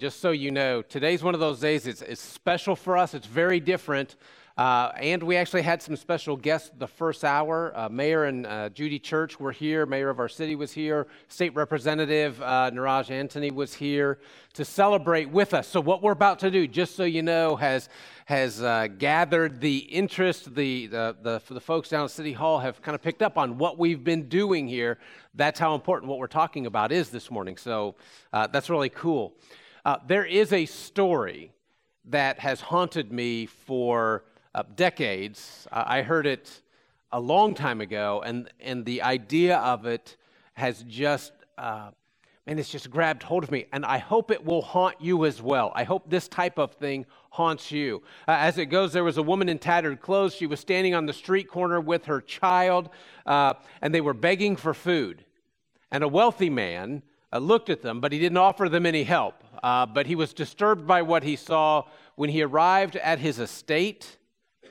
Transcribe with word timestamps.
just 0.00 0.20
so 0.20 0.30
you 0.30 0.50
know, 0.50 0.80
today's 0.80 1.22
one 1.22 1.34
of 1.34 1.40
those 1.40 1.60
days. 1.60 1.86
It's, 1.86 2.00
it's 2.00 2.22
special 2.22 2.74
for 2.74 2.96
us. 2.96 3.12
It's 3.12 3.26
very 3.26 3.60
different. 3.60 4.16
Uh, 4.56 4.92
and 4.96 5.22
we 5.22 5.36
actually 5.36 5.60
had 5.60 5.82
some 5.82 5.94
special 5.94 6.36
guests 6.36 6.70
the 6.78 6.86
first 6.86 7.22
hour. 7.22 7.70
Uh, 7.76 7.88
Mayor 7.90 8.24
and 8.24 8.46
uh, 8.46 8.70
Judy 8.70 8.98
Church 8.98 9.38
were 9.38 9.52
here. 9.52 9.84
Mayor 9.84 10.08
of 10.08 10.18
our 10.18 10.28
city 10.28 10.56
was 10.56 10.72
here. 10.72 11.06
State 11.28 11.54
Representative 11.54 12.40
uh, 12.40 12.70
Niraj 12.70 13.08
Antani 13.08 13.52
was 13.52 13.74
here 13.74 14.18
to 14.54 14.64
celebrate 14.64 15.28
with 15.30 15.52
us. 15.52 15.68
So 15.68 15.82
what 15.82 16.02
we're 16.02 16.12
about 16.12 16.38
to 16.40 16.50
do, 16.50 16.66
just 16.66 16.96
so 16.96 17.04
you 17.04 17.22
know, 17.22 17.56
has 17.56 17.90
has 18.24 18.62
uh, 18.62 18.86
gathered 18.96 19.60
the 19.60 19.78
interest. 19.78 20.54
The, 20.54 20.86
the, 20.86 21.16
the, 21.20 21.42
the 21.50 21.60
folks 21.60 21.90
down 21.90 22.04
at 22.04 22.10
City 22.10 22.32
Hall 22.32 22.58
have 22.58 22.80
kind 22.80 22.94
of 22.94 23.02
picked 23.02 23.20
up 23.20 23.36
on 23.36 23.58
what 23.58 23.78
we've 23.78 24.02
been 24.02 24.28
doing 24.28 24.66
here. 24.66 24.98
That's 25.34 25.60
how 25.60 25.74
important 25.74 26.08
what 26.08 26.18
we're 26.18 26.26
talking 26.26 26.64
about 26.64 26.90
is 26.90 27.10
this 27.10 27.30
morning. 27.30 27.58
So 27.58 27.96
uh, 28.32 28.46
that's 28.46 28.70
really 28.70 28.88
cool. 28.88 29.34
Uh, 29.84 29.96
there 30.06 30.24
is 30.24 30.52
a 30.52 30.66
story 30.66 31.52
that 32.04 32.38
has 32.38 32.60
haunted 32.60 33.12
me 33.12 33.46
for 33.46 34.24
uh, 34.54 34.62
decades. 34.74 35.66
I 35.72 36.02
heard 36.02 36.26
it 36.26 36.62
a 37.12 37.20
long 37.20 37.54
time 37.54 37.80
ago, 37.80 38.22
and, 38.24 38.50
and 38.60 38.84
the 38.84 39.02
idea 39.02 39.58
of 39.58 39.86
it 39.86 40.16
has 40.54 40.84
just 40.88 41.32
uh, 41.56 41.90
and 42.46 42.58
it's 42.58 42.70
just 42.70 42.90
grabbed 42.90 43.22
hold 43.22 43.44
of 43.44 43.50
me. 43.50 43.66
And 43.72 43.84
I 43.84 43.98
hope 43.98 44.30
it 44.30 44.44
will 44.44 44.62
haunt 44.62 44.96
you 45.00 45.24
as 45.24 45.40
well. 45.40 45.72
I 45.74 45.84
hope 45.84 46.10
this 46.10 46.26
type 46.26 46.58
of 46.58 46.72
thing 46.72 47.06
haunts 47.30 47.70
you. 47.70 48.02
Uh, 48.26 48.32
as 48.32 48.58
it 48.58 48.66
goes, 48.66 48.92
there 48.92 49.04
was 49.04 49.18
a 49.18 49.22
woman 49.22 49.48
in 49.48 49.58
tattered 49.58 50.00
clothes. 50.00 50.34
She 50.34 50.46
was 50.46 50.58
standing 50.58 50.94
on 50.94 51.06
the 51.06 51.12
street 51.12 51.48
corner 51.48 51.80
with 51.80 52.06
her 52.06 52.20
child, 52.20 52.90
uh, 53.24 53.54
and 53.82 53.94
they 53.94 54.00
were 54.00 54.14
begging 54.14 54.56
for 54.56 54.74
food. 54.74 55.24
And 55.92 56.02
a 56.02 56.08
wealthy 56.08 56.50
man 56.50 57.04
uh, 57.32 57.38
looked 57.38 57.70
at 57.70 57.82
them, 57.82 58.00
but 58.00 58.12
he 58.12 58.18
didn't 58.18 58.38
offer 58.38 58.68
them 58.68 58.86
any 58.86 59.04
help. 59.04 59.42
Uh, 59.62 59.86
but 59.86 60.06
he 60.06 60.14
was 60.14 60.32
disturbed 60.32 60.86
by 60.86 61.02
what 61.02 61.22
he 61.22 61.36
saw 61.36 61.84
when 62.16 62.30
he 62.30 62.42
arrived 62.42 62.96
at 62.96 63.18
his 63.18 63.38
estate 63.38 64.16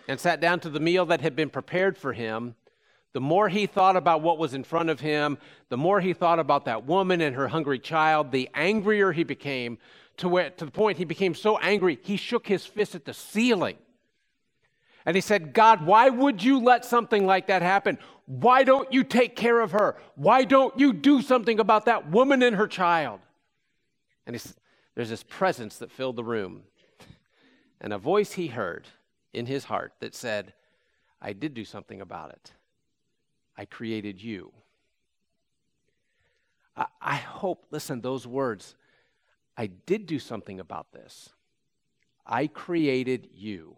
and 0.08 0.20
sat 0.20 0.42
down 0.42 0.59
to 0.59 0.69
the 0.69 0.80
meal 0.80 1.06
that 1.06 1.22
had 1.22 1.36
been 1.36 1.50
prepared 1.50 1.97
for 1.97 2.14
him. 2.14 2.56
The 3.14 3.22
more 3.22 3.50
he 3.50 3.66
thought 3.66 3.95
about 3.95 4.22
what 4.22 4.38
was 4.38 4.53
in 4.53 4.64
front 4.64 4.89
of 4.89 5.00
him, 5.00 5.38
the 5.69 5.78
more 5.78 6.00
he 6.00 6.14
thought 6.14 6.39
about 6.39 6.66
that 6.66 6.86
woman 6.86 7.22
and 7.22 7.36
her 7.36 7.47
hungry 7.47 7.80
child, 7.80 8.31
the 8.31 8.50
angrier 8.53 9.12
he 9.12 9.23
became 9.23 9.78
to, 10.17 10.28
where, 10.28 10.50
to 10.52 10.66
the 10.66 10.72
point 10.72 10.97
he 10.97 11.06
became 11.06 11.34
so 11.34 11.58
angry 11.58 11.97
he 12.02 12.17
shook 12.17 12.47
his 12.47 12.66
fist 12.66 12.94
at 12.94 13.06
the 13.06 13.14
ceiling. 13.14 13.78
And 15.06 15.16
he 15.16 15.22
said, 15.22 15.53
God, 15.53 15.86
why 15.86 16.09
would 16.09 16.44
you 16.44 16.59
let 16.59 16.86
something 16.86 17.25
like 17.25 17.47
that 17.47 17.62
happen? 17.62 17.97
Why 18.30 18.63
don't 18.63 18.94
you 18.94 19.03
take 19.03 19.35
care 19.35 19.59
of 19.59 19.72
her? 19.72 19.97
Why 20.13 20.44
don't 20.44 20.77
you 20.77 20.94
do 20.94 21.23
something 21.23 21.59
about 21.59 21.85
that 21.85 22.11
woman 22.11 22.44
and 22.44 22.55
her 22.55 22.67
child? 22.67 23.22
And 24.27 24.39
there's 24.94 25.09
this 25.09 25.23
presence 25.23 25.77
that 25.77 25.91
filled 25.91 26.16
the 26.16 26.23
room, 26.23 26.61
and 27.81 27.91
a 27.91 27.97
voice 27.97 28.33
he 28.33 28.45
heard 28.45 28.88
in 29.33 29.47
his 29.47 29.63
heart 29.63 29.94
that 30.02 30.13
said, 30.13 30.53
I 31.19 31.33
did 31.33 31.55
do 31.55 31.66
something 31.66 32.02
about 32.02 32.30
it. 32.30 32.53
I 33.57 33.66
created 33.66 34.22
you. 34.22 34.52
I, 36.77 36.85
I 37.02 37.16
hope, 37.16 37.66
listen, 37.72 38.00
those 38.00 38.27
words, 38.27 38.75
I 39.57 39.66
did 39.66 40.05
do 40.05 40.19
something 40.19 40.59
about 40.59 40.91
this. 40.91 41.30
I 42.27 42.45
created 42.45 43.30
you. 43.33 43.75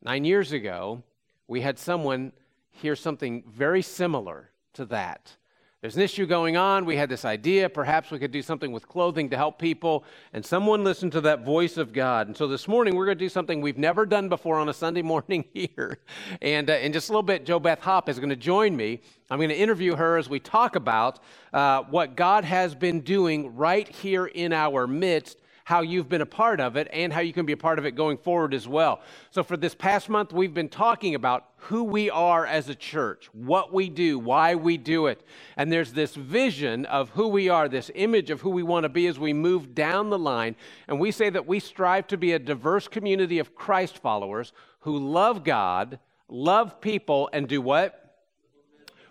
Nine 0.00 0.24
years 0.24 0.52
ago, 0.52 1.02
we 1.48 1.60
had 1.60 1.76
someone 1.76 2.30
hear 2.72 2.96
something 2.96 3.44
very 3.46 3.82
similar 3.82 4.50
to 4.74 4.84
that. 4.86 5.36
There's 5.82 5.96
an 5.96 6.02
issue 6.02 6.26
going 6.26 6.56
on. 6.56 6.84
We 6.84 6.94
had 6.94 7.08
this 7.08 7.24
idea. 7.24 7.68
Perhaps 7.68 8.12
we 8.12 8.20
could 8.20 8.30
do 8.30 8.40
something 8.40 8.70
with 8.70 8.86
clothing 8.86 9.28
to 9.30 9.36
help 9.36 9.58
people. 9.58 10.04
And 10.32 10.46
someone 10.46 10.84
listened 10.84 11.10
to 11.10 11.20
that 11.22 11.44
voice 11.44 11.76
of 11.76 11.92
God. 11.92 12.28
And 12.28 12.36
so 12.36 12.46
this 12.46 12.68
morning, 12.68 12.94
we're 12.94 13.04
going 13.04 13.18
to 13.18 13.24
do 13.24 13.28
something 13.28 13.60
we've 13.60 13.78
never 13.78 14.06
done 14.06 14.28
before 14.28 14.60
on 14.60 14.68
a 14.68 14.72
Sunday 14.72 15.02
morning 15.12 15.44
here. 15.52 15.98
And 16.40 16.70
uh, 16.70 16.74
in 16.74 16.92
just 16.92 17.08
a 17.08 17.12
little 17.12 17.24
bit, 17.24 17.44
Jo 17.44 17.58
Beth 17.58 17.80
Hop 17.80 18.08
is 18.08 18.20
going 18.20 18.30
to 18.30 18.36
join 18.36 18.76
me. 18.76 19.00
I'm 19.28 19.38
going 19.38 19.48
to 19.48 19.58
interview 19.58 19.96
her 19.96 20.18
as 20.18 20.28
we 20.28 20.38
talk 20.38 20.76
about 20.76 21.18
uh, 21.52 21.82
what 21.90 22.14
God 22.14 22.44
has 22.44 22.76
been 22.76 23.00
doing 23.00 23.56
right 23.56 23.88
here 23.88 24.26
in 24.26 24.52
our 24.52 24.86
midst 24.86 25.41
how 25.64 25.82
you've 25.82 26.08
been 26.08 26.20
a 26.20 26.26
part 26.26 26.60
of 26.60 26.76
it 26.76 26.88
and 26.92 27.12
how 27.12 27.20
you 27.20 27.32
can 27.32 27.46
be 27.46 27.52
a 27.52 27.56
part 27.56 27.78
of 27.78 27.86
it 27.86 27.92
going 27.92 28.16
forward 28.16 28.54
as 28.54 28.66
well. 28.66 29.00
So, 29.30 29.42
for 29.42 29.56
this 29.56 29.74
past 29.74 30.08
month, 30.08 30.32
we've 30.32 30.54
been 30.54 30.68
talking 30.68 31.14
about 31.14 31.48
who 31.56 31.84
we 31.84 32.10
are 32.10 32.44
as 32.44 32.68
a 32.68 32.74
church, 32.74 33.28
what 33.32 33.72
we 33.72 33.88
do, 33.88 34.18
why 34.18 34.54
we 34.54 34.76
do 34.76 35.06
it. 35.06 35.24
And 35.56 35.70
there's 35.70 35.92
this 35.92 36.14
vision 36.14 36.86
of 36.86 37.10
who 37.10 37.28
we 37.28 37.48
are, 37.48 37.68
this 37.68 37.90
image 37.94 38.30
of 38.30 38.40
who 38.40 38.50
we 38.50 38.62
want 38.62 38.84
to 38.84 38.88
be 38.88 39.06
as 39.06 39.18
we 39.18 39.32
move 39.32 39.74
down 39.74 40.10
the 40.10 40.18
line. 40.18 40.56
And 40.88 40.98
we 40.98 41.12
say 41.12 41.30
that 41.30 41.46
we 41.46 41.60
strive 41.60 42.08
to 42.08 42.16
be 42.16 42.32
a 42.32 42.38
diverse 42.38 42.88
community 42.88 43.38
of 43.38 43.54
Christ 43.54 43.98
followers 43.98 44.52
who 44.80 44.98
love 44.98 45.44
God, 45.44 46.00
love 46.28 46.80
people, 46.80 47.30
and 47.32 47.46
do 47.46 47.60
what? 47.60 48.01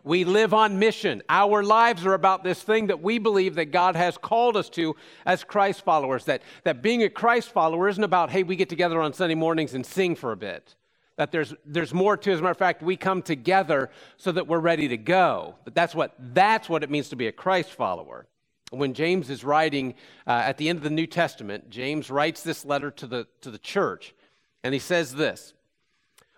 We 0.04 0.24
live 0.24 0.54
on 0.54 0.80
mission. 0.80 1.22
Our 1.30 1.64
lives 1.64 2.06
are 2.06 2.14
about 2.14 2.44
this 2.44 2.62
thing 2.62 2.88
that 2.88 3.02
we 3.02 3.20
believe 3.20 3.56
that 3.56 3.72
God 3.72 3.96
has 3.96 4.18
called 4.18 4.58
us 4.58 4.70
to 4.72 4.96
as 5.26 5.44
Christ 5.44 5.84
followers. 5.84 6.26
That, 6.26 6.42
that 6.64 6.82
being 6.82 7.04
a 7.04 7.10
Christ 7.10 7.50
follower 7.50 7.88
isn't 7.88 8.04
about, 8.04 8.32
hey, 8.32 8.44
we 8.44 8.56
get 8.56 8.70
together 8.70 9.00
on 9.00 9.14
Sunday 9.14 9.36
mornings 9.36 9.74
and 9.74 9.86
sing 9.86 10.16
for 10.16 10.32
a 10.32 10.38
bit. 10.38 10.76
That 11.18 11.32
there's, 11.32 11.54
there's 11.66 11.94
more 11.94 12.18
to 12.18 12.32
it. 12.32 12.34
As 12.34 12.40
a 12.40 12.44
matter 12.44 12.52
of 12.52 12.58
fact, 12.58 12.82
we 12.82 12.98
come 12.98 13.22
together 13.22 13.92
so 14.18 14.32
that 14.32 14.48
we're 14.48 14.60
ready 14.60 14.88
to 14.88 14.98
go. 14.98 15.56
But 15.64 15.76
that's 15.76 15.94
what, 15.94 16.16
that's 16.20 16.68
what 16.68 16.84
it 16.84 16.90
means 16.90 17.10
to 17.10 17.16
be 17.16 17.28
a 17.28 17.32
Christ 17.32 17.72
follower. 17.72 18.26
When 18.72 18.94
James 18.94 19.30
is 19.30 19.44
writing 19.44 19.96
uh, 20.26 20.32
at 20.32 20.58
the 20.58 20.70
end 20.70 20.78
of 20.78 20.84
the 20.84 20.90
New 20.90 21.06
Testament, 21.06 21.70
James 21.70 22.10
writes 22.10 22.42
this 22.42 22.66
letter 22.66 22.90
to 22.92 23.06
the, 23.06 23.28
to 23.42 23.52
the 23.52 23.60
church, 23.60 24.16
and 24.64 24.74
he 24.74 24.80
says 24.80 25.14
this 25.14 25.54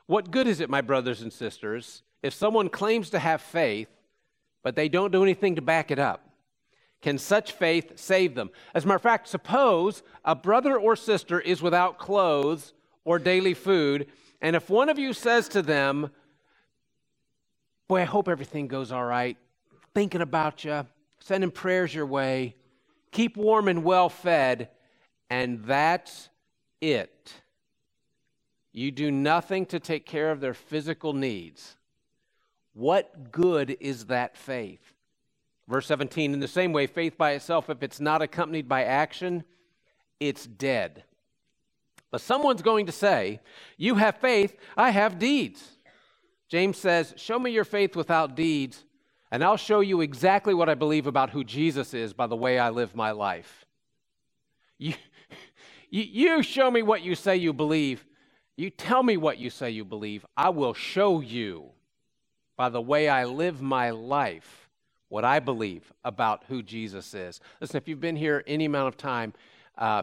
What 0.07 0.31
good 0.31 0.47
is 0.47 0.59
it, 0.59 0.69
my 0.69 0.81
brothers 0.81 1.22
and 1.22 1.31
sisters? 1.31 2.01
If 2.23 2.34
someone 2.34 2.69
claims 2.69 3.09
to 3.11 3.19
have 3.19 3.41
faith, 3.41 3.89
but 4.63 4.75
they 4.75 4.89
don't 4.89 5.11
do 5.11 5.22
anything 5.22 5.56
to 5.56 5.61
back 5.61 5.91
it 5.91 6.00
up? 6.00 6.29
Can 7.01 7.17
such 7.17 7.51
faith 7.51 8.00
save 8.00 8.34
them? 8.34 8.50
As 8.73 8.85
a 8.85 8.88
matter 8.88 8.95
of 8.95 9.01
fact, 9.01 9.28
suppose 9.28 10.01
a 10.23 10.33
brother 10.33 10.78
or 10.78 10.95
sister 10.95 11.39
is 11.41 11.62
without 11.62 12.00
clothes 12.00 12.73
or 13.03 13.19
daily 13.19 13.53
food, 13.53 14.07
and 14.41 14.56
if 14.56 14.69
one 14.69 14.88
of 14.88 14.97
you 14.97 15.12
says 15.12 15.50
to 15.50 15.62
them, 15.62 16.09
Boy, 17.89 18.01
I 18.01 18.06
hope 18.06 18.29
everything 18.29 18.69
goes 18.69 18.94
all 18.94 19.03
right, 19.03 19.38
thinking 19.94 20.22
about 20.22 20.63
you, 20.63 20.88
sending 21.19 21.51
prayers 21.51 21.94
your 21.94 22.06
way, 22.06 22.56
keep 23.12 23.35
warm 23.35 23.67
and 23.67 23.83
well 23.83 24.07
fed, 24.07 24.69
and 25.29 25.63
that's 25.66 26.29
it. 26.79 27.33
You 28.72 28.91
do 28.91 29.12
nothing 29.12 29.66
to 29.67 29.79
take 29.79 30.06
care 30.06 30.31
of 30.31 30.39
their 30.39 30.53
physical 30.53 31.12
needs 31.12 31.75
what 32.73 33.31
good 33.31 33.78
is 33.79 34.06
that 34.06 34.35
faith? 34.38 34.81
Verse 35.67 35.85
17, 35.88 36.34
in 36.34 36.39
the 36.39 36.47
same 36.47 36.73
way, 36.73 36.88
faith 36.88 37.17
by 37.17 37.31
itself, 37.31 37.69
if 37.69 37.81
it's 37.84 38.00
not 38.00 38.22
accompanied 38.22 38.67
by 38.67 38.84
action, 38.84 39.44
it's 40.19 40.45
dead. 40.45 41.03
But 42.12 42.22
someone's 42.22 42.62
going 42.62 42.85
to 42.88 42.91
say, 42.91 43.39
You 43.78 43.95
have 43.95 44.17
faith, 44.17 44.56
I 44.78 44.91
have 44.91 45.19
deeds. 45.19 45.78
James 46.50 46.78
says, 46.78 47.13
Show 47.17 47.39
me 47.39 47.51
your 47.51 47.63
faith 47.63 47.95
without 47.95 48.35
deeds, 48.35 48.83
and 49.31 49.44
I'll 49.44 49.57
show 49.57 49.79
you 49.79 50.01
exactly 50.01 50.53
what 50.53 50.69
I 50.69 50.75
believe 50.75 51.07
about 51.07 51.31
who 51.31 51.44
Jesus 51.44 51.94
is 51.94 52.13
by 52.13 52.28
the 52.28 52.35
way 52.35 52.59
I 52.59 52.69
live 52.69 52.95
my 52.95 53.12
life. 53.12 53.66
You, 54.78 54.94
you, 55.89 56.44
show 56.44 56.69
me 56.69 56.83
what 56.83 57.01
you 57.01 57.16
say 57.16 57.38
you 57.38 57.53
believe. 57.53 58.06
You 58.57 58.69
tell 58.69 59.01
me 59.01 59.17
what 59.17 59.39
you 59.39 59.50
say 59.50 59.72
you 59.72 59.85
believe. 59.85 60.25
I 60.38 60.50
will 60.50 60.73
show 60.73 61.22
you 61.22 61.72
by 62.55 62.69
the 62.69 62.81
way 62.81 63.09
I 63.09 63.25
live 63.25 63.61
my 63.61 63.89
life 63.89 64.69
what 65.09 65.23
I 65.23 65.39
believe 65.39 65.93
about 66.03 66.43
who 66.47 66.63
Jesus 66.63 67.13
is. 67.13 67.39
Listen, 67.61 67.77
if 67.77 67.87
you've 67.87 68.01
been 68.01 68.15
here 68.15 68.43
any 68.47 68.65
amount 68.65 68.87
of 68.87 68.97
time, 68.97 69.33
uh, 69.77 70.01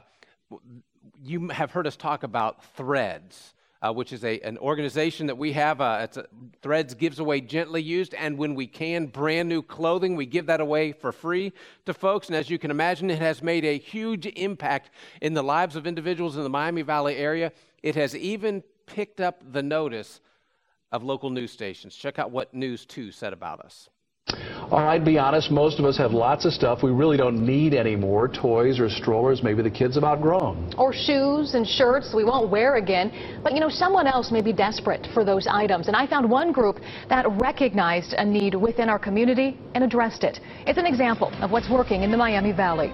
you 1.20 1.48
have 1.48 1.72
heard 1.72 1.86
us 1.86 1.96
talk 1.96 2.22
about 2.22 2.64
Threads. 2.76 3.54
Uh, 3.82 3.90
which 3.90 4.12
is 4.12 4.26
a, 4.26 4.38
an 4.40 4.58
organization 4.58 5.26
that 5.26 5.38
we 5.38 5.52
have. 5.52 5.80
Uh, 5.80 6.06
a, 6.14 6.24
Threads 6.60 6.92
gives 6.92 7.18
away 7.18 7.40
gently 7.40 7.80
used, 7.80 8.12
and 8.12 8.36
when 8.36 8.54
we 8.54 8.66
can, 8.66 9.06
brand 9.06 9.48
new 9.48 9.62
clothing. 9.62 10.16
We 10.16 10.26
give 10.26 10.44
that 10.46 10.60
away 10.60 10.92
for 10.92 11.12
free 11.12 11.54
to 11.86 11.94
folks. 11.94 12.26
And 12.26 12.36
as 12.36 12.50
you 12.50 12.58
can 12.58 12.70
imagine, 12.70 13.08
it 13.08 13.20
has 13.20 13.42
made 13.42 13.64
a 13.64 13.78
huge 13.78 14.26
impact 14.26 14.90
in 15.22 15.32
the 15.32 15.42
lives 15.42 15.76
of 15.76 15.86
individuals 15.86 16.36
in 16.36 16.42
the 16.42 16.50
Miami 16.50 16.82
Valley 16.82 17.16
area. 17.16 17.52
It 17.82 17.94
has 17.94 18.14
even 18.14 18.62
picked 18.84 19.18
up 19.18 19.42
the 19.50 19.62
notice 19.62 20.20
of 20.92 21.02
local 21.02 21.30
news 21.30 21.52
stations. 21.52 21.94
Check 21.94 22.18
out 22.18 22.30
what 22.30 22.52
News 22.52 22.84
2 22.86 23.12
said 23.12 23.32
about 23.32 23.60
us. 23.60 23.88
All 24.70 24.78
right, 24.78 24.94
I'd 24.94 25.04
be 25.04 25.18
honest, 25.18 25.50
most 25.50 25.80
of 25.80 25.84
us 25.84 25.96
have 25.98 26.12
lots 26.12 26.44
of 26.44 26.52
stuff 26.52 26.82
we 26.82 26.92
really 26.92 27.16
don't 27.16 27.44
need 27.44 27.74
anymore. 27.74 28.28
Toys 28.28 28.78
or 28.78 28.88
strollers 28.88 29.42
maybe 29.42 29.62
the 29.62 29.70
kids 29.70 29.96
have 29.96 30.04
outgrown. 30.04 30.72
Or 30.78 30.92
shoes 30.92 31.54
and 31.54 31.66
shirts 31.66 32.12
we 32.14 32.22
won't 32.22 32.50
wear 32.50 32.76
again. 32.76 33.40
But 33.42 33.54
you 33.54 33.60
know, 33.60 33.68
someone 33.68 34.06
else 34.06 34.30
may 34.30 34.42
be 34.42 34.52
desperate 34.52 35.08
for 35.12 35.24
those 35.24 35.48
items. 35.50 35.88
And 35.88 35.96
I 35.96 36.06
found 36.06 36.30
one 36.30 36.52
group 36.52 36.78
that 37.08 37.26
recognized 37.40 38.12
a 38.12 38.24
need 38.24 38.54
within 38.54 38.88
our 38.88 38.98
community 38.98 39.58
and 39.74 39.82
addressed 39.82 40.22
it. 40.22 40.38
It's 40.66 40.78
an 40.78 40.86
example 40.86 41.32
of 41.42 41.50
what's 41.50 41.68
working 41.68 42.02
in 42.02 42.12
the 42.12 42.16
Miami 42.16 42.52
Valley. 42.52 42.92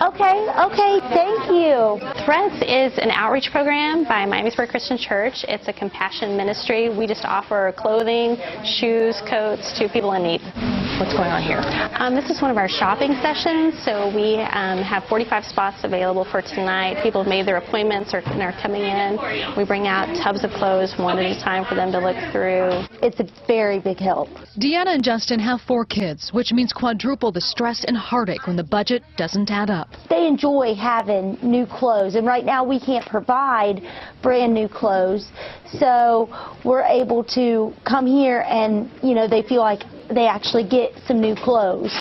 Okay, 0.00 0.48
okay, 0.56 0.98
thank 1.12 1.50
you. 1.50 2.00
Threads 2.24 2.54
is 2.62 2.96
an 2.96 3.10
outreach 3.10 3.50
program 3.52 4.04
by 4.04 4.24
Miamisburg 4.24 4.70
Christian 4.70 4.96
Church. 4.96 5.44
It's 5.46 5.68
a 5.68 5.74
compassion 5.74 6.38
ministry. 6.38 6.88
We 6.88 7.06
just 7.06 7.26
offer 7.26 7.74
clothing, 7.76 8.38
shoes, 8.64 9.20
coats 9.28 9.78
to 9.78 9.90
people 9.90 10.14
in 10.14 10.22
need. 10.22 10.69
What's 11.00 11.14
going 11.14 11.32
on 11.32 11.42
here? 11.42 11.64
Um, 11.96 12.14
this 12.14 12.28
is 12.28 12.42
one 12.42 12.50
of 12.50 12.58
our 12.58 12.68
shopping 12.68 13.14
sessions, 13.22 13.72
so 13.86 14.14
we 14.14 14.36
um, 14.52 14.84
have 14.84 15.04
45 15.04 15.46
spots 15.46 15.78
available 15.82 16.26
for 16.26 16.42
tonight. 16.42 17.02
People 17.02 17.22
have 17.22 17.30
made 17.30 17.46
their 17.46 17.56
appointments 17.56 18.12
or 18.12 18.18
are 18.18 18.52
coming 18.60 18.82
in. 18.82 19.16
We 19.56 19.64
bring 19.64 19.86
out 19.86 20.14
tubs 20.22 20.44
of 20.44 20.50
clothes 20.50 20.92
one 20.98 21.18
at 21.18 21.24
a 21.24 21.40
time 21.42 21.64
for 21.64 21.74
them 21.74 21.90
to 21.92 22.00
look 22.00 22.16
through. 22.30 22.84
It's 23.00 23.18
a 23.18 23.26
very 23.46 23.80
big 23.80 23.96
help. 23.96 24.28
Deanna 24.60 24.92
and 24.92 25.02
Justin 25.02 25.40
have 25.40 25.62
four 25.62 25.86
kids, 25.86 26.34
which 26.34 26.52
means 26.52 26.70
quadruple 26.70 27.32
the 27.32 27.40
stress 27.40 27.86
and 27.88 27.96
heartache 27.96 28.46
when 28.46 28.56
the 28.56 28.64
budget 28.64 29.02
doesn't 29.16 29.50
add 29.50 29.70
up. 29.70 29.88
They 30.10 30.26
enjoy 30.26 30.74
having 30.74 31.38
new 31.40 31.64
clothes, 31.64 32.14
and 32.14 32.26
right 32.26 32.44
now 32.44 32.62
we 32.62 32.78
can't 32.78 33.06
provide 33.06 33.80
brand 34.22 34.52
new 34.52 34.68
clothes, 34.68 35.32
so 35.78 36.28
we're 36.62 36.84
able 36.84 37.24
to 37.24 37.72
come 37.88 38.06
here 38.06 38.44
and, 38.46 38.90
you 39.02 39.14
know, 39.14 39.26
they 39.26 39.40
feel 39.40 39.62
like 39.62 39.80
they 40.14 40.26
actually 40.26 40.64
get 40.68 40.92
some 41.06 41.20
new 41.20 41.34
clothes. 41.34 41.92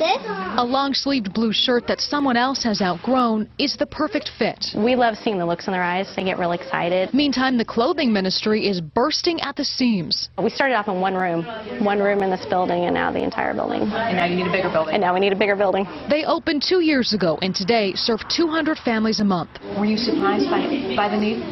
A 0.00 0.64
long 0.64 0.94
sleeved 0.94 1.34
blue 1.34 1.52
shirt 1.52 1.86
that 1.86 2.00
someone 2.00 2.36
else 2.36 2.62
has 2.64 2.80
outgrown 2.80 3.48
is 3.58 3.76
the 3.76 3.86
perfect 3.86 4.30
fit. 4.38 4.68
We 4.74 4.96
love 4.96 5.16
seeing 5.16 5.38
the 5.38 5.44
looks 5.44 5.66
in 5.66 5.72
their 5.72 5.82
eyes. 5.82 6.10
They 6.16 6.24
get 6.24 6.38
real 6.38 6.52
excited. 6.52 7.12
Meantime, 7.12 7.58
the 7.58 7.64
clothing 7.64 8.10
ministry 8.12 8.66
is 8.66 8.80
bursting 8.80 9.40
at 9.42 9.56
the 9.56 9.64
seams. 9.64 10.30
We 10.42 10.48
started 10.48 10.74
off 10.74 10.88
in 10.88 11.00
one 11.00 11.14
room, 11.14 11.44
one 11.84 11.98
room 11.98 12.22
in 12.22 12.30
this 12.30 12.46
building, 12.46 12.84
and 12.84 12.94
now 12.94 13.12
the 13.12 13.22
entire 13.22 13.52
building. 13.52 13.82
And 13.82 14.16
now 14.16 14.24
you 14.24 14.36
need 14.36 14.46
a 14.46 14.52
bigger 14.52 14.70
building. 14.70 14.94
And 14.94 15.02
now 15.02 15.12
we 15.12 15.20
need 15.20 15.32
a 15.32 15.38
bigger 15.38 15.56
building. 15.56 15.84
They 16.08 16.24
opened 16.24 16.64
two 16.66 16.80
years 16.80 17.12
ago 17.12 17.38
and 17.42 17.54
today 17.54 17.92
serve 17.94 18.20
200 18.34 18.78
families 18.78 19.20
a 19.20 19.24
month. 19.24 19.50
Were 19.78 19.84
you 19.84 19.98
surprised 19.98 20.48
by, 20.48 20.96
by 20.96 21.08
the 21.08 21.18
need? 21.18 21.44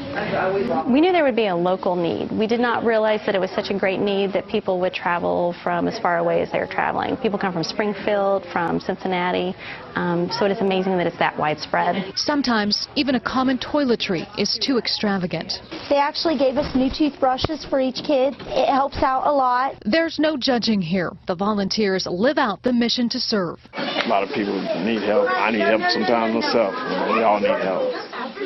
We 0.90 1.00
knew 1.00 1.12
there 1.12 1.24
would 1.24 1.36
be 1.36 1.48
a 1.48 1.56
local 1.56 1.96
need. 1.96 2.32
We 2.32 2.46
did 2.46 2.60
not 2.60 2.84
realize 2.84 3.20
that 3.26 3.34
it 3.34 3.40
was 3.40 3.50
such 3.50 3.70
a 3.70 3.78
great 3.78 4.00
need 4.00 4.32
that 4.32 4.48
people 4.48 4.80
would 4.80 4.94
travel 4.94 5.54
from 5.62 5.86
as 5.86 5.98
far 5.98 6.18
away 6.18 6.40
as 6.40 6.50
they 6.50 6.58
were 6.58 6.66
traveling. 6.66 7.16
People 7.18 7.38
come 7.38 7.52
from 7.52 7.62
Springfield, 7.62 8.37
from 8.52 8.80
Cincinnati, 8.80 9.54
um, 9.94 10.30
so 10.30 10.44
it 10.44 10.52
is 10.52 10.60
amazing 10.60 10.96
that 10.98 11.06
it's 11.06 11.18
that 11.18 11.36
widespread. 11.38 12.12
Sometimes 12.16 12.88
even 12.96 13.14
a 13.14 13.20
common 13.20 13.58
toiletry 13.58 14.26
is 14.38 14.58
too 14.60 14.78
extravagant. 14.78 15.60
They 15.88 15.96
actually 15.96 16.38
gave 16.38 16.56
us 16.56 16.74
new 16.74 16.90
toothbrushes 16.90 17.64
for 17.64 17.80
each 17.80 18.02
kid. 18.06 18.34
It 18.46 18.68
helps 18.68 19.02
out 19.02 19.26
a 19.26 19.32
lot. 19.32 19.76
There's 19.84 20.18
no 20.18 20.36
judging 20.36 20.80
here. 20.80 21.12
The 21.26 21.34
volunteers 21.34 22.06
live 22.10 22.38
out 22.38 22.62
the 22.62 22.72
mission 22.72 23.08
to 23.10 23.20
serve. 23.20 23.58
A 23.74 24.08
lot 24.08 24.22
of 24.22 24.30
people 24.30 24.60
need 24.84 25.02
help. 25.02 25.28
I 25.30 25.50
need 25.50 25.60
help 25.60 25.82
sometimes 25.90 26.34
myself. 26.34 26.74
We 27.12 27.22
all 27.22 27.40
need 27.40 27.58
help. 27.62 27.92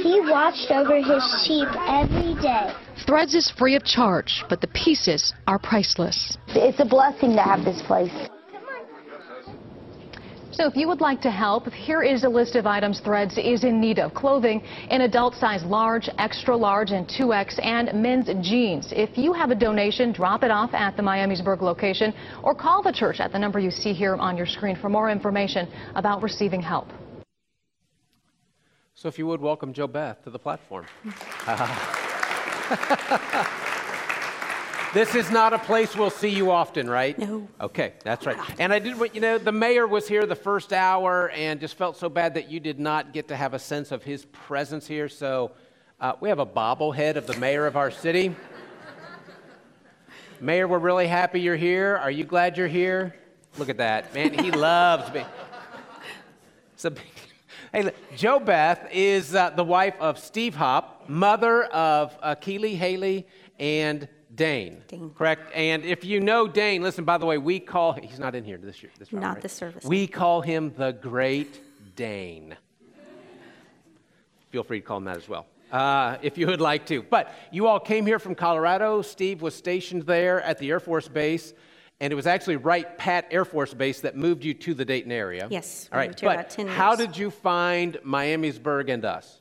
He 0.03 0.21
watched 0.21 0.71
over 0.71 0.97
his 0.97 1.23
sheep 1.45 1.69
every 1.87 2.35
day. 2.41 2.73
Threads 3.07 3.35
is 3.35 3.51
free 3.51 3.77
of 3.77 3.85
charge, 3.85 4.45
but 4.49 4.61
the 4.61 4.69
pieces 4.69 5.35
are 5.47 5.59
priceless. 5.59 6.39
It's 6.49 6.81
a 6.81 6.85
blessing 6.85 7.35
to 7.37 7.43
have 7.43 7.65
this 7.65 7.83
place. 7.83 8.13
So 10.53 10.67
if 10.67 10.77
you 10.77 10.87
would 10.89 11.01
like 11.01 11.23
to 11.23 11.31
help, 11.31 11.73
here 11.73 12.03
is 12.03 12.25
a 12.25 12.29
list 12.29 12.57
of 12.57 12.67
items 12.67 13.01
Threads 13.01 13.39
is 13.39 13.65
in 13.65 13.81
need 13.81 13.99
of. 13.99 14.13
Clothing 14.13 14.63
in 14.91 15.01
adult 15.01 15.35
size 15.35 15.65
large, 15.65 16.11
extra 16.19 16.55
large, 16.55 16.91
and 16.91 17.09
2X, 17.09 17.59
and 17.65 18.03
men's 18.03 18.27
jeans. 18.47 18.93
If 18.95 19.17
you 19.17 19.33
have 19.33 19.51
a 19.51 19.55
donation, 19.55 20.13
drop 20.13 20.43
it 20.43 20.51
off 20.51 20.75
at 20.75 20.95
the 20.95 21.03
Miamisburg 21.03 21.63
location 21.63 22.13
or 22.43 22.55
call 22.55 22.83
the 22.83 22.93
church 22.93 23.19
at 23.19 23.33
the 23.33 23.39
number 23.39 23.61
you 23.61 23.71
see 23.71 23.95
here 23.95 24.15
on 24.17 24.37
your 24.37 24.45
screen 24.45 24.77
for 24.77 24.91
more 24.91 25.09
information 25.09 25.67
about 25.95 26.23
receiving 26.23 26.61
help. 26.61 26.89
So 28.95 29.09
if 29.09 29.19
you 29.19 29.27
would 29.29 29.41
welcome 29.41 29.73
Joe 29.73 29.87
Beth 29.87 30.23
to 30.25 30.31
the 30.31 30.39
platform. 30.39 30.85
This 34.95 35.15
is 35.15 35.31
not 35.31 35.55
a 35.55 35.59
place 35.59 35.97
we'll 35.97 36.11
see 36.11 36.29
you 36.29 36.51
often, 36.51 36.89
right? 36.89 37.19
No. 37.19 37.49
Okay, 37.59 37.95
that's 38.05 38.27
right. 38.27 38.37
And 38.59 38.75
I 38.75 38.79
did 38.79 39.01
what, 39.01 39.15
you 39.15 39.23
know, 39.23 39.39
the 39.39 39.51
mayor 39.51 39.87
was 39.87 40.07
here 40.07 40.27
the 40.27 40.37
first 40.37 40.71
hour 40.71 41.31
and 41.31 41.59
just 41.61 41.79
felt 41.79 41.97
so 41.97 42.11
bad 42.11 42.35
that 42.35 42.51
you 42.51 42.61
did 42.61 42.79
not 42.79 43.15
get 43.15 43.29
to 43.29 43.37
have 43.37 43.55
a 43.55 43.59
sense 43.59 43.91
of 43.91 44.03
his 44.03 44.27
presence 44.27 44.87
here. 44.87 45.09
So 45.09 45.53
uh, 45.99 46.13
we 46.21 46.29
have 46.29 46.41
a 46.41 46.47
bobblehead 46.47 47.17
of 47.17 47.27
the 47.27 47.35
mayor 47.39 47.65
of 47.65 47.75
our 47.75 47.91
city. 47.91 48.37
mayor, 50.43 50.69
we're 50.69 50.79
really 50.79 51.07
happy 51.07 51.41
you're 51.41 51.57
here. 51.57 51.97
Are 51.97 52.11
you 52.11 52.25
glad 52.25 52.59
you're 52.59 52.69
here? 52.69 53.15
Look 53.57 53.71
at 53.71 53.79
that. 53.79 54.13
Man, 54.13 54.35
he 54.35 54.51
loves 54.51 55.11
me. 55.15 55.25
It's 56.75 56.85
a 56.85 56.91
big. 56.91 57.05
Hey, 57.73 57.85
look, 57.85 57.95
Joe 58.15 58.39
Beth 58.39 58.87
is 58.93 59.35
uh, 59.35 59.49
the 59.49 59.65
wife 59.65 59.95
of 59.99 60.19
Steve 60.19 60.55
Hop, 60.57 61.09
mother 61.09 61.65
of 61.65 62.15
uh, 62.21 62.35
Keely, 62.35 62.75
Haley, 62.75 63.27
and 63.59 64.07
Dane. 64.35 64.83
Dane. 64.89 65.11
Correct? 65.11 65.51
And 65.55 65.85
if 65.85 66.05
you 66.05 66.21
know 66.21 66.49
Dane, 66.49 66.83
listen, 66.83 67.05
by 67.05 67.19
the 67.19 67.27
way, 67.27 67.39
we 67.39 67.61
call, 67.61 67.93
he's 67.93 68.19
not 68.19 68.35
in 68.35 68.45
here 68.45 68.59
this 68.59 68.83
year. 68.83 68.91
This 68.99 69.13
round, 69.13 69.23
Not 69.23 69.35
right? 69.35 69.43
this 69.43 69.53
service. 69.53 69.85
We 69.85 70.07
call 70.07 70.41
him 70.41 70.73
the 70.77 70.93
Great 70.93 71.61
Dane. 71.97 72.57
Feel 74.51 74.63
free 74.65 74.81
to 74.81 74.87
call 74.87 74.99
him 74.99 75.05
that 75.05 75.17
as 75.17 75.29
well. 75.29 75.47
Uh, 75.71 76.19
if 76.23 76.37
you 76.37 76.47
would 76.47 76.61
like 76.61 76.85
to. 76.87 77.03
But 77.03 77.33
you 77.51 77.67
all 77.67 77.81
came 77.81 78.05
here 78.05 78.19
from 78.19 78.35
Colorado. 78.35 79.01
Steve 79.03 79.41
was 79.41 79.55
stationed 79.55 80.03
there 80.03 80.43
at 80.43 80.59
the 80.59 80.69
Air 80.71 80.81
Force 80.81 81.09
Base, 81.09 81.55
and 82.01 82.13
it 82.13 82.17
was 82.17 82.27
actually 82.27 82.57
Wright 82.57 82.99
Pat 82.99 83.27
Air 83.31 83.47
Force 83.47 83.73
Base 83.73 84.01
that 84.03 84.15
moved 84.15 84.45
you 84.45 84.53
to 84.55 84.75
the 84.75 84.85
Dayton 84.85 85.11
area. 85.13 85.47
Yes, 85.51 85.89
All 85.91 85.99
right. 85.99 86.11
but 86.11 86.23
about 86.23 86.51
10 86.51 86.69
how 86.69 86.95
did 86.95 87.17
you 87.17 87.31
find 87.31 87.95
Miamisburg 88.05 88.91
and 88.91 89.05
us? 89.07 89.39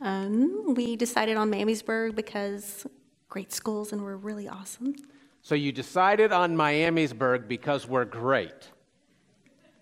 Um, 0.00 0.74
we 0.74 0.96
decided 0.96 1.36
on 1.36 1.50
Miamisburg 1.50 2.14
because 2.14 2.86
great 3.28 3.52
schools 3.52 3.92
and 3.92 4.02
we're 4.02 4.16
really 4.16 4.48
awesome. 4.48 4.94
So 5.42 5.54
you 5.54 5.72
decided 5.72 6.32
on 6.32 6.56
Miamisburg 6.56 7.48
because 7.48 7.86
we're 7.86 8.04
great. 8.04 8.70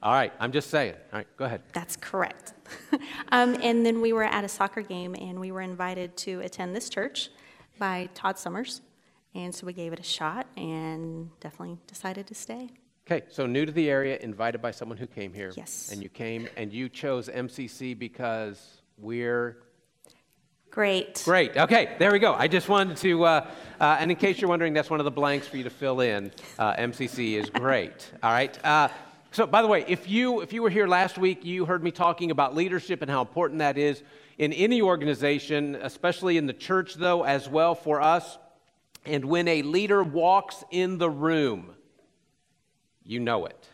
All 0.03 0.13
right, 0.13 0.33
I'm 0.39 0.53
just 0.53 0.69
saying. 0.69 0.95
All 1.13 1.19
right, 1.19 1.27
go 1.39 1.47
ahead. 1.47 1.63
That's 1.73 1.97
correct. 1.97 2.53
um, 3.33 3.57
and 3.63 3.87
then 3.87 4.03
we 4.03 4.13
were 4.13 4.25
at 4.25 4.45
a 4.45 4.49
soccer 4.49 4.83
game 4.83 5.15
and 5.15 5.41
we 5.41 5.51
were 5.51 5.63
invited 5.63 6.15
to 6.19 6.41
attend 6.41 6.77
this 6.77 6.91
church 6.91 7.31
by 7.79 8.11
Todd 8.15 8.39
Summers. 8.39 8.83
And 9.35 9.55
so 9.55 9.67
we 9.67 9.73
gave 9.73 9.95
it 9.95 9.99
a 9.99 10.05
shot 10.05 10.47
and 10.57 11.31
definitely 11.41 11.79
decided 11.87 12.27
to 12.27 12.35
stay. 12.35 12.69
Okay, 13.07 13.25
so 13.29 13.47
new 13.47 13.67
to 13.67 13.73
the 13.73 13.91
area, 13.91 14.19
invited 14.21 14.61
by 14.61 14.71
someone 14.71 14.97
who 14.99 15.07
came 15.07 15.33
here. 15.33 15.53
Yes. 15.57 15.91
And 15.93 16.03
you 16.03 16.09
came 16.09 16.49
and 16.57 16.73
you 16.73 16.89
chose 16.89 17.29
MCC 17.29 17.99
because 17.99 18.83
we're 18.99 19.59
Great. 20.75 21.23
great. 21.25 21.57
Okay, 21.57 21.95
there 22.01 22.11
we 22.11 22.19
go. 22.19 22.35
I 22.35 22.49
just 22.49 22.69
wanted 22.69 22.97
to, 22.97 23.25
uh, 23.25 23.47
uh, 23.81 23.97
and 24.01 24.11
in 24.11 24.17
case 24.17 24.41
you're 24.41 24.49
wondering, 24.49 24.73
that's 24.75 24.91
one 24.91 24.99
of 24.99 25.05
the 25.05 25.11
blanks 25.13 25.47
for 25.47 25.57
you 25.57 25.63
to 25.63 25.71
fill 25.71 26.01
in. 26.01 26.33
Uh, 26.59 26.75
MCC 26.75 27.35
is 27.35 27.49
great. 27.49 28.11
All 28.25 28.33
right. 28.33 28.65
Uh, 28.65 28.89
so, 29.31 29.47
by 29.47 29.63
the 29.63 29.69
way, 29.69 29.85
if 29.87 30.09
you 30.09 30.41
if 30.41 30.53
you 30.53 30.63
were 30.63 30.71
here 30.71 30.89
last 30.89 31.17
week, 31.17 31.45
you 31.45 31.65
heard 31.65 31.85
me 31.85 31.93
talking 31.93 32.33
about 32.33 32.57
leadership 32.57 33.03
and 33.03 33.11
how 33.11 33.21
important 33.21 33.61
that 33.61 33.79
is 33.79 34.03
in 34.37 34.53
any 34.53 34.83
organization, 34.83 35.77
especially 35.77 36.39
in 36.39 36.49
the 36.49 36.53
church, 36.53 36.95
though, 36.95 37.23
as 37.23 37.49
well 37.49 37.77
for 37.77 38.01
us. 38.01 38.37
And 39.07 39.27
when 39.27 39.47
a 39.47 39.63
leader 39.63 40.03
walks 40.03 40.65
in 40.73 40.99
the 40.99 41.09
room, 41.09 41.77
you 43.05 43.21
know 43.21 43.47
it. 43.47 43.69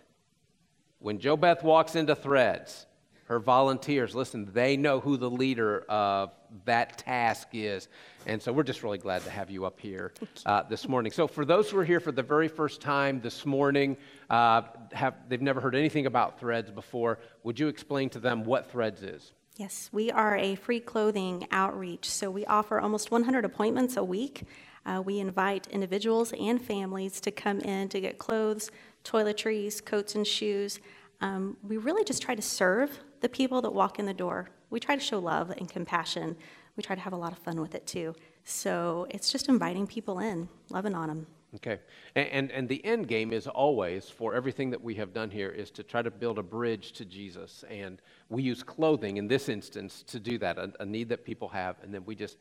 When 0.99 1.19
Joe 1.19 1.39
Beth 1.39 1.65
walks 1.65 1.97
into 1.97 2.15
Threads, 2.15 2.85
her 3.25 3.39
volunteers, 3.39 4.15
listen, 4.15 4.51
they 4.53 4.77
know 4.77 5.01
who 5.01 5.17
the 5.17 5.31
leader 5.31 5.81
of 5.89 6.33
that 6.65 6.99
task 6.99 7.49
is. 7.53 7.89
And 8.27 8.41
so 8.43 8.53
we're 8.53 8.63
just 8.63 8.83
really 8.83 8.99
glad 8.99 9.23
to 9.25 9.31
have 9.31 9.51
you 9.51 9.65
up 9.65 9.81
here 9.81 10.13
uh, 10.47 10.63
this 10.65 10.89
morning. 10.89 11.13
So, 11.13 11.27
for 11.27 11.45
those 11.45 11.71
who 11.71 11.79
are 11.79 11.85
here 11.85 12.01
for 12.01 12.13
the 12.13 12.23
very 12.23 12.49
first 12.49 12.81
time 12.81 13.21
this 13.21 13.47
morning, 13.47 13.97
uh, 14.29 14.63
have, 14.93 15.15
they've 15.29 15.41
never 15.41 15.61
heard 15.61 15.75
anything 15.75 16.07
about 16.07 16.39
Threads 16.39 16.71
before, 16.71 17.19
would 17.43 17.59
you 17.59 17.69
explain 17.69 18.11
to 18.11 18.21
them 18.21 18.45
what 18.45 18.71
Threads 18.71 19.03
is? 19.03 19.33
Yes, 19.57 19.91
we 19.93 20.11
are 20.11 20.37
a 20.37 20.55
free 20.55 20.81
clothing 20.81 21.47
outreach. 21.51 22.09
So 22.09 22.31
we 22.31 22.47
offer 22.47 22.81
almost 22.81 23.11
100 23.11 23.45
appointments 23.45 23.97
a 23.97 24.05
week. 24.05 24.45
Uh, 24.87 25.03
we 25.05 25.19
invite 25.19 25.67
individuals 25.67 26.33
and 26.39 26.61
families 26.61 27.21
to 27.21 27.31
come 27.31 27.61
in 27.61 27.89
to 27.91 28.01
get 28.01 28.19
clothes, 28.19 28.71
toiletries, 29.05 29.85
coats, 29.85 30.15
and 30.15 30.27
shoes. 30.27 30.81
Um, 31.21 31.57
we 31.63 31.77
really 31.77 32.05
just 32.05 32.23
try 32.23 32.35
to 32.35 32.43
serve 32.43 32.99
the 33.21 33.29
people 33.29 33.61
that 33.63 33.73
walk 33.73 33.99
in 33.99 34.07
the 34.07 34.15
door. 34.15 34.51
We 34.71 34.81
try 34.81 34.95
to 34.95 35.01
show 35.01 35.19
love 35.19 35.51
and 35.51 35.69
compassion. 35.69 36.37
We 36.77 36.83
try 36.83 36.95
to 36.97 37.03
have 37.03 37.13
a 37.13 37.17
lot 37.17 37.33
of 37.33 37.39
fun 37.39 37.61
with 37.61 37.75
it 37.75 37.87
too. 37.87 38.15
So 38.45 39.07
it's 39.11 39.31
just 39.31 39.49
inviting 39.49 39.87
people 39.87 40.19
in, 40.19 40.49
loving 40.71 40.95
on 40.95 41.09
them. 41.09 41.27
Okay. 41.57 41.81
And, 42.15 42.29
and, 42.29 42.53
and 42.53 42.69
the 42.69 42.85
end 42.85 43.09
game 43.09 43.33
is 43.33 43.49
always, 43.49 44.09
for 44.09 44.35
everything 44.35 44.71
that 44.71 44.81
we 44.81 44.95
have 44.95 45.13
done 45.13 45.31
here, 45.31 45.51
is 45.51 45.71
to 45.73 45.83
try 45.83 46.01
to 46.01 46.11
build 46.11 46.39
a 46.39 46.43
bridge 46.43 46.93
to 46.93 47.05
Jesus. 47.05 47.65
And 47.69 48.01
we 48.29 48.43
use 48.43 48.63
clothing 48.63 49.17
in 49.17 49.27
this 49.27 49.49
instance 49.49 50.05
to 50.05 50.21
do 50.21 50.39
that, 50.39 50.59
a, 50.59 50.73
a 50.79 50.87
need 50.87 51.09
that 51.09 51.25
people 51.25 51.49
have, 51.49 51.77
and 51.83 51.93
then 51.93 52.05
we 52.05 52.15
just 52.15 52.39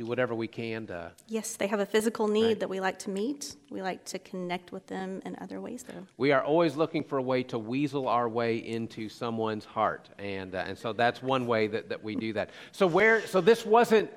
do 0.00 0.06
whatever 0.06 0.34
we 0.34 0.48
can 0.48 0.86
to. 0.86 1.12
Yes, 1.28 1.56
they 1.56 1.66
have 1.66 1.80
a 1.80 1.84
physical 1.86 2.26
need 2.26 2.44
Right. 2.46 2.60
that 2.60 2.68
we 2.70 2.80
like 2.80 2.98
to 3.00 3.10
meet. 3.10 3.56
We 3.70 3.82
like 3.82 4.02
to 4.06 4.18
connect 4.18 4.72
with 4.72 4.86
them 4.86 5.20
in 5.26 5.36
other 5.42 5.60
ways, 5.60 5.82
though. 5.86 6.06
We 6.16 6.32
are 6.32 6.42
always 6.42 6.74
looking 6.74 7.04
for 7.04 7.18
a 7.18 7.22
way 7.22 7.42
to 7.44 7.58
weasel 7.58 8.08
our 8.08 8.28
way 8.28 8.56
into 8.56 9.10
someone's 9.10 9.66
heart, 9.66 10.08
and 10.18 10.54
uh, 10.54 10.64
and 10.66 10.76
so 10.78 10.94
that's 10.94 11.22
one 11.22 11.46
way 11.46 11.66
that, 11.66 11.90
that 11.90 12.02
we 12.02 12.16
do 12.16 12.32
that. 12.32 12.48
So 12.72 12.86
where 12.86 13.26
so 13.26 13.42
this 13.42 13.66
wasn't 13.66 14.10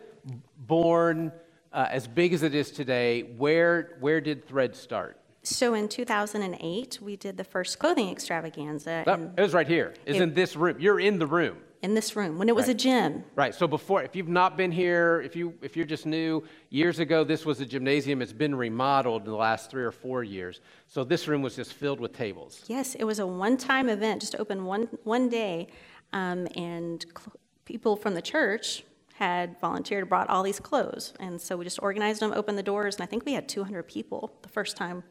born 0.68 1.34
uh, 1.74 1.88
as 1.90 2.08
big 2.08 2.32
as 2.34 2.44
it 2.44 2.56
is 2.56 2.72
today. 2.72 3.24
Where 3.38 3.98
where 4.00 4.22
did 4.22 4.48
Thread 4.48 4.76
start? 4.76 5.18
So 5.46 5.74
in 5.74 5.90
2008, 5.90 7.00
we 7.02 7.18
did 7.18 7.36
the 7.36 7.44
first 7.44 7.78
clothing 7.78 8.10
extravaganza 8.10 9.04
Oh, 9.06 9.30
it 9.38 9.42
was 9.42 9.54
right 9.54 9.68
here. 9.68 9.94
It's 10.06 10.18
It- 10.18 10.22
in 10.22 10.34
this 10.34 10.56
room. 10.56 10.78
You're 10.80 11.02
in 11.02 11.20
the 11.20 11.28
room. 11.28 11.58
In 11.84 11.94
this 11.94 12.16
room 12.16 12.38
when 12.38 12.48
it 12.48 12.56
was 12.56 12.70
a 12.70 12.74
gym. 12.74 13.24
Right. 13.36 13.54
So 13.54 13.68
before, 13.68 14.02
if 14.04 14.16
you've 14.16 14.30
not 14.30 14.56
been 14.56 14.72
here, 14.72 15.22
if 15.22 15.36
you 15.36 15.54
if 15.62 15.76
you're 15.76 15.86
just 15.86 16.06
new, 16.06 16.44
years 16.70 17.00
ago 17.00 17.24
this 17.26 17.46
was 17.46 17.60
a 17.60 17.66
gymnasium. 17.66 18.22
It's 18.22 18.34
been 18.34 18.56
remodeled 18.56 19.26
in 19.26 19.30
the 19.30 19.38
last 19.38 19.70
three 19.70 19.84
or 19.84 19.92
four 19.92 20.24
years. 20.24 20.62
So 20.88 21.04
this 21.04 21.28
room 21.28 21.42
was 21.42 21.58
just 21.58 21.74
filled 21.74 22.00
with 22.00 22.14
tables. 22.14 22.64
Yes, 22.68 22.96
it 22.96 23.04
was 23.04 23.20
a 23.20 23.28
one-time 23.28 23.90
event, 23.90 24.22
just 24.22 24.36
open 24.40 24.66
one 24.66 24.88
one 25.04 25.28
day, 25.30 25.68
um, 26.14 26.48
and 26.56 27.06
cl- 27.16 27.36
people 27.66 27.98
from 27.98 28.14
the 28.16 28.22
church 28.22 28.84
had 29.16 29.60
volunteered, 29.60 30.10
brought 30.10 30.30
all 30.30 30.42
these 30.42 30.60
clothes, 30.60 31.14
and 31.20 31.40
so 31.40 31.56
we 31.58 31.66
just 31.66 31.80
organized 31.84 32.22
them, 32.22 32.32
opened 32.34 32.58
the 32.58 32.64
doors, 32.64 32.96
and 32.96 33.04
I 33.04 33.06
think 33.06 33.26
we 33.26 33.34
had 33.34 33.48
200 33.48 33.84
people 33.84 34.34
the 34.42 34.50
first 34.50 34.76
time 34.76 35.04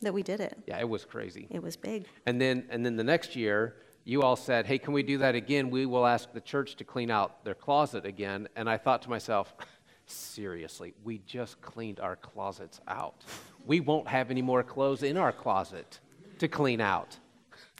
that 0.00 0.14
we 0.14 0.22
did 0.22 0.40
it. 0.40 0.56
Yeah, 0.66 0.78
it 0.80 0.88
was 0.88 1.04
crazy. 1.04 1.48
It 1.50 1.62
was 1.62 1.76
big. 1.76 2.06
And 2.26 2.40
then 2.40 2.64
and 2.70 2.86
then 2.86 2.94
the 2.96 3.04
next 3.04 3.34
year, 3.34 3.74
you 4.04 4.22
all 4.22 4.36
said, 4.36 4.66
"Hey, 4.66 4.78
can 4.78 4.92
we 4.92 5.02
do 5.02 5.18
that 5.18 5.34
again? 5.34 5.70
We 5.70 5.86
will 5.86 6.06
ask 6.06 6.32
the 6.32 6.40
church 6.40 6.76
to 6.76 6.84
clean 6.84 7.10
out 7.10 7.44
their 7.44 7.54
closet 7.54 8.04
again." 8.04 8.48
And 8.56 8.68
I 8.68 8.76
thought 8.78 9.02
to 9.02 9.10
myself, 9.10 9.54
seriously, 10.06 10.94
we 11.04 11.18
just 11.26 11.60
cleaned 11.60 12.00
our 12.00 12.16
closets 12.16 12.80
out. 12.88 13.24
We 13.66 13.80
won't 13.80 14.08
have 14.08 14.30
any 14.30 14.42
more 14.42 14.62
clothes 14.62 15.02
in 15.02 15.16
our 15.16 15.32
closet 15.32 16.00
to 16.38 16.48
clean 16.48 16.80
out. 16.80 17.16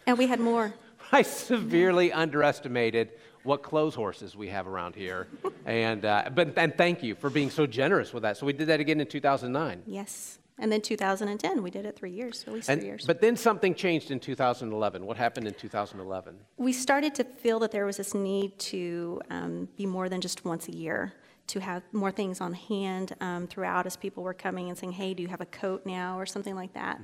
And 0.07 0.19
we 0.19 0.27
had 0.27 0.41
more. 0.41 0.73
I 1.13 1.23
severely 1.23 2.13
underestimated 2.13 3.11
what 3.43 3.63
clothes 3.63 3.95
horses 3.95 4.37
we 4.37 4.49
have 4.49 4.67
around 4.67 4.95
here. 4.95 5.29
And, 5.65 6.05
uh, 6.05 6.29
but, 6.35 6.59
and 6.59 6.77
thank 6.77 7.05
you 7.05 7.15
for 7.15 7.31
being 7.31 7.49
so 7.49 7.67
generous 7.67 8.13
with 8.13 8.25
that. 8.25 8.37
So 8.37 8.47
we 8.47 8.53
did 8.53 8.67
that 8.67 8.81
again 8.81 9.01
in 9.01 9.07
2009. 9.07 9.85
Yes. 9.87 10.41
And 10.59 10.71
then 10.71 10.81
2010, 10.81 11.63
we 11.63 11.71
did 11.71 11.87
it 11.87 11.97
three 11.97 12.11
years, 12.11 12.45
at 12.47 12.53
least 12.53 12.69
three 12.69 12.85
years. 12.85 13.05
but 13.07 13.21
then 13.21 13.37
something 13.37 13.75
changed 13.75 14.11
in 14.11 14.21
2011. 14.21 15.05
What 15.05 15.17
happened 15.17 15.47
in 15.47 15.55
2011? 15.55 16.39
we 16.57 16.73
started 16.73 17.15
to 17.17 17.25
feel 17.25 17.59
that 17.61 17.73
there 17.73 17.87
was 17.87 17.97
this 17.97 18.15
need 18.15 18.59
to 18.59 19.21
um, 19.31 19.69
be 19.77 19.87
more 19.87 20.09
than 20.09 20.21
just 20.21 20.45
once 20.45 20.69
a 20.69 20.73
year, 20.73 21.15
to 21.49 21.61
have 21.61 21.83
more 21.93 22.13
things 22.13 22.41
on 22.41 22.53
hand 22.53 23.15
um, 23.21 23.47
throughout 23.47 23.87
as 23.87 23.97
people 23.97 24.23
were 24.23 24.35
coming 24.35 24.69
and 24.69 24.79
saying, 24.79 24.93
hey, 24.93 25.15
do 25.15 25.23
you 25.23 25.29
have 25.29 25.41
a 25.41 25.47
coat 25.47 25.85
now, 25.85 26.19
or 26.19 26.27
something 26.27 26.55
like 26.55 26.73
that. 26.75 27.01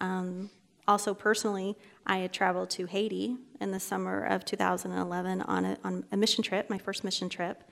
Um, 0.00 0.50
also, 0.86 1.12
personally, 1.12 1.76
I 2.06 2.18
had 2.18 2.32
traveled 2.32 2.70
to 2.70 2.86
Haiti 2.86 3.36
in 3.60 3.70
the 3.72 3.80
summer 3.80 4.24
of 4.24 4.44
2011 4.44 5.42
on 5.42 5.64
a, 5.64 5.78
on 5.84 6.04
a 6.10 6.16
mission 6.16 6.42
trip, 6.42 6.70
my 6.70 6.78
first 6.78 7.04
mission 7.04 7.28
trip. 7.28 7.62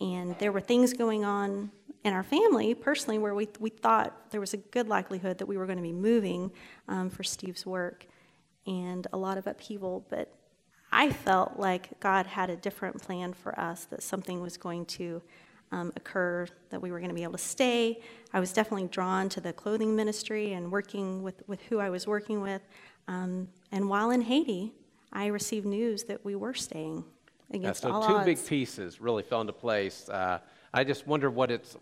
And 0.00 0.38
there 0.38 0.52
were 0.52 0.60
things 0.60 0.92
going 0.92 1.24
on 1.24 1.70
in 2.04 2.12
our 2.12 2.22
family, 2.22 2.74
personally, 2.74 3.18
where 3.18 3.34
we, 3.34 3.48
we 3.58 3.70
thought 3.70 4.30
there 4.30 4.40
was 4.40 4.54
a 4.54 4.58
good 4.58 4.88
likelihood 4.88 5.38
that 5.38 5.46
we 5.46 5.56
were 5.56 5.66
going 5.66 5.78
to 5.78 5.82
be 5.82 5.92
moving 5.92 6.52
um, 6.88 7.10
for 7.10 7.24
Steve's 7.24 7.66
work 7.66 8.06
and 8.66 9.06
a 9.12 9.16
lot 9.16 9.38
of 9.38 9.46
upheaval. 9.46 10.06
But 10.08 10.32
I 10.92 11.10
felt 11.10 11.58
like 11.58 11.98
God 12.00 12.26
had 12.26 12.50
a 12.50 12.56
different 12.56 13.02
plan 13.02 13.32
for 13.32 13.58
us, 13.58 13.86
that 13.86 14.02
something 14.02 14.40
was 14.40 14.56
going 14.56 14.86
to 14.86 15.22
um, 15.72 15.92
occur, 15.96 16.46
that 16.70 16.80
we 16.80 16.92
were 16.92 16.98
going 16.98 17.08
to 17.08 17.14
be 17.14 17.24
able 17.24 17.32
to 17.32 17.38
stay. 17.38 18.00
I 18.32 18.40
was 18.40 18.52
definitely 18.52 18.88
drawn 18.88 19.28
to 19.30 19.40
the 19.40 19.52
clothing 19.52 19.96
ministry 19.96 20.52
and 20.52 20.70
working 20.70 21.22
with, 21.22 21.42
with 21.48 21.60
who 21.62 21.80
I 21.80 21.90
was 21.90 22.06
working 22.06 22.40
with. 22.40 22.62
Um, 23.08 23.48
and 23.72 23.88
while 23.88 24.10
in 24.10 24.22
Haiti, 24.22 24.74
I 25.12 25.26
received 25.26 25.66
news 25.66 26.04
that 26.04 26.24
we 26.24 26.36
were 26.36 26.54
staying 26.54 27.04
Yeah, 27.50 27.72
so 27.72 27.92
all 27.92 28.06
two 28.06 28.14
odds. 28.14 28.24
big 28.24 28.44
pieces 28.44 29.00
really 29.00 29.22
fell 29.22 29.40
into 29.40 29.52
place. 29.52 30.08
Uh, 30.08 30.38
I 30.74 30.84
just 30.84 31.06
wonder 31.06 31.30
what 31.30 31.50
it's 31.50 31.76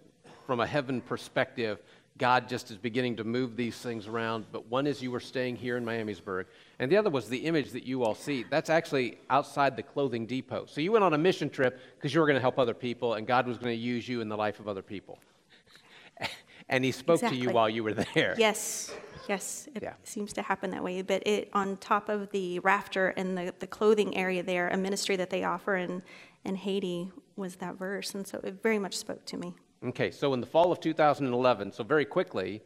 from 0.47 0.61
a 0.61 0.67
heaven 0.67 1.01
perspective. 1.01 1.81
God 2.17 2.49
just 2.49 2.71
is 2.71 2.77
beginning 2.77 3.17
to 3.17 3.25
move 3.25 3.57
these 3.57 3.77
things 3.77 4.07
around. 4.07 4.47
But 4.53 4.69
one 4.69 4.87
is 4.87 5.03
you 5.03 5.11
were 5.11 5.21
staying 5.21 5.57
here 5.57 5.77
in 5.77 5.85
Miamisburg, 5.85 6.45
and 6.79 6.91
the 6.91 6.97
other 6.97 7.11
was 7.11 7.29
the 7.29 7.39
image 7.39 7.73
that 7.73 7.85
you 7.85 8.05
all 8.05 8.15
see. 8.15 8.45
That's 8.49 8.71
actually 8.71 9.19
outside 9.31 9.77
the 9.77 9.83
clothing 9.83 10.27
depot. 10.27 10.67
So 10.67 10.81
you 10.81 10.93
went 10.93 11.03
on 11.03 11.15
a 11.15 11.19
mission 11.19 11.51
trip 11.51 11.81
because 11.97 12.15
you 12.15 12.21
were 12.21 12.27
going 12.27 12.37
to 12.37 12.41
help 12.41 12.59
other 12.59 12.75
people, 12.75 13.15
and 13.15 13.27
God 13.27 13.49
was 13.49 13.59
going 13.59 13.77
to 13.77 13.83
use 13.83 14.09
you 14.09 14.21
in 14.21 14.29
the 14.29 14.37
life 14.37 14.61
of 14.61 14.69
other 14.69 14.83
people. 14.83 15.19
and 16.69 16.85
He 16.85 16.93
spoke 16.93 17.21
to 17.21 17.35
you 17.35 17.51
while 17.51 17.69
you 17.69 17.83
were 17.83 17.95
there. 17.95 18.37
Yes, 18.39 18.95
yes, 19.29 19.69
it 19.75 19.83
Yeah. 19.83 19.95
seems 20.05 20.33
to 20.35 20.43
happen 20.43 20.71
that 20.71 20.83
way. 20.83 21.03
But 21.03 21.27
it, 21.27 21.51
on 21.53 21.77
top 21.79 22.09
of 22.09 22.31
the 22.31 22.59
rafter 22.61 23.09
and 23.09 23.37
the, 23.37 23.55
the 23.59 23.67
clothing 23.67 24.17
area 24.17 24.43
there, 24.43 24.69
a 24.69 24.77
ministry 24.77 25.17
that 25.17 25.31
they 25.31 25.45
offer 25.45 25.77
in, 25.77 26.03
in 26.45 26.57
Haiti 26.57 27.11
was 27.37 27.57
that 27.57 27.77
verse. 27.77 28.15
And 28.15 28.27
so 28.27 28.41
it 28.45 28.63
very 28.63 28.79
much 28.79 28.97
spoke 28.97 29.25
to 29.27 29.37
me. 29.37 29.55
Okay, 29.85 30.11
so 30.11 30.33
in 30.35 30.41
the 30.41 30.47
fall 30.47 30.73
of 30.73 30.81
2011, 30.81 31.73
so 31.73 31.85
very 31.85 32.05
quickly, 32.05 32.63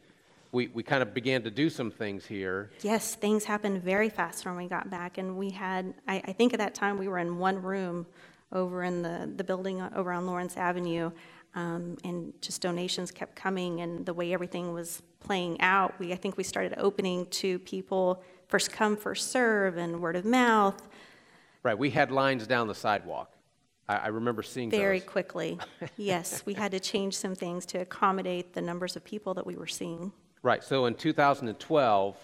we, 0.52 0.68
we 0.68 0.82
kind 0.82 1.02
of 1.02 1.12
began 1.12 1.42
to 1.42 1.50
do 1.50 1.68
some 1.68 1.90
things 1.90 2.24
here. 2.24 2.70
Yes, 2.82 3.14
things 3.14 3.44
happened 3.44 3.82
very 3.82 4.08
fast 4.08 4.46
when 4.46 4.56
we 4.56 4.66
got 4.66 4.88
back. 4.88 5.18
And 5.18 5.36
we 5.36 5.50
had, 5.50 5.94
I, 6.06 6.22
I 6.26 6.32
think 6.32 6.52
at 6.54 6.58
that 6.58 6.74
time 6.74 6.96
we 6.98 7.08
were 7.08 7.18
in 7.18 7.38
one 7.38 7.60
room 7.60 8.06
over 8.52 8.82
in 8.82 9.02
the, 9.02 9.30
the 9.36 9.44
building 9.44 9.80
uh, 9.80 9.90
over 9.94 10.10
on 10.12 10.26
Lawrence 10.26 10.56
Avenue. 10.56 11.10
Um, 11.54 11.96
and 12.04 12.32
just 12.40 12.60
donations 12.60 13.10
kept 13.10 13.34
coming, 13.34 13.80
and 13.80 14.04
the 14.04 14.14
way 14.14 14.32
everything 14.32 14.72
was 14.72 15.02
playing 15.18 15.60
out, 15.60 15.98
we 15.98 16.12
I 16.12 16.16
think 16.16 16.36
we 16.36 16.44
started 16.44 16.74
opening 16.76 17.26
to 17.26 17.58
people 17.60 18.22
first 18.48 18.70
come, 18.70 18.96
first 18.96 19.30
serve, 19.30 19.76
and 19.76 20.00
word 20.00 20.16
of 20.16 20.24
mouth. 20.24 20.88
Right, 21.62 21.76
we 21.76 21.90
had 21.90 22.10
lines 22.10 22.46
down 22.46 22.68
the 22.68 22.74
sidewalk. 22.74 23.32
I, 23.88 23.96
I 23.96 24.06
remember 24.08 24.42
seeing 24.42 24.70
Very 24.70 25.00
those. 25.00 25.08
quickly. 25.08 25.58
Yes, 25.96 26.44
we 26.46 26.54
had 26.54 26.70
to 26.72 26.80
change 26.80 27.16
some 27.16 27.34
things 27.34 27.66
to 27.66 27.78
accommodate 27.78 28.52
the 28.52 28.62
numbers 28.62 28.94
of 28.94 29.04
people 29.04 29.34
that 29.34 29.46
we 29.46 29.56
were 29.56 29.66
seeing. 29.66 30.12
Right, 30.42 30.62
so 30.62 30.86
in 30.86 30.94
2012, 30.94 32.16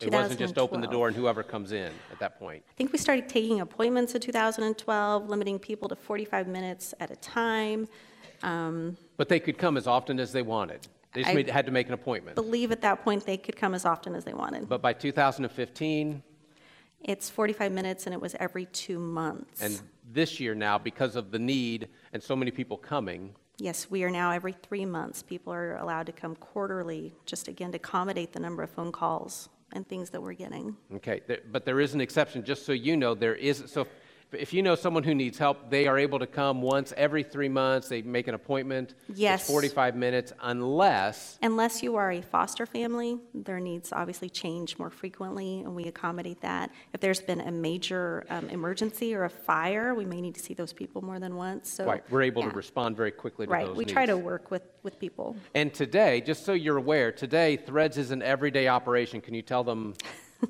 it 0.00 0.12
wasn't 0.12 0.38
just 0.38 0.58
open 0.58 0.80
the 0.80 0.86
door 0.86 1.08
and 1.08 1.16
whoever 1.16 1.42
comes 1.42 1.72
in 1.72 1.90
at 2.12 2.18
that 2.18 2.38
point. 2.38 2.62
I 2.68 2.74
think 2.74 2.92
we 2.92 2.98
started 2.98 3.28
taking 3.28 3.60
appointments 3.60 4.14
in 4.14 4.20
2012, 4.20 5.28
limiting 5.28 5.58
people 5.58 5.88
to 5.88 5.96
45 5.96 6.46
minutes 6.46 6.94
at 7.00 7.10
a 7.10 7.16
time. 7.16 7.88
Um, 8.44 8.96
but 9.16 9.28
they 9.28 9.40
could 9.40 9.56
come 9.58 9.76
as 9.76 9.86
often 9.86 10.20
as 10.20 10.32
they 10.32 10.42
wanted. 10.42 10.86
They 11.14 11.22
just 11.22 11.30
I- 11.30 11.34
made, 11.34 11.48
had 11.48 11.66
to 11.66 11.72
make 11.72 11.86
an 11.88 11.94
appointment. 11.94 12.34
Believe 12.36 12.70
at 12.72 12.82
that 12.82 13.02
point 13.02 13.24
they 13.24 13.36
could 13.38 13.56
come 13.56 13.74
as 13.74 13.84
often 13.84 14.14
as 14.14 14.24
they 14.24 14.34
wanted. 14.34 14.68
But 14.68 14.82
by 14.82 14.92
2015, 14.92 16.22
It's 17.02 17.28
45 17.30 17.72
minutes 17.72 18.06
and 18.06 18.14
it 18.14 18.20
was 18.20 18.34
every 18.38 18.66
two 18.66 18.98
months. 18.98 19.62
and 19.62 19.80
this 20.12 20.38
year 20.40 20.54
now, 20.54 20.78
because 20.78 21.16
of 21.16 21.30
the 21.30 21.38
need 21.38 21.88
and 22.12 22.22
so 22.22 22.36
many 22.36 22.50
people 22.50 22.76
coming, 22.76 23.34
Yes, 23.58 23.88
we 23.88 24.02
are 24.02 24.10
now 24.10 24.32
every 24.32 24.52
three 24.52 24.84
months. 24.84 25.22
People 25.22 25.52
are 25.52 25.76
allowed 25.76 26.06
to 26.06 26.12
come 26.12 26.34
quarterly, 26.36 27.14
just 27.24 27.46
again 27.46 27.70
to 27.70 27.76
accommodate 27.76 28.32
the 28.32 28.40
number 28.40 28.64
of 28.64 28.70
phone 28.70 28.90
calls 28.90 29.48
and 29.72 29.86
things 29.88 30.10
that 30.10 30.20
we're 30.20 30.32
getting. 30.32 30.76
okay, 30.96 31.20
there, 31.28 31.38
but 31.52 31.64
there 31.64 31.80
is 31.80 31.94
an 31.94 32.00
exception, 32.00 32.44
just 32.44 32.66
so 32.66 32.72
you 32.72 32.96
know, 32.96 33.14
there 33.14 33.36
is, 33.36 33.62
so 33.68 33.86
if 34.34 34.52
you 34.52 34.62
know 34.62 34.74
someone 34.74 35.02
who 35.02 35.14
needs 35.14 35.38
help, 35.38 35.70
they 35.70 35.86
are 35.86 35.98
able 35.98 36.18
to 36.18 36.26
come 36.26 36.62
once 36.62 36.92
every 36.96 37.22
three 37.22 37.48
months, 37.48 37.88
they 37.88 38.02
make 38.02 38.28
an 38.28 38.34
appointment. 38.34 38.94
Yes. 39.14 39.42
It's 39.42 39.50
45 39.50 39.96
minutes, 39.96 40.32
unless 40.42 41.38
Unless 41.42 41.82
you 41.82 41.96
are 41.96 42.10
a 42.10 42.20
foster 42.20 42.66
family, 42.66 43.18
their 43.34 43.60
needs 43.60 43.92
obviously 43.92 44.28
change 44.28 44.78
more 44.78 44.90
frequently, 44.90 45.60
and 45.60 45.74
we 45.74 45.84
accommodate 45.84 46.40
that. 46.40 46.70
If 46.92 47.00
there's 47.00 47.20
been 47.20 47.40
a 47.40 47.50
major 47.50 48.24
um, 48.30 48.48
emergency 48.50 49.14
or 49.14 49.24
a 49.24 49.30
fire, 49.30 49.94
we 49.94 50.04
may 50.04 50.20
need 50.20 50.34
to 50.34 50.40
see 50.40 50.54
those 50.54 50.72
people 50.72 51.02
more 51.02 51.18
than 51.18 51.36
once, 51.36 51.70
so. 51.70 51.84
Right, 51.84 52.02
we're 52.10 52.22
able 52.22 52.42
to 52.42 52.50
respond 52.50 52.96
very 52.96 53.10
quickly 53.10 53.46
to 53.46 53.52
Right, 53.52 53.66
those 53.66 53.76
we 53.76 53.84
try 53.84 54.06
to 54.06 54.16
work 54.16 54.50
with, 54.50 54.62
with 54.82 54.98
people. 54.98 55.36
And 55.54 55.72
today, 55.72 56.20
just 56.20 56.44
so 56.44 56.52
you're 56.52 56.78
aware, 56.78 57.12
today 57.12 57.56
Threads 57.56 57.98
is 57.98 58.10
an 58.10 58.22
everyday 58.22 58.68
operation. 58.68 59.20
Can 59.20 59.34
you 59.34 59.42
tell 59.42 59.64
them 59.64 59.94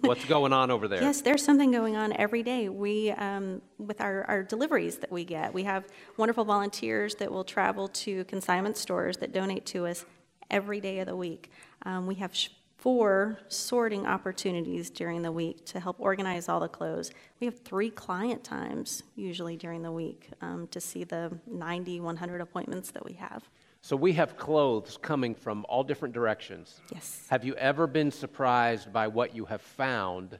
what's 0.00 0.24
going 0.24 0.52
on 0.52 0.70
over 0.70 0.88
there? 0.88 1.02
Yes, 1.02 1.20
there's 1.20 1.44
something 1.44 1.70
going 1.70 1.96
on 1.96 2.12
every 2.14 2.42
day. 2.42 2.68
We, 2.68 3.10
um, 3.12 3.62
with 3.78 4.00
our, 4.00 4.24
our 4.24 4.42
deliveries 4.42 4.98
that 4.98 5.10
we 5.10 5.24
get, 5.24 5.52
we 5.52 5.64
have 5.64 5.86
wonderful 6.16 6.44
volunteers 6.44 7.14
that 7.16 7.30
will 7.30 7.44
travel 7.44 7.88
to 7.88 8.24
consignment 8.24 8.76
stores 8.76 9.16
that 9.18 9.32
donate 9.32 9.66
to 9.66 9.86
us 9.86 10.04
every 10.50 10.80
day 10.80 11.00
of 11.00 11.06
the 11.06 11.16
week. 11.16 11.50
Um, 11.84 12.06
we 12.06 12.14
have 12.16 12.34
sh- 12.34 12.48
four 12.84 13.38
sorting 13.48 14.06
opportunities 14.06 14.90
during 14.90 15.22
the 15.22 15.32
week 15.32 15.64
to 15.64 15.80
help 15.80 15.96
organize 15.98 16.50
all 16.50 16.60
the 16.60 16.68
clothes. 16.68 17.10
We 17.40 17.46
have 17.46 17.60
three 17.60 17.88
client 17.88 18.44
times 18.44 19.02
usually 19.16 19.56
during 19.56 19.80
the 19.80 19.90
week 19.90 20.28
um, 20.42 20.66
to 20.68 20.82
see 20.82 21.02
the 21.04 21.32
90, 21.46 22.00
100 22.00 22.40
appointments 22.42 22.90
that 22.90 23.02
we 23.02 23.14
have. 23.14 23.48
So 23.84 23.96
we 23.96 24.14
have 24.14 24.38
clothes 24.38 24.96
coming 24.96 25.34
from 25.34 25.66
all 25.68 25.84
different 25.84 26.14
directions. 26.14 26.80
Yes. 26.90 27.26
Have 27.28 27.44
you 27.44 27.54
ever 27.56 27.86
been 27.86 28.10
surprised 28.10 28.90
by 28.94 29.08
what 29.08 29.36
you 29.36 29.44
have 29.44 29.60
found 29.60 30.38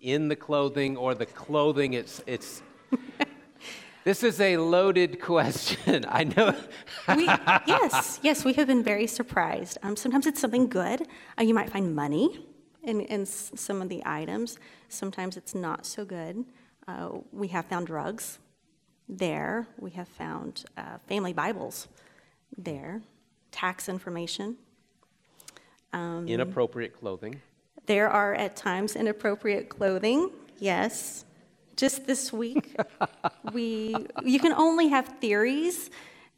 in 0.00 0.28
the 0.28 0.36
clothing 0.36 0.96
or 0.96 1.16
the 1.16 1.26
clothing 1.26 1.94
it's 1.94 2.22
it's 2.28 2.62
This 4.04 4.22
is 4.22 4.40
a 4.40 4.56
loaded 4.56 5.20
question. 5.20 6.04
I 6.08 6.22
know. 6.22 6.54
We, 7.16 7.24
yes, 7.24 8.20
yes, 8.22 8.44
we 8.44 8.52
have 8.52 8.68
been 8.68 8.84
very 8.84 9.08
surprised. 9.08 9.76
Um, 9.82 9.96
sometimes 9.96 10.28
it's 10.28 10.40
something 10.40 10.68
good. 10.68 11.08
Uh, 11.36 11.42
you 11.42 11.54
might 11.54 11.70
find 11.70 11.92
money 11.92 12.46
in, 12.84 13.00
in 13.00 13.22
s- 13.22 13.50
some 13.56 13.82
of 13.82 13.88
the 13.88 14.00
items. 14.06 14.60
Sometimes 14.88 15.36
it's 15.36 15.56
not 15.56 15.84
so 15.86 16.04
good. 16.04 16.44
Uh, 16.86 17.18
we 17.32 17.48
have 17.48 17.64
found 17.66 17.88
drugs 17.88 18.38
there. 19.08 19.66
We 19.80 19.90
have 19.90 20.06
found 20.06 20.64
uh, 20.76 20.98
family 21.08 21.32
Bibles 21.32 21.88
there, 22.56 23.02
tax 23.50 23.88
information. 23.88 24.56
Um, 25.92 26.28
inappropriate 26.28 26.98
clothing. 26.98 27.40
There 27.86 28.08
are 28.08 28.34
at 28.34 28.56
times 28.56 28.96
inappropriate 28.96 29.68
clothing, 29.68 30.30
yes. 30.58 31.24
Just 31.76 32.06
this 32.06 32.32
week, 32.32 32.76
we, 33.52 33.94
you 34.24 34.40
can 34.40 34.52
only 34.52 34.88
have 34.88 35.08
theories, 35.20 35.90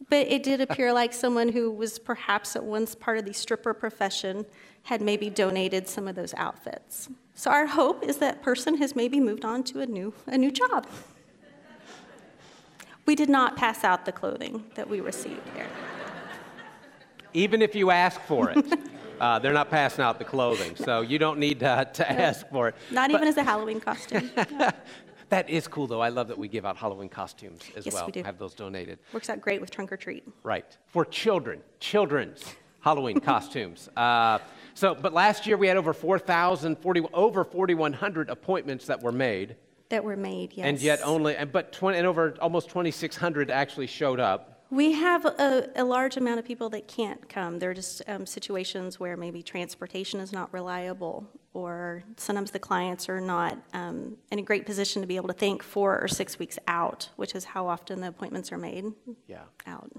but 0.08 0.26
it 0.28 0.42
did 0.42 0.60
appear 0.60 0.92
like 1.02 1.12
someone 1.12 1.48
who 1.48 1.70
was 1.70 1.98
perhaps 1.98 2.54
at 2.54 2.62
once 2.62 2.94
part 2.94 3.18
of 3.18 3.24
the 3.24 3.32
stripper 3.32 3.74
profession 3.74 4.46
had 4.82 5.00
maybe 5.00 5.28
donated 5.30 5.88
some 5.88 6.06
of 6.08 6.14
those 6.14 6.34
outfits. 6.34 7.08
So 7.34 7.50
our 7.50 7.66
hope 7.66 8.04
is 8.04 8.18
that 8.18 8.42
person 8.42 8.76
has 8.78 8.94
maybe 8.94 9.18
moved 9.18 9.44
on 9.44 9.62
to 9.64 9.80
a 9.80 9.86
new, 9.86 10.12
a 10.26 10.36
new 10.36 10.50
job. 10.50 10.86
We 13.06 13.16
did 13.16 13.28
not 13.28 13.56
pass 13.56 13.82
out 13.82 14.04
the 14.04 14.12
clothing 14.12 14.64
that 14.74 14.88
we 14.88 15.00
received 15.00 15.40
there. 15.54 15.69
Even 17.34 17.62
if 17.62 17.74
you 17.74 17.90
ask 17.90 18.20
for 18.22 18.50
it, 18.50 18.64
uh, 19.20 19.38
they're 19.38 19.52
not 19.52 19.70
passing 19.70 20.04
out 20.04 20.18
the 20.18 20.24
clothing. 20.24 20.76
So 20.76 21.00
you 21.02 21.18
don't 21.18 21.38
need 21.38 21.62
uh, 21.62 21.84
to 21.84 22.10
ask 22.10 22.48
for 22.48 22.68
it. 22.68 22.74
Not 22.90 23.10
But 23.10 23.16
even 23.16 23.28
as 23.28 23.36
a 23.36 23.42
Halloween 23.44 23.80
costume. 23.80 24.30
That 25.30 25.48
is 25.48 25.68
cool, 25.68 25.86
though. 25.86 26.00
I 26.00 26.08
love 26.08 26.26
that 26.26 26.38
we 26.38 26.48
give 26.48 26.66
out 26.66 26.76
Halloween 26.76 27.08
costumes 27.08 27.62
as 27.76 27.86
Yes, 27.86 27.94
well. 27.94 28.06
we 28.06 28.10
do. 28.10 28.24
Have 28.24 28.36
those 28.36 28.52
donated. 28.52 28.98
Works 29.12 29.30
out 29.30 29.40
great 29.40 29.60
with 29.60 29.70
trunk 29.70 29.92
or 29.92 29.96
treat. 29.96 30.24
Right. 30.42 30.76
For 30.88 31.04
children, 31.04 31.60
children's 31.78 32.42
Halloween 32.80 33.20
costumes. 33.30 33.88
Uh, 33.96 34.40
so, 34.74 34.92
but 34.92 35.12
last 35.12 35.46
year 35.46 35.56
we 35.56 35.68
had 35.68 35.76
over 35.76 35.92
4,000, 35.92 36.76
40, 36.78 37.02
over 37.14 37.44
4,100 37.44 38.28
appointments 38.28 38.86
that 38.86 39.00
were 39.00 39.12
made, 39.12 39.54
That 39.90 40.02
were 40.02 40.16
made, 40.16 40.52
yes. 40.54 40.66
and 40.66 40.80
yet 40.80 40.98
only, 41.04 41.36
and 41.36 41.52
but 41.52 41.70
20, 41.70 41.96
and 41.98 42.08
over 42.08 42.34
almost 42.40 42.66
2,600 42.70 43.52
actually 43.52 43.86
showed 43.86 44.18
up. 44.18 44.49
We 44.70 44.92
have 44.92 45.24
a, 45.24 45.68
a 45.74 45.82
large 45.82 46.16
amount 46.16 46.38
of 46.38 46.44
people 46.44 46.70
that 46.70 46.86
can't 46.86 47.28
come. 47.28 47.58
There 47.58 47.70
are 47.70 47.74
just 47.74 48.02
um, 48.06 48.24
situations 48.24 49.00
where 49.00 49.16
maybe 49.16 49.42
transportation 49.42 50.20
is 50.20 50.32
not 50.32 50.52
reliable, 50.52 51.26
or 51.54 52.04
sometimes 52.16 52.52
the 52.52 52.60
clients 52.60 53.08
are 53.08 53.20
not 53.20 53.58
um, 53.72 54.16
in 54.30 54.38
a 54.38 54.42
great 54.42 54.66
position 54.66 55.02
to 55.02 55.08
be 55.08 55.16
able 55.16 55.26
to 55.26 55.34
think 55.34 55.64
four 55.64 56.00
or 56.00 56.06
six 56.06 56.38
weeks 56.38 56.56
out, 56.68 57.08
which 57.16 57.34
is 57.34 57.44
how 57.44 57.66
often 57.66 58.00
the 58.00 58.06
appointments 58.08 58.52
are 58.52 58.58
made 58.58 58.84
Yeah. 59.26 59.42
out. 59.66 59.90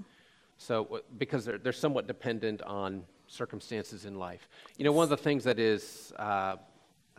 So, 0.56 0.86
uh, 0.86 0.98
because 1.18 1.44
they're, 1.44 1.58
they're 1.58 1.72
somewhat 1.72 2.06
dependent 2.06 2.62
on 2.62 3.04
circumstances 3.26 4.06
in 4.06 4.14
life. 4.18 4.48
You 4.78 4.86
know, 4.86 4.92
one 4.92 5.04
of 5.04 5.10
the 5.10 5.16
things 5.18 5.44
that 5.44 5.58
is, 5.58 6.14
uh, 6.18 6.56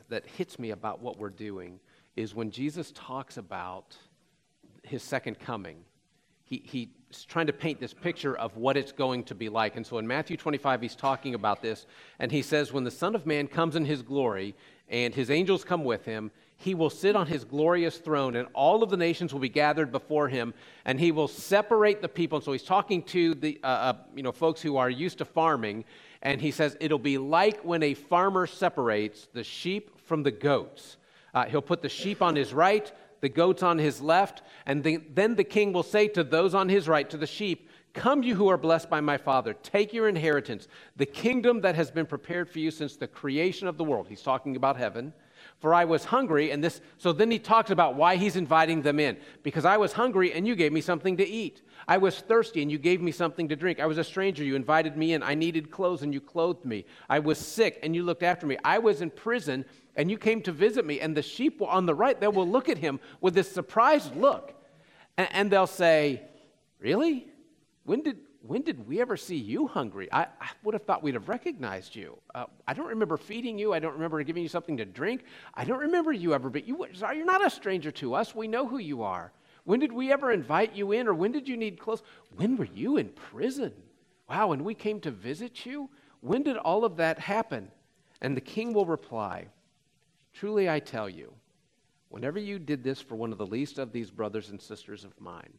that 0.09 0.25
hits 0.25 0.57
me 0.57 0.71
about 0.71 1.01
what 1.01 1.19
we're 1.19 1.29
doing 1.29 1.79
is 2.15 2.33
when 2.33 2.49
Jesus 2.49 2.91
talks 2.95 3.37
about 3.37 3.95
his 4.81 5.03
second 5.03 5.39
coming, 5.39 5.77
he, 6.45 6.61
he's 6.65 6.87
trying 7.21 7.47
to 7.47 7.53
paint 7.53 7.79
this 7.79 7.93
picture 7.93 8.35
of 8.35 8.57
what 8.57 8.77
it's 8.77 8.91
going 8.91 9.23
to 9.25 9.35
be 9.35 9.49
like. 9.49 9.75
And 9.75 9.85
so 9.85 9.97
in 9.97 10.07
Matthew 10.07 10.37
25, 10.37 10.81
he's 10.81 10.95
talking 10.95 11.35
about 11.35 11.61
this, 11.61 11.85
and 12.19 12.31
he 12.31 12.41
says, 12.41 12.71
When 12.71 12.83
the 12.83 12.91
Son 12.91 13.15
of 13.15 13.25
Man 13.25 13.47
comes 13.47 13.75
in 13.75 13.85
his 13.85 14.01
glory, 14.01 14.55
and 14.89 15.13
his 15.13 15.29
angels 15.29 15.63
come 15.63 15.83
with 15.83 16.05
him, 16.05 16.31
he 16.57 16.75
will 16.75 16.89
sit 16.89 17.15
on 17.15 17.27
his 17.27 17.43
glorious 17.43 17.97
throne, 17.97 18.35
and 18.35 18.47
all 18.53 18.83
of 18.83 18.89
the 18.89 18.97
nations 18.97 19.33
will 19.33 19.39
be 19.39 19.49
gathered 19.49 19.91
before 19.91 20.29
him, 20.29 20.53
and 20.85 20.99
he 20.99 21.11
will 21.11 21.27
separate 21.27 22.01
the 22.01 22.07
people. 22.07 22.37
And 22.37 22.45
so 22.45 22.51
he's 22.51 22.63
talking 22.63 23.03
to 23.03 23.33
the 23.33 23.59
uh, 23.63 23.67
uh, 23.67 23.93
you 24.15 24.23
know 24.23 24.31
folks 24.31 24.61
who 24.61 24.77
are 24.77 24.89
used 24.89 25.17
to 25.17 25.25
farming, 25.25 25.83
and 26.21 26.39
he 26.39 26.51
says 26.51 26.77
it'll 26.79 26.99
be 26.99 27.17
like 27.17 27.61
when 27.61 27.83
a 27.83 27.93
farmer 27.93 28.47
separates 28.47 29.27
the 29.33 29.43
sheep 29.43 29.91
from 30.05 30.23
the 30.23 30.31
goats. 30.31 30.97
Uh, 31.33 31.45
he'll 31.45 31.61
put 31.61 31.81
the 31.81 31.89
sheep 31.89 32.21
on 32.21 32.35
his 32.35 32.53
right, 32.53 32.91
the 33.23 33.29
goats 33.29 33.63
on 33.63 33.77
his 33.77 34.01
left, 34.01 34.41
and 34.65 34.83
the, 34.83 34.97
then 34.97 35.33
the 35.35 35.45
king 35.45 35.71
will 35.71 35.81
say 35.81 36.09
to 36.09 36.25
those 36.25 36.53
on 36.53 36.67
his 36.67 36.89
right, 36.89 37.09
to 37.09 37.15
the 37.15 37.25
sheep, 37.25 37.69
Come, 37.93 38.21
you 38.21 38.35
who 38.35 38.49
are 38.49 38.57
blessed 38.57 38.89
by 38.89 38.99
my 38.99 39.15
Father, 39.15 39.53
take 39.53 39.93
your 39.93 40.09
inheritance, 40.09 40.67
the 40.97 41.05
kingdom 41.05 41.61
that 41.61 41.75
has 41.75 41.89
been 41.89 42.05
prepared 42.05 42.49
for 42.49 42.59
you 42.59 42.69
since 42.69 42.97
the 42.97 43.07
creation 43.07 43.69
of 43.69 43.77
the 43.77 43.83
world. 43.85 44.07
He's 44.09 44.21
talking 44.21 44.57
about 44.57 44.75
heaven. 44.75 45.13
For 45.59 45.73
I 45.73 45.85
was 45.85 46.03
hungry, 46.03 46.51
and 46.51 46.61
this, 46.61 46.81
so 46.97 47.13
then 47.13 47.31
he 47.31 47.39
talks 47.39 47.71
about 47.71 47.95
why 47.95 48.17
he's 48.17 48.35
inviting 48.35 48.81
them 48.81 48.99
in. 48.99 49.15
Because 49.41 49.63
I 49.63 49.77
was 49.77 49.93
hungry, 49.93 50.33
and 50.33 50.45
you 50.45 50.55
gave 50.55 50.73
me 50.73 50.81
something 50.81 51.15
to 51.15 51.25
eat. 51.25 51.61
I 51.87 51.99
was 51.99 52.19
thirsty, 52.19 52.61
and 52.61 52.69
you 52.69 52.77
gave 52.77 53.01
me 53.01 53.13
something 53.13 53.47
to 53.47 53.55
drink. 53.55 53.79
I 53.79 53.85
was 53.85 53.97
a 53.97 54.03
stranger, 54.03 54.43
you 54.43 54.57
invited 54.57 54.97
me 54.97 55.13
in. 55.13 55.23
I 55.23 55.35
needed 55.35 55.71
clothes, 55.71 56.01
and 56.01 56.13
you 56.13 56.19
clothed 56.19 56.65
me. 56.65 56.83
I 57.09 57.19
was 57.19 57.37
sick, 57.37 57.79
and 57.83 57.95
you 57.95 58.03
looked 58.03 58.23
after 58.23 58.45
me. 58.45 58.57
I 58.65 58.79
was 58.79 59.01
in 59.01 59.11
prison, 59.11 59.63
and 59.95 60.09
you 60.09 60.17
came 60.17 60.41
to 60.41 60.51
visit 60.51 60.85
me. 60.85 60.99
And 60.99 61.15
the 61.15 61.21
sheep 61.21 61.61
on 61.61 61.85
the 61.85 61.95
right, 61.95 62.19
they 62.19 62.27
will 62.27 62.47
look 62.47 62.69
at 62.69 62.77
him 62.77 62.99
with 63.21 63.33
this 63.33 63.51
surprised 63.51 64.15
look, 64.15 64.53
and, 65.17 65.27
and 65.31 65.51
they'll 65.51 65.67
say, 65.67 66.21
Really? 66.79 67.27
When 67.85 68.01
did, 68.01 68.17
when 68.41 68.61
did 68.61 68.87
we 68.87 68.99
ever 68.99 69.15
see 69.15 69.37
you 69.37 69.67
hungry? 69.67 70.09
I, 70.11 70.23
I 70.23 70.49
would 70.63 70.73
have 70.73 70.83
thought 70.83 71.01
we'd 71.01 71.13
have 71.13 71.29
recognized 71.29 71.95
you. 71.95 72.17
Uh, 72.35 72.45
I 72.67 72.73
don't 72.73 72.87
remember 72.87 73.15
feeding 73.15 73.57
you. 73.57 73.73
I 73.73 73.79
don't 73.79 73.93
remember 73.93 74.21
giving 74.23 74.43
you 74.43 74.49
something 74.49 74.77
to 74.77 74.85
drink. 74.85 75.23
I 75.53 75.63
don't 75.63 75.79
remember 75.79 76.11
you 76.11 76.33
ever, 76.33 76.49
but 76.49 76.67
you, 76.67 76.85
you're 76.93 77.25
not 77.25 77.45
a 77.45 77.49
stranger 77.49 77.91
to 77.91 78.13
us. 78.15 78.35
We 78.35 78.49
know 78.49 78.67
who 78.67 78.79
you 78.79 79.01
are. 79.01 79.31
When 79.63 79.79
did 79.79 79.93
we 79.93 80.11
ever 80.11 80.31
invite 80.31 80.75
you 80.75 80.91
in, 80.91 81.07
or 81.07 81.13
when 81.13 81.31
did 81.31 81.47
you 81.47 81.55
need 81.55 81.79
clothes? 81.79 82.03
When 82.35 82.57
were 82.57 82.67
you 82.73 82.97
in 82.97 83.09
prison? 83.09 83.71
Wow, 84.29 84.51
and 84.51 84.63
we 84.63 84.73
came 84.73 84.99
to 85.01 85.11
visit 85.11 85.65
you? 85.65 85.89
When 86.19 86.43
did 86.43 86.57
all 86.57 86.83
of 86.83 86.97
that 86.97 87.19
happen? 87.19 87.71
And 88.21 88.35
the 88.35 88.41
king 88.41 88.73
will 88.73 88.85
reply, 88.85 89.47
Truly 90.33 90.69
I 90.69 90.79
tell 90.79 91.09
you, 91.09 91.33
whenever 92.09 92.39
you 92.39 92.59
did 92.59 92.83
this 92.83 93.01
for 93.01 93.15
one 93.15 93.31
of 93.31 93.37
the 93.37 93.45
least 93.45 93.77
of 93.77 93.91
these 93.91 94.09
brothers 94.09 94.49
and 94.49 94.61
sisters 94.61 95.03
of 95.03 95.19
mine, 95.19 95.53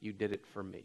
you 0.00 0.12
did 0.12 0.32
it 0.32 0.46
for 0.46 0.62
me. 0.62 0.84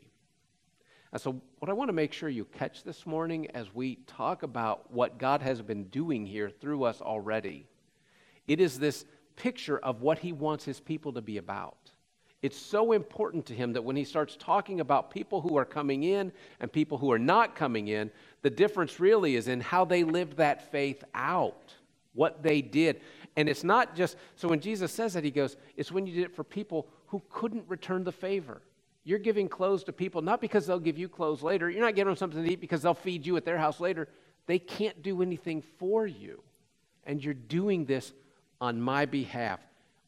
And 1.11 1.21
so, 1.21 1.41
what 1.57 1.69
I 1.69 1.73
want 1.73 1.89
to 1.89 1.93
make 1.93 2.13
sure 2.13 2.29
you 2.29 2.45
catch 2.45 2.83
this 2.83 3.05
morning 3.05 3.49
as 3.51 3.73
we 3.73 3.95
talk 4.05 4.43
about 4.43 4.91
what 4.91 5.17
God 5.17 5.41
has 5.41 5.61
been 5.61 5.85
doing 5.85 6.25
here 6.25 6.49
through 6.49 6.83
us 6.83 7.01
already, 7.01 7.65
it 8.47 8.59
is 8.59 8.77
this 8.77 9.05
picture 9.35 9.79
of 9.79 10.01
what 10.01 10.19
He 10.19 10.31
wants 10.31 10.65
His 10.65 10.79
people 10.79 11.13
to 11.13 11.21
be 11.21 11.37
about. 11.37 11.91
It's 12.41 12.57
so 12.57 12.91
important 12.91 13.45
to 13.47 13.55
Him 13.55 13.73
that 13.73 13.83
when 13.83 13.95
He 13.95 14.03
starts 14.03 14.37
talking 14.37 14.79
about 14.79 15.11
people 15.11 15.41
who 15.41 15.57
are 15.57 15.65
coming 15.65 16.03
in 16.03 16.31
and 16.59 16.71
people 16.71 16.97
who 16.97 17.11
are 17.11 17.19
not 17.19 17.55
coming 17.55 17.87
in, 17.87 18.11
the 18.43 18.49
difference 18.49 18.99
really 18.99 19.35
is 19.35 19.47
in 19.47 19.61
how 19.61 19.85
they 19.85 20.03
lived 20.03 20.37
that 20.37 20.71
faith 20.71 21.03
out, 21.15 21.73
what 22.13 22.43
they 22.43 22.61
did. 22.61 23.01
And 23.35 23.47
it's 23.47 23.63
not 23.63 23.95
just, 23.95 24.17
so 24.35 24.47
when 24.47 24.59
Jesus 24.59 24.91
says 24.91 25.13
that, 25.13 25.23
He 25.23 25.31
goes, 25.31 25.57
it's 25.77 25.91
when 25.91 26.05
you 26.05 26.13
did 26.13 26.23
it 26.23 26.35
for 26.35 26.43
people 26.43 26.87
who 27.07 27.21
couldn't 27.29 27.65
return 27.67 28.03
the 28.03 28.11
favor. 28.11 28.61
You're 29.03 29.19
giving 29.19 29.47
clothes 29.47 29.83
to 29.85 29.93
people 29.93 30.21
not 30.21 30.41
because 30.41 30.67
they'll 30.67 30.79
give 30.79 30.97
you 30.97 31.09
clothes 31.09 31.41
later. 31.41 31.69
You're 31.69 31.81
not 31.81 31.95
giving 31.95 32.11
them 32.11 32.17
something 32.17 32.43
to 32.43 32.51
eat 32.51 32.61
because 32.61 32.81
they'll 32.81 32.93
feed 32.93 33.25
you 33.25 33.37
at 33.37 33.45
their 33.45 33.57
house 33.57 33.79
later. 33.79 34.07
They 34.45 34.59
can't 34.59 35.01
do 35.01 35.21
anything 35.21 35.63
for 35.77 36.05
you. 36.05 36.43
And 37.05 37.23
you're 37.23 37.33
doing 37.33 37.85
this 37.85 38.13
on 38.61 38.81
my 38.81 39.05
behalf. 39.05 39.59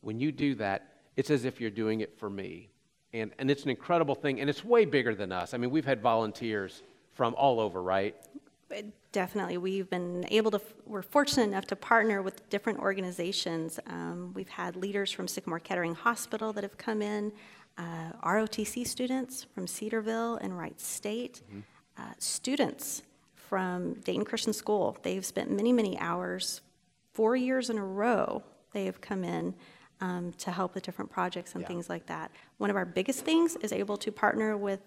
When 0.02 0.20
you 0.20 0.32
do 0.32 0.56
that, 0.56 0.94
it's 1.16 1.30
as 1.30 1.46
if 1.46 1.62
you're 1.62 1.70
doing 1.70 2.02
it 2.02 2.18
for 2.20 2.30
me. 2.30 2.70
And, 3.14 3.32
and 3.40 3.50
it's 3.50 3.64
an 3.64 3.70
incredible 3.70 4.16
thing. 4.16 4.40
And 4.40 4.50
it's 4.50 4.64
way 4.64 4.86
bigger 4.86 5.16
than 5.16 5.32
us. 5.32 5.54
I 5.54 5.58
mean, 5.58 5.72
we've 5.72 5.86
had 5.86 6.02
volunteers 6.02 6.84
from 7.14 7.34
all 7.36 7.60
over, 7.60 7.82
right? 7.82 8.16
Definitely. 9.12 9.58
We've 9.58 9.90
been 9.90 10.26
able 10.32 10.52
to, 10.52 10.62
we're 10.86 11.02
fortunate 11.02 11.44
enough 11.44 11.66
to 11.68 11.76
partner 11.76 12.22
with 12.22 12.50
different 12.50 12.80
organizations. 12.80 13.80
Um, 13.88 14.32
we've 14.34 14.48
had 14.50 14.76
leaders 14.76 15.12
from 15.12 15.28
Sycamore 15.28 15.60
Kettering 15.60 15.96
Hospital 15.96 16.54
that 16.54 16.64
have 16.64 16.78
come 16.78 17.02
in, 17.02 17.34
uh, 17.78 18.12
ROTC 18.24 18.88
students 18.88 19.44
from 19.54 19.68
Cedarville 19.68 20.36
and 20.36 20.58
Wright 20.58 20.80
State, 20.80 21.42
uh, 21.98 22.02
students 22.20 23.04
from 23.36 23.96
Dayton 23.96 24.24
Christian 24.24 24.54
School. 24.54 24.98
They've 25.04 25.26
spent 25.26 25.52
many, 25.52 25.74
many 25.74 25.98
hours, 26.00 26.62
four 27.14 27.36
years 27.36 27.70
in 27.70 27.78
a 27.78 27.86
row, 27.86 28.44
they 28.72 28.86
have 28.86 29.02
come 29.02 29.24
in 29.26 29.54
um, 30.00 30.32
to 30.38 30.52
help 30.52 30.74
with 30.74 30.84
different 30.84 31.12
projects 31.12 31.54
and 31.54 31.62
Yeah. 31.62 31.68
things 31.68 31.90
like 31.90 32.06
that. 32.08 32.32
One 32.58 32.70
of 32.70 32.76
our 32.78 32.86
biggest 32.86 33.26
things 33.26 33.58
is 33.58 33.72
able 33.74 33.98
to 33.98 34.12
partner 34.12 34.56
with 34.58 34.80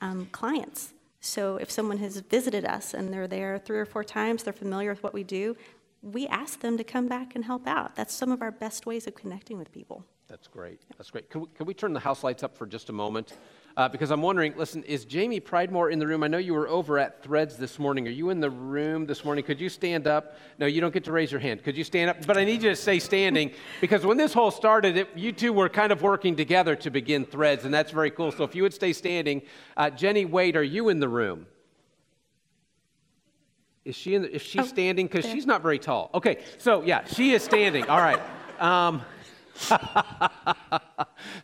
um, 0.00 0.26
clients. 0.32 0.94
So 1.20 1.56
if 1.56 1.70
someone 1.70 1.98
has 1.98 2.18
visited 2.20 2.64
us 2.64 2.94
and 2.94 3.12
they're 3.12 3.26
there 3.26 3.58
three 3.58 3.78
or 3.78 3.86
four 3.86 4.04
times, 4.04 4.42
they're 4.42 4.52
familiar 4.52 4.90
with 4.90 5.02
what 5.02 5.14
we 5.14 5.24
do, 5.24 5.56
we 6.02 6.26
ask 6.28 6.60
them 6.60 6.78
to 6.78 6.84
come 6.84 7.08
back 7.08 7.34
and 7.34 7.44
help 7.44 7.66
out. 7.66 7.96
That's 7.96 8.14
some 8.14 8.30
of 8.30 8.40
our 8.40 8.52
best 8.52 8.86
ways 8.86 9.06
of 9.06 9.14
connecting 9.14 9.58
with 9.58 9.72
people. 9.72 10.04
That's 10.28 10.46
great. 10.46 10.80
That's 10.96 11.10
great. 11.10 11.30
Can 11.30 11.40
we, 11.40 11.46
can 11.54 11.66
we 11.66 11.74
turn 11.74 11.92
the 11.92 12.00
house 12.00 12.22
lights 12.22 12.42
up 12.42 12.56
for 12.56 12.66
just 12.66 12.88
a 12.88 12.92
moment? 12.92 13.32
Uh, 13.78 13.88
because 13.88 14.10
I'm 14.10 14.22
wondering 14.22 14.54
listen, 14.56 14.82
is 14.82 15.04
Jamie 15.04 15.40
Pridemore 15.40 15.92
in 15.92 16.00
the 16.00 16.06
room? 16.06 16.24
I 16.24 16.26
know 16.26 16.38
you 16.38 16.52
were 16.52 16.68
over 16.68 16.98
at 16.98 17.22
Threads 17.22 17.56
this 17.56 17.78
morning. 17.78 18.08
Are 18.08 18.10
you 18.10 18.30
in 18.30 18.40
the 18.40 18.50
room 18.50 19.06
this 19.06 19.24
morning? 19.24 19.44
Could 19.44 19.60
you 19.60 19.68
stand 19.68 20.08
up? 20.08 20.36
No, 20.58 20.66
you 20.66 20.80
don't 20.80 20.92
get 20.92 21.04
to 21.04 21.12
raise 21.12 21.30
your 21.30 21.40
hand. 21.40 21.62
Could 21.62 21.76
you 21.76 21.84
stand 21.84 22.10
up? 22.10 22.26
But 22.26 22.36
I 22.36 22.44
need 22.44 22.60
you 22.60 22.70
to 22.70 22.76
stay 22.76 22.98
standing 22.98 23.52
because 23.80 24.04
when 24.04 24.16
this 24.16 24.32
whole 24.32 24.50
started, 24.50 24.96
it, 24.96 25.08
you 25.14 25.30
two 25.30 25.52
were 25.52 25.68
kind 25.68 25.92
of 25.92 26.02
working 26.02 26.34
together 26.34 26.74
to 26.74 26.90
begin 26.90 27.24
Threads, 27.24 27.64
and 27.64 27.72
that's 27.72 27.92
very 27.92 28.10
cool. 28.10 28.32
So 28.32 28.42
if 28.42 28.56
you 28.56 28.64
would 28.64 28.74
stay 28.74 28.92
standing, 28.92 29.42
uh, 29.76 29.90
Jenny 29.90 30.24
Wade, 30.24 30.56
are 30.56 30.62
you 30.62 30.88
in 30.88 30.98
the 30.98 31.08
room? 31.08 31.46
Is 33.84 33.94
she 33.94 34.16
in 34.16 34.22
the, 34.22 34.34
is 34.34 34.42
she 34.42 34.58
Oh, 34.58 34.64
standing? 34.64 35.06
Because 35.06 35.24
she's 35.24 35.46
not 35.46 35.62
very 35.62 35.78
tall. 35.78 36.10
Okay, 36.14 36.38
so 36.58 36.82
yeah, 36.82 37.04
she 37.04 37.32
is 37.32 37.44
standing. 37.44 37.84
All 37.84 38.00
right. 38.00 38.20
Um, 38.60 39.02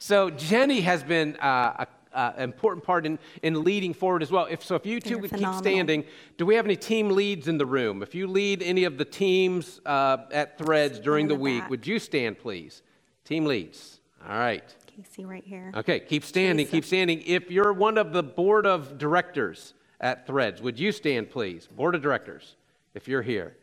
so 0.00 0.30
Jenny 0.30 0.80
has 0.80 1.04
been 1.04 1.36
uh, 1.36 1.86
an 2.14 2.42
important 2.42 2.84
part 2.84 3.04
in, 3.06 3.18
in 3.42 3.62
leading 3.64 3.92
forward 3.92 4.22
as 4.22 4.30
well. 4.30 4.46
If 4.50 4.64
so, 4.64 4.74
if 4.74 4.86
you 4.86 5.00
2 5.00 5.08
They're 5.08 5.18
would 5.18 5.30
phenomenal. 5.30 5.60
keep 5.60 5.62
standing, 5.62 6.04
do 6.38 6.46
we 6.46 6.54
have 6.54 6.64
any 6.64 6.76
team 6.76 7.10
leads 7.10 7.48
in 7.48 7.58
the 7.58 7.66
room? 7.66 8.02
If 8.02 8.14
you 8.14 8.26
lead 8.26 8.62
any 8.62 8.84
of 8.84 8.98
the 8.98 9.04
teams 9.04 9.80
uh, 9.84 10.18
at 10.32 10.58
Threads 10.58 10.98
during 11.00 11.28
the 11.28 11.34
the 11.34 11.40
week, 11.40 11.68
would 11.68 11.86
you 11.86 11.98
stand, 11.98 12.38
please? 12.38 12.82
Team 13.24 13.44
leads. 13.44 14.00
All 14.28 14.38
right. 14.38 14.62
Casey 14.86 15.24
right 15.24 15.44
here. 15.44 15.72
Okay, 15.74 16.00
keep 16.00 16.24
standing, 16.24 16.66
Teresa. 16.66 16.76
keep 16.76 16.84
standing. 16.84 17.22
If 17.26 17.50
you're 17.50 17.72
one 17.72 17.98
of 17.98 18.12
the 18.12 18.22
board 18.22 18.66
of 18.66 18.96
directors 18.98 19.74
at 20.00 20.26
Threads, 20.26 20.62
would 20.62 20.78
you 20.78 20.92
stand, 20.92 21.30
please? 21.30 21.66
Board 21.66 21.94
of 21.94 22.02
directors, 22.02 22.56
if 22.94 23.08
you're 23.08 23.22
here. 23.22 23.56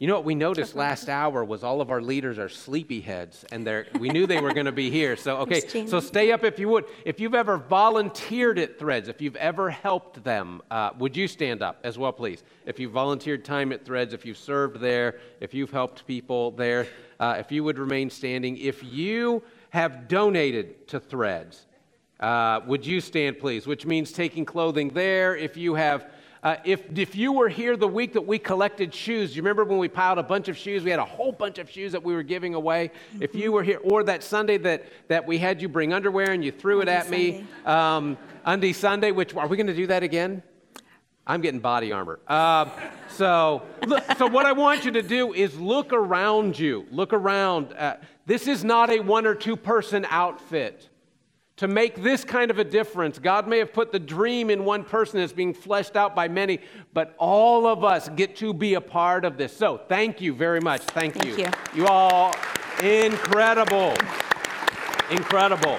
You 0.00 0.06
know 0.06 0.14
what 0.14 0.24
we 0.24 0.34
noticed 0.34 0.74
last 0.74 1.10
hour 1.10 1.44
was 1.44 1.62
all 1.62 1.82
of 1.82 1.90
our 1.90 2.00
leaders 2.00 2.38
are 2.38 2.48
sleepyheads, 2.48 3.44
and 3.52 3.66
they're, 3.66 3.86
we 3.98 4.08
knew 4.08 4.26
they 4.26 4.40
were 4.40 4.54
going 4.54 4.64
to 4.64 4.72
be 4.72 4.90
here. 4.90 5.14
So, 5.14 5.36
okay, 5.40 5.60
so 5.86 6.00
stay 6.00 6.32
up 6.32 6.42
if 6.42 6.58
you 6.58 6.70
would. 6.70 6.86
If 7.04 7.20
you've 7.20 7.34
ever 7.34 7.58
volunteered 7.58 8.58
at 8.58 8.78
Threads, 8.78 9.08
if 9.08 9.20
you've 9.20 9.36
ever 9.36 9.68
helped 9.68 10.24
them, 10.24 10.62
uh, 10.70 10.92
would 10.98 11.14
you 11.14 11.28
stand 11.28 11.60
up 11.60 11.80
as 11.84 11.98
well, 11.98 12.12
please? 12.14 12.42
If 12.64 12.80
you 12.80 12.88
volunteered 12.88 13.44
time 13.44 13.72
at 13.72 13.84
Threads, 13.84 14.14
if 14.14 14.24
you've 14.24 14.38
served 14.38 14.80
there, 14.80 15.20
if 15.38 15.52
you've 15.52 15.70
helped 15.70 16.06
people 16.06 16.52
there, 16.52 16.86
uh, 17.20 17.36
if 17.38 17.52
you 17.52 17.62
would 17.64 17.78
remain 17.78 18.08
standing. 18.08 18.56
If 18.56 18.82
you 18.82 19.42
have 19.68 20.08
donated 20.08 20.88
to 20.88 20.98
Threads, 20.98 21.66
uh, 22.20 22.60
would 22.66 22.86
you 22.86 23.02
stand, 23.02 23.38
please? 23.38 23.66
Which 23.66 23.84
means 23.84 24.12
taking 24.12 24.46
clothing 24.46 24.88
there. 24.88 25.36
If 25.36 25.58
you 25.58 25.74
have, 25.74 26.10
uh, 26.42 26.56
if 26.64 26.82
if 26.98 27.14
you 27.14 27.32
were 27.32 27.48
here 27.48 27.76
the 27.76 27.88
week 27.88 28.14
that 28.14 28.26
we 28.26 28.38
collected 28.38 28.94
shoes, 28.94 29.36
you 29.36 29.42
remember 29.42 29.64
when 29.64 29.78
we 29.78 29.88
piled 29.88 30.18
a 30.18 30.22
bunch 30.22 30.48
of 30.48 30.56
shoes? 30.56 30.82
We 30.82 30.90
had 30.90 30.98
a 30.98 31.04
whole 31.04 31.32
bunch 31.32 31.58
of 31.58 31.68
shoes 31.68 31.92
that 31.92 32.02
we 32.02 32.14
were 32.14 32.22
giving 32.22 32.54
away. 32.54 32.92
If 33.20 33.34
you 33.34 33.52
were 33.52 33.62
here, 33.62 33.78
or 33.82 34.02
that 34.04 34.22
Sunday 34.22 34.56
that 34.58 34.86
that 35.08 35.26
we 35.26 35.36
had 35.38 35.60
you 35.60 35.68
bring 35.68 35.92
underwear 35.92 36.32
and 36.32 36.42
you 36.42 36.50
threw 36.50 36.80
it 36.80 36.88
Undie 36.88 36.92
at 36.92 37.10
me, 37.10 37.46
um, 37.66 38.16
Undie 38.46 38.72
Sunday. 38.72 39.10
Which 39.12 39.34
are 39.34 39.46
we 39.46 39.56
going 39.56 39.66
to 39.66 39.74
do 39.74 39.86
that 39.88 40.02
again? 40.02 40.42
I'm 41.26 41.42
getting 41.42 41.60
body 41.60 41.92
armor. 41.92 42.18
Uh, 42.26 42.68
so, 43.10 43.62
look, 43.86 44.02
so 44.16 44.26
what 44.26 44.46
I 44.46 44.52
want 44.52 44.84
you 44.84 44.90
to 44.92 45.02
do 45.02 45.32
is 45.32 45.56
look 45.60 45.92
around 45.92 46.58
you. 46.58 46.86
Look 46.90 47.12
around. 47.12 47.72
Uh, 47.74 47.96
this 48.26 48.48
is 48.48 48.64
not 48.64 48.90
a 48.90 48.98
one 49.00 49.26
or 49.26 49.36
two 49.36 49.56
person 49.56 50.06
outfit. 50.10 50.88
To 51.60 51.68
make 51.68 52.02
this 52.02 52.24
kind 52.24 52.50
of 52.50 52.58
a 52.58 52.64
difference, 52.64 53.18
God 53.18 53.46
may 53.46 53.58
have 53.58 53.74
put 53.74 53.92
the 53.92 53.98
dream 53.98 54.48
in 54.48 54.64
one 54.64 54.82
person 54.82 55.20
that's 55.20 55.30
being 55.30 55.52
fleshed 55.52 55.94
out 55.94 56.16
by 56.16 56.26
many, 56.26 56.58
but 56.94 57.14
all 57.18 57.66
of 57.66 57.84
us 57.84 58.08
get 58.08 58.34
to 58.36 58.54
be 58.54 58.72
a 58.74 58.80
part 58.80 59.26
of 59.26 59.36
this. 59.36 59.54
So, 59.54 59.76
thank 59.76 60.22
you 60.22 60.32
very 60.32 60.60
much. 60.60 60.80
Thank, 60.80 61.16
Thank 61.16 61.36
you. 61.36 61.46
You 61.74 61.86
all, 61.86 62.34
incredible. 62.82 63.94
Incredible. 65.10 65.78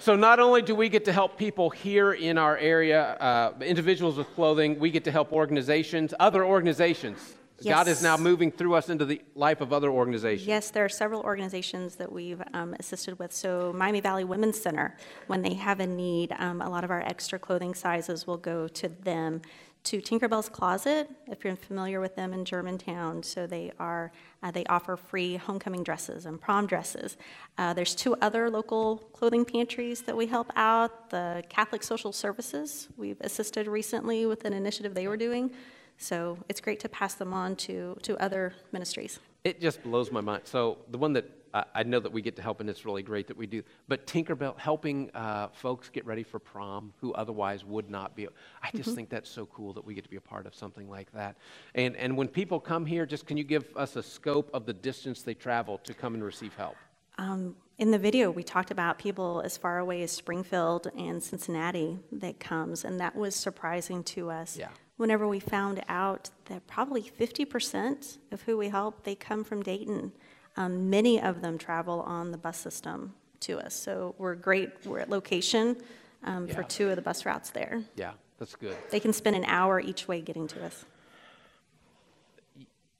So 0.00 0.14
not 0.14 0.38
only 0.38 0.60
do 0.60 0.74
we 0.74 0.90
get 0.90 1.06
to 1.06 1.12
help 1.14 1.38
people 1.38 1.70
here 1.70 2.12
in 2.12 2.36
our 2.36 2.58
area, 2.58 3.14
uh, 3.14 3.54
individuals 3.62 4.18
with 4.18 4.26
clothing, 4.34 4.78
we 4.78 4.90
get 4.90 5.04
to 5.04 5.10
help 5.10 5.32
organizations, 5.32 6.12
other 6.20 6.44
organizations. 6.44 7.36
God 7.70 7.88
is 7.88 8.02
now 8.02 8.16
moving 8.16 8.50
through 8.50 8.74
us 8.74 8.88
into 8.88 9.04
the 9.04 9.22
life 9.34 9.60
of 9.60 9.72
other 9.72 9.90
organizations. 9.90 10.46
Yes, 10.46 10.70
there 10.70 10.84
are 10.84 10.88
several 10.88 11.22
organizations 11.22 11.96
that 11.96 12.10
we've 12.10 12.42
um, 12.52 12.74
assisted 12.78 13.18
with. 13.18 13.32
So 13.32 13.72
Miami 13.76 14.00
Valley 14.00 14.24
Women's 14.24 14.60
Center, 14.60 14.96
when 15.26 15.42
they 15.42 15.54
have 15.54 15.80
a 15.80 15.86
need, 15.86 16.32
um, 16.38 16.60
a 16.60 16.68
lot 16.68 16.84
of 16.84 16.90
our 16.90 17.00
extra 17.00 17.38
clothing 17.38 17.74
sizes 17.74 18.26
will 18.26 18.36
go 18.38 18.68
to 18.68 18.88
them. 18.88 19.42
To 19.84 20.00
Tinkerbell's 20.00 20.48
Closet, 20.48 21.10
if 21.26 21.44
you're 21.44 21.54
familiar 21.56 22.00
with 22.00 22.16
them 22.16 22.32
in 22.32 22.46
Germantown, 22.46 23.22
so 23.22 23.46
they 23.46 23.70
are 23.78 24.12
uh, 24.42 24.50
they 24.50 24.64
offer 24.64 24.96
free 24.96 25.36
homecoming 25.36 25.82
dresses 25.82 26.24
and 26.24 26.40
prom 26.40 26.66
dresses. 26.66 27.18
Uh, 27.58 27.74
there's 27.74 27.94
two 27.94 28.14
other 28.22 28.48
local 28.48 28.96
clothing 29.12 29.44
pantries 29.44 30.00
that 30.02 30.16
we 30.16 30.26
help 30.26 30.50
out. 30.56 31.10
The 31.10 31.42
Catholic 31.50 31.82
Social 31.82 32.12
Services, 32.12 32.88
we've 32.96 33.20
assisted 33.20 33.66
recently 33.66 34.24
with 34.24 34.46
an 34.46 34.54
initiative 34.54 34.94
they 34.94 35.06
were 35.06 35.18
doing. 35.18 35.50
So 35.98 36.38
it's 36.48 36.60
great 36.60 36.80
to 36.80 36.88
pass 36.88 37.14
them 37.14 37.32
on 37.32 37.56
to 37.56 37.96
to 38.02 38.16
other 38.22 38.54
ministries. 38.72 39.18
It 39.44 39.60
just 39.60 39.82
blows 39.82 40.10
my 40.10 40.20
mind. 40.20 40.42
So 40.44 40.78
the 40.90 40.98
one 40.98 41.12
that 41.14 41.26
I, 41.52 41.64
I 41.74 41.82
know 41.84 42.00
that 42.00 42.10
we 42.12 42.20
get 42.22 42.34
to 42.36 42.42
help, 42.42 42.60
and 42.60 42.68
it's 42.68 42.84
really 42.84 43.02
great 43.02 43.26
that 43.28 43.36
we 43.36 43.46
do. 43.46 43.62
But 43.88 44.06
Tinkerbell 44.06 44.58
helping 44.58 45.10
uh, 45.14 45.48
folks 45.52 45.88
get 45.88 46.04
ready 46.06 46.22
for 46.22 46.38
prom 46.38 46.92
who 47.00 47.12
otherwise 47.12 47.64
would 47.64 47.90
not 47.90 48.16
be. 48.16 48.26
I 48.62 48.70
just 48.70 48.88
Mm-hmm. 48.88 48.94
think 48.96 49.08
that's 49.10 49.30
so 49.30 49.46
cool 49.46 49.72
that 49.74 49.84
we 49.84 49.94
get 49.94 50.04
to 50.04 50.10
be 50.10 50.16
a 50.16 50.20
part 50.20 50.46
of 50.46 50.54
something 50.54 50.88
like 50.88 51.12
that. 51.12 51.36
And 51.74 51.94
and 51.96 52.16
when 52.16 52.28
people 52.28 52.58
come 52.58 52.84
here, 52.86 53.06
just 53.06 53.26
can 53.26 53.36
you 53.36 53.44
give 53.44 53.64
us 53.76 53.96
a 53.96 54.02
scope 54.02 54.50
of 54.52 54.66
the 54.66 54.72
distance 54.72 55.22
they 55.22 55.34
travel 55.34 55.78
to 55.78 55.94
come 55.94 56.14
and 56.14 56.24
receive 56.24 56.54
help? 56.56 56.76
Um, 57.16 57.54
in 57.78 57.90
the 57.92 57.98
video, 57.98 58.30
we 58.30 58.42
talked 58.42 58.70
about 58.72 58.98
people 58.98 59.40
as 59.44 59.56
far 59.56 59.78
away 59.78 60.02
as 60.02 60.10
Springfield 60.10 60.88
and 60.96 61.22
Cincinnati 61.22 61.98
that 62.10 62.40
comes, 62.40 62.84
and 62.84 62.98
that 63.00 63.14
was 63.14 63.36
surprising 63.36 64.02
to 64.04 64.30
us. 64.30 64.56
Yeah. 64.56 64.68
Whenever 64.96 65.26
we 65.26 65.40
found 65.40 65.82
out 65.88 66.30
that 66.44 66.66
probably 66.68 67.02
50% 67.02 68.18
of 68.30 68.42
who 68.42 68.56
we 68.56 68.68
help, 68.68 69.02
they 69.02 69.16
come 69.16 69.42
from 69.42 69.62
Dayton. 69.62 70.12
Um, 70.56 70.88
many 70.88 71.20
of 71.20 71.42
them 71.42 71.58
travel 71.58 72.00
on 72.02 72.30
the 72.30 72.38
bus 72.38 72.56
system 72.58 73.14
to 73.40 73.58
us, 73.58 73.74
so 73.74 74.14
we're 74.18 74.36
great. 74.36 74.70
We're 74.86 75.00
at 75.00 75.10
location 75.10 75.76
um, 76.22 76.46
for 76.46 76.62
two 76.62 76.90
of 76.90 76.96
the 76.96 77.02
bus 77.02 77.26
routes 77.26 77.50
there. 77.50 77.82
Yeah, 77.96 78.12
that's 78.38 78.54
good. 78.54 78.76
They 78.90 79.00
can 79.00 79.12
spend 79.12 79.34
an 79.34 79.44
hour 79.46 79.80
each 79.80 80.06
way 80.06 80.20
getting 80.20 80.46
to 80.48 80.64
us. 80.64 80.84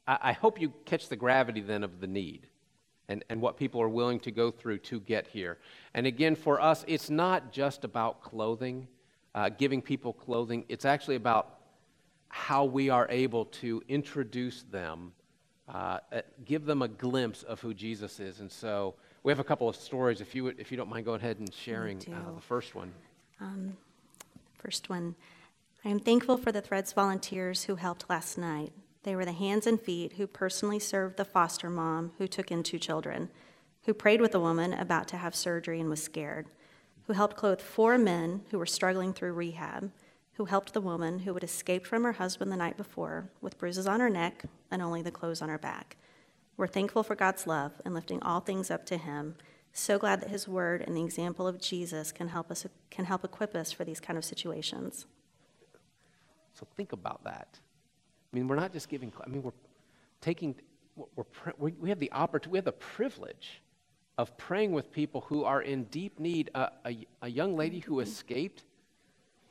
I, 0.06 0.18
I 0.20 0.32
hope 0.32 0.60
you 0.60 0.72
catch 0.84 1.08
the 1.08 1.16
gravity 1.16 1.60
then 1.60 1.84
of 1.84 2.00
the 2.00 2.08
need 2.08 2.48
and, 3.08 3.24
and 3.28 3.40
what 3.40 3.56
people 3.56 3.80
are 3.80 3.88
willing 3.88 4.18
to 4.20 4.32
go 4.32 4.50
through 4.50 4.78
to 4.78 4.98
get 4.98 5.28
here. 5.28 5.58
And 5.94 6.06
again, 6.06 6.34
for 6.34 6.60
us, 6.60 6.84
it's 6.88 7.08
not 7.08 7.52
just 7.52 7.84
about 7.84 8.20
clothing, 8.20 8.88
uh, 9.34 9.50
giving 9.50 9.80
people 9.80 10.12
clothing, 10.12 10.64
it's 10.68 10.84
actually 10.84 11.16
about 11.16 11.63
how 12.34 12.64
we 12.64 12.90
are 12.90 13.06
able 13.10 13.44
to 13.44 13.80
introduce 13.88 14.64
them, 14.64 15.12
uh, 15.68 16.00
give 16.44 16.64
them 16.64 16.82
a 16.82 16.88
glimpse 16.88 17.44
of 17.44 17.60
who 17.60 17.72
Jesus 17.72 18.18
is. 18.18 18.40
And 18.40 18.50
so 18.50 18.96
we 19.22 19.30
have 19.30 19.38
a 19.38 19.44
couple 19.44 19.68
of 19.68 19.76
stories. 19.76 20.20
If 20.20 20.34
you, 20.34 20.42
would, 20.42 20.58
if 20.58 20.72
you 20.72 20.76
don't 20.76 20.88
mind, 20.88 21.04
go 21.04 21.14
ahead 21.14 21.38
and 21.38 21.54
sharing 21.54 21.98
uh, 21.98 22.34
the 22.34 22.40
first 22.40 22.74
one. 22.74 22.92
First 24.58 24.90
one. 24.90 25.14
I 25.84 25.90
am 25.90 26.00
thankful 26.00 26.36
for 26.36 26.50
the 26.50 26.60
Threads 26.60 26.92
volunteers 26.92 27.64
who 27.64 27.76
helped 27.76 28.10
last 28.10 28.36
night. 28.36 28.72
They 29.04 29.14
were 29.14 29.24
the 29.24 29.32
hands 29.32 29.68
and 29.68 29.80
feet 29.80 30.14
who 30.14 30.26
personally 30.26 30.80
served 30.80 31.16
the 31.16 31.24
foster 31.24 31.70
mom 31.70 32.14
who 32.18 32.26
took 32.26 32.50
in 32.50 32.64
two 32.64 32.80
children, 32.80 33.28
who 33.84 33.94
prayed 33.94 34.20
with 34.20 34.34
a 34.34 34.40
woman 34.40 34.72
about 34.72 35.06
to 35.08 35.18
have 35.18 35.36
surgery 35.36 35.78
and 35.78 35.88
was 35.88 36.02
scared, 36.02 36.48
who 37.06 37.12
helped 37.12 37.36
clothe 37.36 37.60
four 37.60 37.96
men 37.96 38.42
who 38.50 38.58
were 38.58 38.66
struggling 38.66 39.12
through 39.12 39.34
rehab, 39.34 39.92
who 40.34 40.46
helped 40.46 40.74
the 40.74 40.80
woman 40.80 41.20
who 41.20 41.34
had 41.34 41.44
escaped 41.44 41.86
from 41.86 42.04
her 42.04 42.12
husband 42.12 42.50
the 42.50 42.56
night 42.56 42.76
before 42.76 43.30
with 43.40 43.58
bruises 43.58 43.86
on 43.86 44.00
her 44.00 44.10
neck 44.10 44.44
and 44.70 44.82
only 44.82 45.02
the 45.02 45.10
clothes 45.10 45.40
on 45.40 45.48
her 45.48 45.58
back. 45.58 45.96
We're 46.56 46.66
thankful 46.66 47.02
for 47.02 47.14
God's 47.14 47.46
love 47.46 47.72
and 47.84 47.94
lifting 47.94 48.22
all 48.22 48.40
things 48.40 48.70
up 48.70 48.86
to 48.86 48.96
Him. 48.96 49.36
So 49.72 49.98
glad 49.98 50.20
that 50.20 50.30
His 50.30 50.46
Word 50.46 50.82
and 50.82 50.96
the 50.96 51.04
example 51.04 51.48
of 51.48 51.60
Jesus 51.60 52.12
can 52.12 52.28
help 52.28 52.50
us 52.50 52.66
can 52.90 53.04
help 53.06 53.24
equip 53.24 53.56
us 53.56 53.72
for 53.72 53.84
these 53.84 54.00
kind 54.00 54.16
of 54.16 54.24
situations. 54.24 55.06
So 56.52 56.66
think 56.76 56.92
about 56.92 57.24
that. 57.24 57.58
I 58.32 58.36
mean, 58.36 58.46
we're 58.46 58.56
not 58.56 58.72
just 58.72 58.88
giving, 58.88 59.12
I 59.24 59.28
mean, 59.28 59.42
we're 59.42 59.52
taking, 60.20 60.54
we're, 60.96 61.24
we're, 61.58 61.72
we 61.80 61.88
have 61.88 61.98
the 61.98 62.12
opportunity, 62.12 62.52
we 62.52 62.58
have 62.58 62.64
the 62.64 62.72
privilege 62.72 63.62
of 64.16 64.36
praying 64.36 64.72
with 64.72 64.92
people 64.92 65.22
who 65.22 65.44
are 65.44 65.62
in 65.62 65.84
deep 65.84 66.20
need. 66.20 66.50
Uh, 66.54 66.68
a, 66.86 67.06
a 67.22 67.28
young 67.28 67.56
lady 67.56 67.80
who 67.80 67.98
escaped 67.98 68.62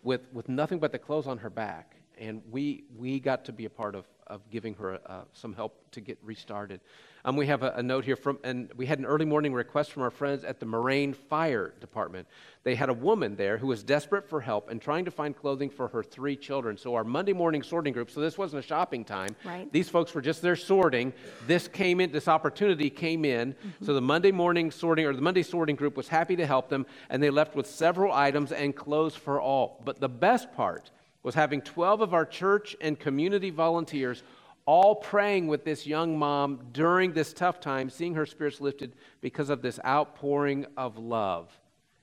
with, 0.04 0.22
with 0.34 0.50
nothing 0.50 0.80
but 0.80 0.92
the 0.92 1.00
clothes 1.00 1.28
on 1.28 1.38
her 1.40 1.50
back, 1.50 1.96
and 2.18 2.42
we, 2.52 2.84
we 2.96 3.20
got 3.20 3.46
to 3.46 3.52
be 3.52 3.66
a 3.66 3.70
part 3.70 3.96
of, 3.96 4.06
of 4.28 4.42
giving 4.50 4.74
her 4.76 5.00
uh, 5.06 5.22
some 5.34 5.54
help 5.54 5.92
to 5.92 6.02
get 6.02 6.18
restarted. 6.24 6.82
Um, 7.26 7.38
we 7.38 7.48
have 7.48 7.64
a, 7.64 7.72
a, 7.78 7.84
note 7.84 8.04
here 8.04 8.18
from, 8.18 8.38
and 8.44 8.70
we 8.76 8.86
had 8.86 9.00
an 9.00 9.06
early 9.06 9.24
morning 9.24 9.54
request 9.54 9.94
from 9.94 10.04
our 10.04 10.12
friends 10.12 10.44
at 10.44 10.60
the 10.60 10.66
Moraine 10.66 11.14
Fire 11.14 11.74
Department. 11.80 12.28
They 12.64 12.76
had 12.76 12.90
a 12.90 12.94
woman 12.94 13.38
there 13.38 13.58
who 13.58 13.68
was 13.68 13.82
desperate 13.82 14.28
for 14.28 14.42
help 14.42 14.70
and 14.70 14.82
trying 14.82 15.06
to 15.06 15.12
find 15.12 15.36
clothing 15.36 15.70
for 15.70 15.88
her 15.88 16.04
three 16.04 16.36
children. 16.36 16.78
So 16.78 16.96
our 16.96 17.06
Monday 17.06 17.32
morning 17.32 17.64
sorting 17.64 17.94
group, 17.94 18.12
so 18.12 18.20
this 18.20 18.38
wasn't 18.38 18.64
a 18.64 18.68
shopping 18.68 19.06
time. 19.06 19.36
Right. 19.46 19.72
These 19.72 19.88
folks 19.88 20.14
were 20.14 20.22
just 20.22 20.42
there 20.42 20.58
sorting. 20.58 21.14
This 21.48 21.70
came 21.70 22.02
in, 22.02 22.12
this 22.12 22.28
opportunity 22.28 22.90
came 22.90 23.24
in. 23.24 23.54
Mm-hmm. 23.54 23.86
So 23.86 23.94
the 23.94 24.02
Monday 24.02 24.32
morning 24.32 24.70
sorting, 24.70 25.06
or 25.06 25.14
the 25.14 25.22
Monday 25.22 25.44
sorting 25.44 25.78
group 25.78 25.96
was 25.96 26.10
happy 26.10 26.36
to 26.36 26.46
help 26.46 26.68
them, 26.68 26.86
and 27.10 27.24
they 27.24 27.30
left 27.30 27.56
with 27.56 27.68
several 27.68 28.12
items 28.12 28.52
and 28.52 28.76
clothes 28.76 29.16
for 29.16 29.40
all. 29.40 29.82
But 29.86 30.02
the 30.02 30.10
best 30.10 30.54
part 30.54 30.92
was 31.24 31.36
having 31.36 31.62
12 31.62 32.02
of 32.02 32.14
our 32.14 32.26
church 32.26 32.76
and 32.82 33.00
community 33.00 33.50
volunteers 33.50 34.24
all 34.66 34.96
praying 34.96 35.48
with 35.48 35.66
this 35.66 35.86
young 35.86 36.18
mom 36.18 36.60
during 36.72 37.14
this 37.14 37.34
tough 37.34 37.60
time, 37.60 37.90
seeing 37.90 38.16
her 38.16 38.26
spirits 38.26 38.62
lifted 38.62 38.94
because 39.22 39.50
of 39.50 39.62
this 39.62 39.80
outpouring 39.86 40.66
of 40.78 40.98
love. 40.98 41.50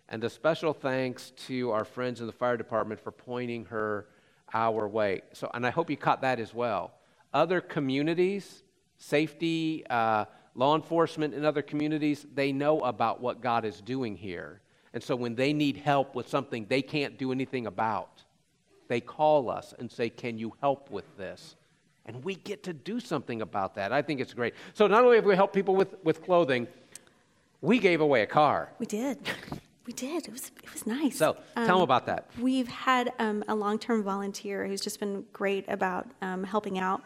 And 0.08 0.22
a 0.24 0.30
special 0.30 0.72
thanks 0.72 1.30
to 1.46 1.70
our 1.70 1.84
friends 1.84 2.20
in 2.20 2.26
the 2.26 2.32
fire 2.32 2.56
department 2.56 3.00
for 3.00 3.12
pointing 3.12 3.66
her 3.66 4.06
our 4.52 4.88
way. 4.88 5.22
So, 5.32 5.50
and 5.54 5.66
I 5.66 5.70
hope 5.70 5.88
you 5.88 5.96
caught 5.96 6.22
that 6.22 6.40
as 6.40 6.52
well. 6.52 6.92
Other 7.32 7.60
communities, 7.60 8.64
safety, 8.98 9.86
uh, 9.88 10.24
law 10.54 10.74
enforcement 10.74 11.32
in 11.32 11.44
other 11.44 11.62
communities, 11.62 12.26
they 12.34 12.52
know 12.52 12.80
about 12.80 13.20
what 13.20 13.40
God 13.40 13.64
is 13.64 13.80
doing 13.80 14.16
here. 14.16 14.60
And 14.92 15.02
so 15.02 15.14
when 15.14 15.36
they 15.36 15.52
need 15.52 15.76
help 15.76 16.16
with 16.16 16.28
something 16.28 16.66
they 16.68 16.82
can't 16.82 17.16
do 17.16 17.30
anything 17.30 17.66
about, 17.66 18.24
they 18.90 19.00
call 19.00 19.48
us 19.48 19.72
and 19.78 19.90
say, 19.90 20.10
Can 20.10 20.36
you 20.36 20.52
help 20.60 20.90
with 20.90 21.16
this? 21.16 21.56
And 22.06 22.24
we 22.24 22.34
get 22.34 22.64
to 22.64 22.72
do 22.72 22.98
something 22.98 23.40
about 23.40 23.76
that. 23.76 23.92
I 23.92 24.02
think 24.02 24.20
it's 24.20 24.34
great. 24.34 24.54
So 24.74 24.88
not 24.88 25.04
only 25.04 25.16
have 25.16 25.24
we 25.24 25.36
helped 25.36 25.54
people 25.54 25.76
with, 25.76 25.94
with 26.02 26.24
clothing, 26.24 26.66
we 27.60 27.78
gave 27.78 28.00
away 28.00 28.22
a 28.22 28.26
car. 28.26 28.68
We 28.78 28.86
did. 28.86 29.18
We 29.86 29.94
did. 29.94 30.28
It 30.28 30.32
was, 30.32 30.52
it 30.62 30.72
was 30.72 30.86
nice. 30.86 31.16
So 31.16 31.32
tell 31.54 31.62
um, 31.62 31.66
them 31.66 31.80
about 31.80 32.06
that. 32.06 32.30
We've 32.38 32.68
had 32.68 33.12
um, 33.18 33.42
a 33.48 33.54
long 33.54 33.76
term 33.76 34.04
volunteer 34.04 34.64
who's 34.66 34.80
just 34.80 35.00
been 35.00 35.24
great 35.32 35.64
about 35.68 36.06
um, 36.22 36.44
helping 36.44 36.78
out 36.78 37.02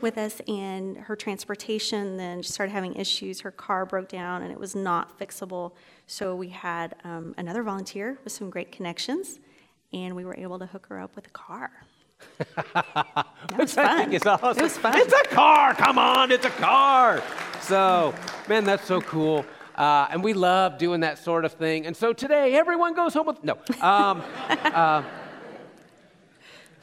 with 0.00 0.18
us, 0.18 0.40
and 0.48 0.96
her 0.96 1.14
transportation 1.14 2.16
then 2.16 2.42
she 2.42 2.50
started 2.50 2.72
having 2.72 2.94
issues. 2.94 3.40
Her 3.40 3.52
car 3.52 3.86
broke 3.86 4.08
down 4.08 4.42
and 4.42 4.50
it 4.50 4.58
was 4.58 4.74
not 4.74 5.16
fixable. 5.18 5.72
So 6.06 6.34
we 6.34 6.48
had 6.48 6.96
um, 7.04 7.34
another 7.38 7.62
volunteer 7.62 8.18
with 8.24 8.32
some 8.32 8.50
great 8.50 8.72
connections, 8.72 9.38
and 9.94 10.16
we 10.16 10.24
were 10.24 10.36
able 10.36 10.58
to 10.58 10.66
hook 10.66 10.86
her 10.88 11.00
up 11.00 11.14
with 11.14 11.26
a 11.28 11.30
car. 11.30 11.70
Which 13.56 13.76
I 13.78 13.98
think 13.98 14.14
is 14.14 14.26
awesome. 14.26 14.58
It 14.58 14.62
was 14.62 14.76
fun. 14.76 14.96
It's 14.96 15.12
a 15.12 15.34
car. 15.34 15.74
Come 15.74 15.98
on, 15.98 16.32
it's 16.32 16.44
a 16.44 16.50
car. 16.50 17.22
So, 17.60 18.14
man, 18.48 18.64
that's 18.64 18.84
so 18.84 19.00
cool. 19.00 19.46
Uh, 19.76 20.08
and 20.10 20.22
we 20.22 20.34
love 20.34 20.78
doing 20.78 21.00
that 21.00 21.18
sort 21.18 21.44
of 21.44 21.52
thing. 21.52 21.86
And 21.86 21.96
so 21.96 22.12
today, 22.12 22.54
everyone 22.54 22.94
goes 22.94 23.14
home 23.14 23.26
with 23.26 23.42
no. 23.44 23.54
Um, 23.80 24.22
uh, 24.48 25.02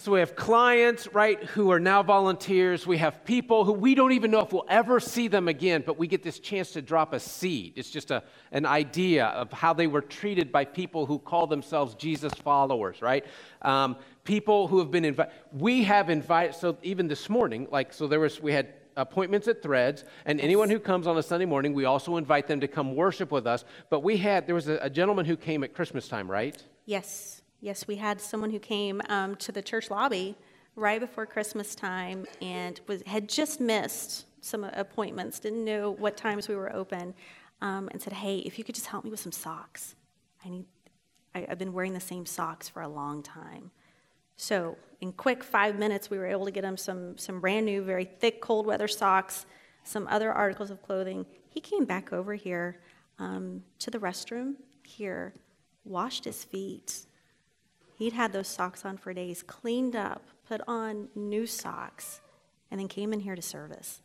so 0.02 0.14
we 0.14 0.20
have 0.20 0.36
clients, 0.36 1.08
right, 1.14 1.44
who 1.44 1.72
are 1.72 1.80
now 1.80 2.02
volunteers. 2.02 2.88
We 2.88 2.98
have 2.98 3.24
people 3.24 3.66
who 3.66 3.74
we 3.74 3.94
don't 3.94 4.14
even 4.14 4.32
know 4.32 4.40
if 4.40 4.52
we'll 4.52 4.66
ever 4.68 5.00
see 5.00 5.28
them 5.28 5.48
again, 5.48 5.84
but 5.86 6.00
we 6.00 6.08
get 6.08 6.24
this 6.24 6.40
chance 6.40 6.72
to 6.72 6.82
drop 6.82 7.14
a 7.14 7.20
seed. 7.20 7.74
It's 7.76 7.92
just 7.92 8.10
a, 8.10 8.24
an 8.52 8.66
idea 8.66 9.28
of 9.28 9.52
how 9.52 9.74
they 9.74 9.86
were 9.86 10.02
treated 10.02 10.52
by 10.52 10.66
people 10.66 11.06
who 11.06 11.20
call 11.20 11.46
themselves 11.46 11.94
Jesus 11.94 12.34
followers, 12.34 13.00
right? 13.04 13.24
Um, 13.62 13.96
people 14.24 14.68
who 14.68 14.80
have 14.80 14.90
been 14.90 15.06
invited. 15.06 15.34
We 15.52 15.84
have 15.84 16.10
invited, 16.10 16.56
so 16.56 16.78
even 16.82 17.08
this 17.08 17.30
morning, 17.30 17.68
like, 17.72 17.94
so 17.94 18.08
there 18.08 18.20
was, 18.20 18.42
we 18.42 18.54
had 18.54 18.74
appointments 18.98 19.48
at 19.48 19.62
Threads, 19.62 20.04
and 20.26 20.42
anyone 20.42 20.72
who 20.72 20.80
comes 20.80 21.06
on 21.06 21.16
a 21.18 21.24
Sunday 21.24 21.46
morning, 21.46 21.74
we 21.74 21.86
also 21.86 22.18
invite 22.18 22.48
them 22.48 22.60
to 22.62 22.68
come 22.68 22.96
worship 22.96 23.32
with 23.32 23.46
us. 23.46 23.66
But 23.92 24.00
we 24.02 24.18
had, 24.18 24.48
there 24.48 24.56
was 24.56 24.68
a, 24.68 24.80
a 24.82 24.90
gentleman 24.90 25.26
who 25.26 25.38
came 25.38 25.64
at 25.64 25.76
Christmas 25.76 26.08
time, 26.08 26.30
right? 26.30 26.62
Yes. 26.86 27.40
Yes, 27.63 27.88
we 27.88 27.95
had 27.95 28.19
someone 28.19 28.50
who 28.50 28.58
came 28.58 29.04
um, 29.08 29.36
to 29.36 29.52
the 29.52 29.62
church 29.62 29.91
lobby 29.91 30.36
right 30.76 31.00
before 31.00 31.28
Christmas 31.28 31.76
time 31.76 32.26
and 32.41 32.82
was, 32.88 33.04
had 33.06 33.30
just 33.30 33.62
missed 33.62 34.26
some 34.41 34.63
appointments, 34.63 35.39
didn't 35.39 35.63
know 35.63 35.91
what 35.91 36.17
times 36.17 36.47
we 36.47 36.56
were 36.56 36.74
open, 36.74 37.13
um, 37.62 37.88
and 37.91 38.02
said, 38.02 38.13
"Hey, 38.13 38.39
if 38.39 38.58
you 38.58 38.63
could 38.63 38.74
just 38.74 38.88
help 38.88 39.04
me 39.04 39.12
with 39.12 39.19
some 39.19 39.32
socks, 39.32 39.93
I 40.43 40.50
need. 40.50 40.65
I, 41.36 41.45
I've 41.50 41.60
been 41.60 41.71
wearing 41.71 41.93
the 41.93 42.00
same 42.00 42.26
socks 42.26 42.67
for 42.67 42.82
a 42.82 42.88
long 42.88 43.21
time." 43.21 43.69
So, 44.38 44.76
in 45.00 45.13
quick 45.13 45.43
five 45.43 45.78
minutes, 45.78 46.10
we 46.10 46.17
were 46.17 46.26
able 46.26 46.45
to 46.45 46.52
get 46.52 46.63
him 46.63 46.78
some 46.78 47.15
some 47.19 47.39
brand 47.39 47.67
new, 47.67 47.84
very 47.84 48.06
thick 48.06 48.41
cold 48.41 48.65
weather 48.65 48.88
socks, 48.88 49.45
some 49.84 50.08
other 50.08 50.32
articles 50.32 50.71
of 50.71 50.82
clothing. 50.82 51.28
He 51.50 51.60
came 51.60 51.86
back 51.86 52.12
over 52.12 52.34
here 52.34 52.80
um, 53.19 53.62
to 53.78 53.91
the 53.91 54.00
restroom 54.00 54.56
here, 54.84 55.36
washed 55.86 56.26
his 56.26 56.43
feet, 56.43 57.06
He'd 58.02 58.14
had 58.14 58.34
those 58.34 58.48
socks 58.48 58.84
on 58.84 58.98
for 58.98 59.14
days, 59.14 59.44
cleaned 59.44 59.96
up, 59.96 60.24
put 60.48 60.60
on 60.68 61.08
new 61.14 61.46
socks, 61.46 62.20
and 62.72 62.80
then 62.80 62.88
came 62.88 63.14
in 63.14 63.20
here 63.20 63.36
to 63.36 63.44
service. 63.44 64.02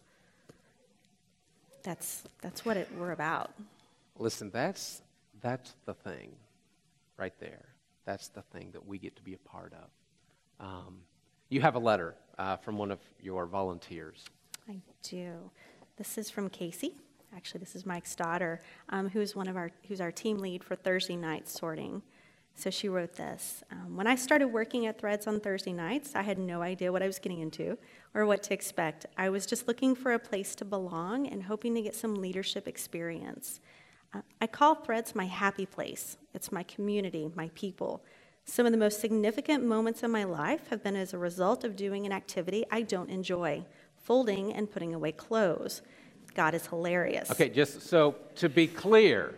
That's, 1.83 2.23
that's 2.43 2.63
what 2.63 2.77
it, 2.77 2.91
we're 2.99 3.13
about. 3.13 3.53
Listen, 4.19 4.51
that's, 4.51 5.01
that's 5.41 5.77
the 5.87 5.95
thing 5.95 6.33
right 7.17 7.33
there. 7.41 7.65
That's 8.05 8.29
the 8.29 8.43
thing 8.43 8.69
that 8.73 8.87
we 8.87 8.99
get 8.99 9.17
to 9.17 9.23
be 9.23 9.33
a 9.33 9.39
part 9.39 9.73
of. 9.73 10.67
Um, 10.67 10.99
you 11.49 11.63
have 11.63 11.75
a 11.75 11.79
letter 11.79 12.17
uh, 12.37 12.59
from 12.59 12.77
one 12.77 12.91
of 12.91 12.99
your 13.23 13.47
volunteers. 13.47 14.27
I 14.69 14.77
do. 15.05 15.51
This 15.97 16.19
is 16.19 16.29
from 16.29 16.51
Casey. 16.51 16.97
Actually, 17.35 17.61
this 17.61 17.75
is 17.75 17.87
Mike's 17.87 18.15
daughter, 18.15 18.61
um, 18.91 19.09
who's 19.09 19.35
one 19.35 19.49
of 19.49 19.57
our 19.57 19.71
who's 19.89 20.03
our 20.03 20.13
team 20.13 20.37
lead 20.37 20.63
for 20.63 20.77
Thursday 20.77 21.17
night 21.17 21.49
sorting. 21.49 22.03
So 22.59 22.71
she 22.71 22.89
wrote 22.89 23.15
this 23.15 23.63
um, 23.71 23.97
When 23.97 24.07
I 24.07 24.15
started 24.15 24.49
working 24.49 24.87
at 24.87 24.99
Threads 24.99 25.27
on 25.27 25.41
Thursday 25.41 25.73
nights, 25.73 26.17
I 26.17 26.23
had 26.23 26.39
no 26.39 26.63
idea 26.63 26.91
what 26.91 27.03
I 27.03 27.07
was 27.07 27.19
getting 27.19 27.41
into 27.41 27.77
or 28.15 28.25
what 28.25 28.43
to 28.45 28.55
expect. 28.55 29.07
I 29.19 29.29
was 29.29 29.45
just 29.45 29.69
looking 29.69 29.95
for 29.95 30.15
a 30.15 30.19
place 30.19 30.55
to 30.57 30.65
belong 30.65 31.27
and 31.29 31.43
hoping 31.43 31.75
to 31.75 31.83
get 31.83 31.95
some 31.95 32.15
leadership 32.15 32.67
experience. 32.67 33.61
Uh, 34.15 34.23
I 34.41 34.47
call 34.47 34.75
Threads 34.75 35.15
my 35.15 35.27
happy 35.27 35.67
place, 35.67 36.17
it's 36.35 36.51
my 36.51 36.63
community, 36.63 37.31
my 37.35 37.51
people. 37.55 38.03
Some 38.47 38.65
of 38.65 38.73
the 38.73 38.79
most 38.79 39.01
significant 39.01 39.65
moments 39.65 40.03
in 40.03 40.11
my 40.11 40.25
life 40.25 40.69
have 40.71 40.83
been 40.83 40.97
as 40.97 41.13
a 41.13 41.19
result 41.19 41.65
of 41.65 41.77
doing 41.77 42.07
an 42.07 42.13
activity 42.13 42.65
I 42.71 42.83
don't 42.83 43.11
enjoy 43.11 43.67
folding 43.97 44.53
and 44.53 44.71
putting 44.71 44.95
away 44.95 45.13
clothes. 45.13 45.83
God 46.35 46.55
is 46.55 46.67
hilarious. 46.67 47.31
Okay, 47.31 47.49
just 47.49 47.83
so 47.83 48.15
to 48.37 48.49
be 48.49 48.67
clear, 48.67 49.35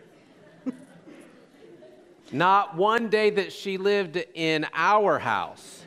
not 2.32 2.76
one 2.76 3.08
day 3.08 3.30
that 3.30 3.52
she 3.52 3.78
lived 3.78 4.22
in 4.34 4.66
our 4.74 5.18
house 5.18 5.84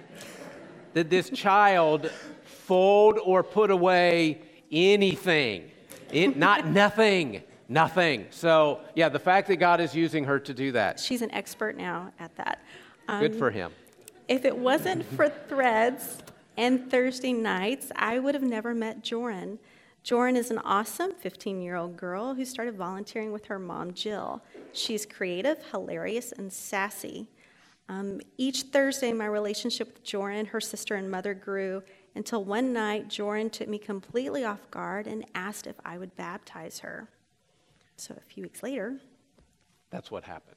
did 0.93 1.09
this 1.09 1.29
child 1.29 2.11
fold 2.43 3.17
or 3.23 3.43
put 3.43 3.71
away 3.71 4.41
anything. 4.71 5.69
It, 6.11 6.37
not 6.37 6.67
nothing. 6.83 7.43
Nothing. 7.69 8.27
So, 8.31 8.81
yeah, 8.95 9.07
the 9.07 9.19
fact 9.19 9.47
that 9.47 9.55
God 9.55 9.79
is 9.79 9.95
using 9.95 10.25
her 10.25 10.39
to 10.39 10.53
do 10.53 10.73
that. 10.73 10.99
She's 10.99 11.21
an 11.21 11.31
expert 11.31 11.77
now 11.77 12.11
at 12.19 12.35
that. 12.35 12.59
Um, 13.07 13.21
Good 13.21 13.35
for 13.35 13.49
him. 13.49 13.71
If 14.27 14.43
it 14.43 14.57
wasn't 14.57 15.05
for 15.05 15.29
threads 15.29 16.17
and 16.57 16.91
Thursday 16.91 17.31
nights, 17.31 17.91
I 17.95 18.19
would 18.19 18.35
have 18.35 18.43
never 18.43 18.73
met 18.73 19.03
Joran. 19.03 19.57
Joran 20.03 20.35
is 20.35 20.49
an 20.49 20.57
awesome 20.59 21.13
15 21.13 21.61
year 21.61 21.75
old 21.75 21.95
girl 21.95 22.33
who 22.33 22.43
started 22.43 22.75
volunteering 22.75 23.31
with 23.31 23.45
her 23.45 23.59
mom, 23.59 23.93
Jill. 23.93 24.41
She's 24.73 25.05
creative, 25.05 25.63
hilarious, 25.71 26.31
and 26.31 26.51
sassy. 26.51 27.27
Um, 27.87 28.21
each 28.37 28.63
Thursday, 28.63 29.11
my 29.13 29.25
relationship 29.25 29.93
with 29.93 30.03
Joran, 30.03 30.47
her 30.47 30.61
sister, 30.61 30.95
and 30.95 31.11
mother 31.11 31.33
grew 31.33 31.83
until 32.15 32.43
one 32.43 32.73
night, 32.73 33.09
Joran 33.09 33.49
took 33.49 33.67
me 33.67 33.77
completely 33.77 34.43
off 34.43 34.69
guard 34.71 35.07
and 35.07 35.25
asked 35.35 35.67
if 35.67 35.75
I 35.85 35.97
would 35.97 36.15
baptize 36.15 36.79
her. 36.79 37.07
So 37.97 38.15
a 38.17 38.21
few 38.21 38.43
weeks 38.43 38.63
later, 38.63 38.97
that's 39.91 40.09
what 40.09 40.23
happened. 40.23 40.55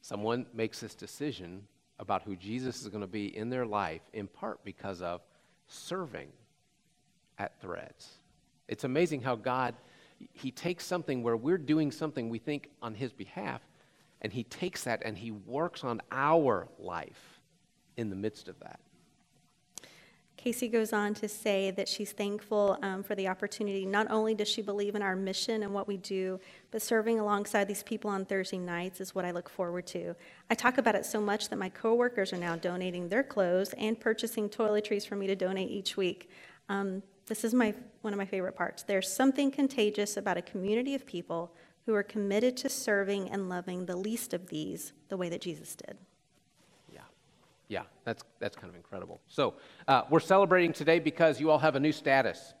Someone 0.00 0.46
makes 0.54 0.80
this 0.80 0.94
decision 0.94 1.66
about 1.98 2.22
who 2.22 2.36
Jesus 2.36 2.82
is 2.82 2.88
going 2.88 3.00
to 3.00 3.06
be 3.08 3.36
in 3.36 3.50
their 3.50 3.66
life, 3.66 4.02
in 4.12 4.28
part 4.28 4.62
because 4.64 5.02
of 5.02 5.22
serving 5.66 6.28
at 7.38 7.60
threads. 7.60 8.18
It's 8.68 8.84
amazing 8.84 9.22
how 9.22 9.36
God, 9.36 9.74
He 10.32 10.50
takes 10.50 10.84
something 10.84 11.22
where 11.22 11.36
we're 11.36 11.58
doing 11.58 11.90
something 11.90 12.28
we 12.28 12.38
think 12.38 12.68
on 12.82 12.94
His 12.94 13.12
behalf, 13.12 13.62
and 14.22 14.32
He 14.32 14.44
takes 14.44 14.84
that 14.84 15.02
and 15.04 15.16
He 15.16 15.30
works 15.30 15.84
on 15.84 16.00
our 16.10 16.68
life 16.78 17.40
in 17.96 18.10
the 18.10 18.16
midst 18.16 18.48
of 18.48 18.58
that. 18.60 18.80
Casey 20.38 20.68
goes 20.68 20.92
on 20.92 21.14
to 21.14 21.28
say 21.28 21.72
that 21.72 21.88
she's 21.88 22.12
thankful 22.12 22.78
um, 22.82 23.02
for 23.02 23.16
the 23.16 23.26
opportunity. 23.26 23.84
Not 23.84 24.08
only 24.08 24.36
does 24.36 24.46
she 24.46 24.62
believe 24.62 24.94
in 24.94 25.02
our 25.02 25.16
mission 25.16 25.64
and 25.64 25.74
what 25.74 25.88
we 25.88 25.96
do, 25.96 26.38
but 26.70 26.80
serving 26.80 27.18
alongside 27.18 27.66
these 27.66 27.82
people 27.82 28.08
on 28.08 28.24
Thursday 28.24 28.58
nights 28.58 29.00
is 29.00 29.16
what 29.16 29.24
I 29.24 29.32
look 29.32 29.50
forward 29.50 29.84
to. 29.88 30.14
I 30.48 30.54
talk 30.54 30.78
about 30.78 30.94
it 30.94 31.04
so 31.04 31.20
much 31.20 31.48
that 31.48 31.58
my 31.58 31.68
coworkers 31.68 32.32
are 32.32 32.38
now 32.38 32.54
donating 32.54 33.08
their 33.08 33.24
clothes 33.24 33.74
and 33.78 33.98
purchasing 33.98 34.48
toiletries 34.48 35.08
for 35.08 35.16
me 35.16 35.26
to 35.26 35.34
donate 35.34 35.70
each 35.70 35.96
week. 35.96 36.30
Um, 36.68 37.02
this 37.28 37.44
is 37.44 37.54
my, 37.54 37.74
one 38.02 38.12
of 38.12 38.18
my 38.18 38.26
favorite 38.26 38.56
parts. 38.56 38.82
There's 38.82 39.10
something 39.10 39.50
contagious 39.50 40.16
about 40.16 40.36
a 40.36 40.42
community 40.42 40.94
of 40.94 41.06
people 41.06 41.52
who 41.86 41.94
are 41.94 42.02
committed 42.02 42.56
to 42.58 42.68
serving 42.68 43.30
and 43.30 43.48
loving 43.48 43.86
the 43.86 43.96
least 43.96 44.34
of 44.34 44.48
these 44.48 44.92
the 45.08 45.16
way 45.16 45.28
that 45.28 45.40
Jesus 45.40 45.74
did. 45.74 45.96
Yeah, 46.92 47.00
yeah, 47.68 47.82
that's, 48.04 48.22
that's 48.40 48.56
kind 48.56 48.68
of 48.68 48.76
incredible. 48.76 49.20
So 49.28 49.54
uh, 49.86 50.02
we're 50.10 50.20
celebrating 50.20 50.72
today 50.72 50.98
because 50.98 51.40
you 51.40 51.50
all 51.50 51.58
have 51.58 51.76
a 51.76 51.80
new 51.80 51.92
status. 51.92 52.54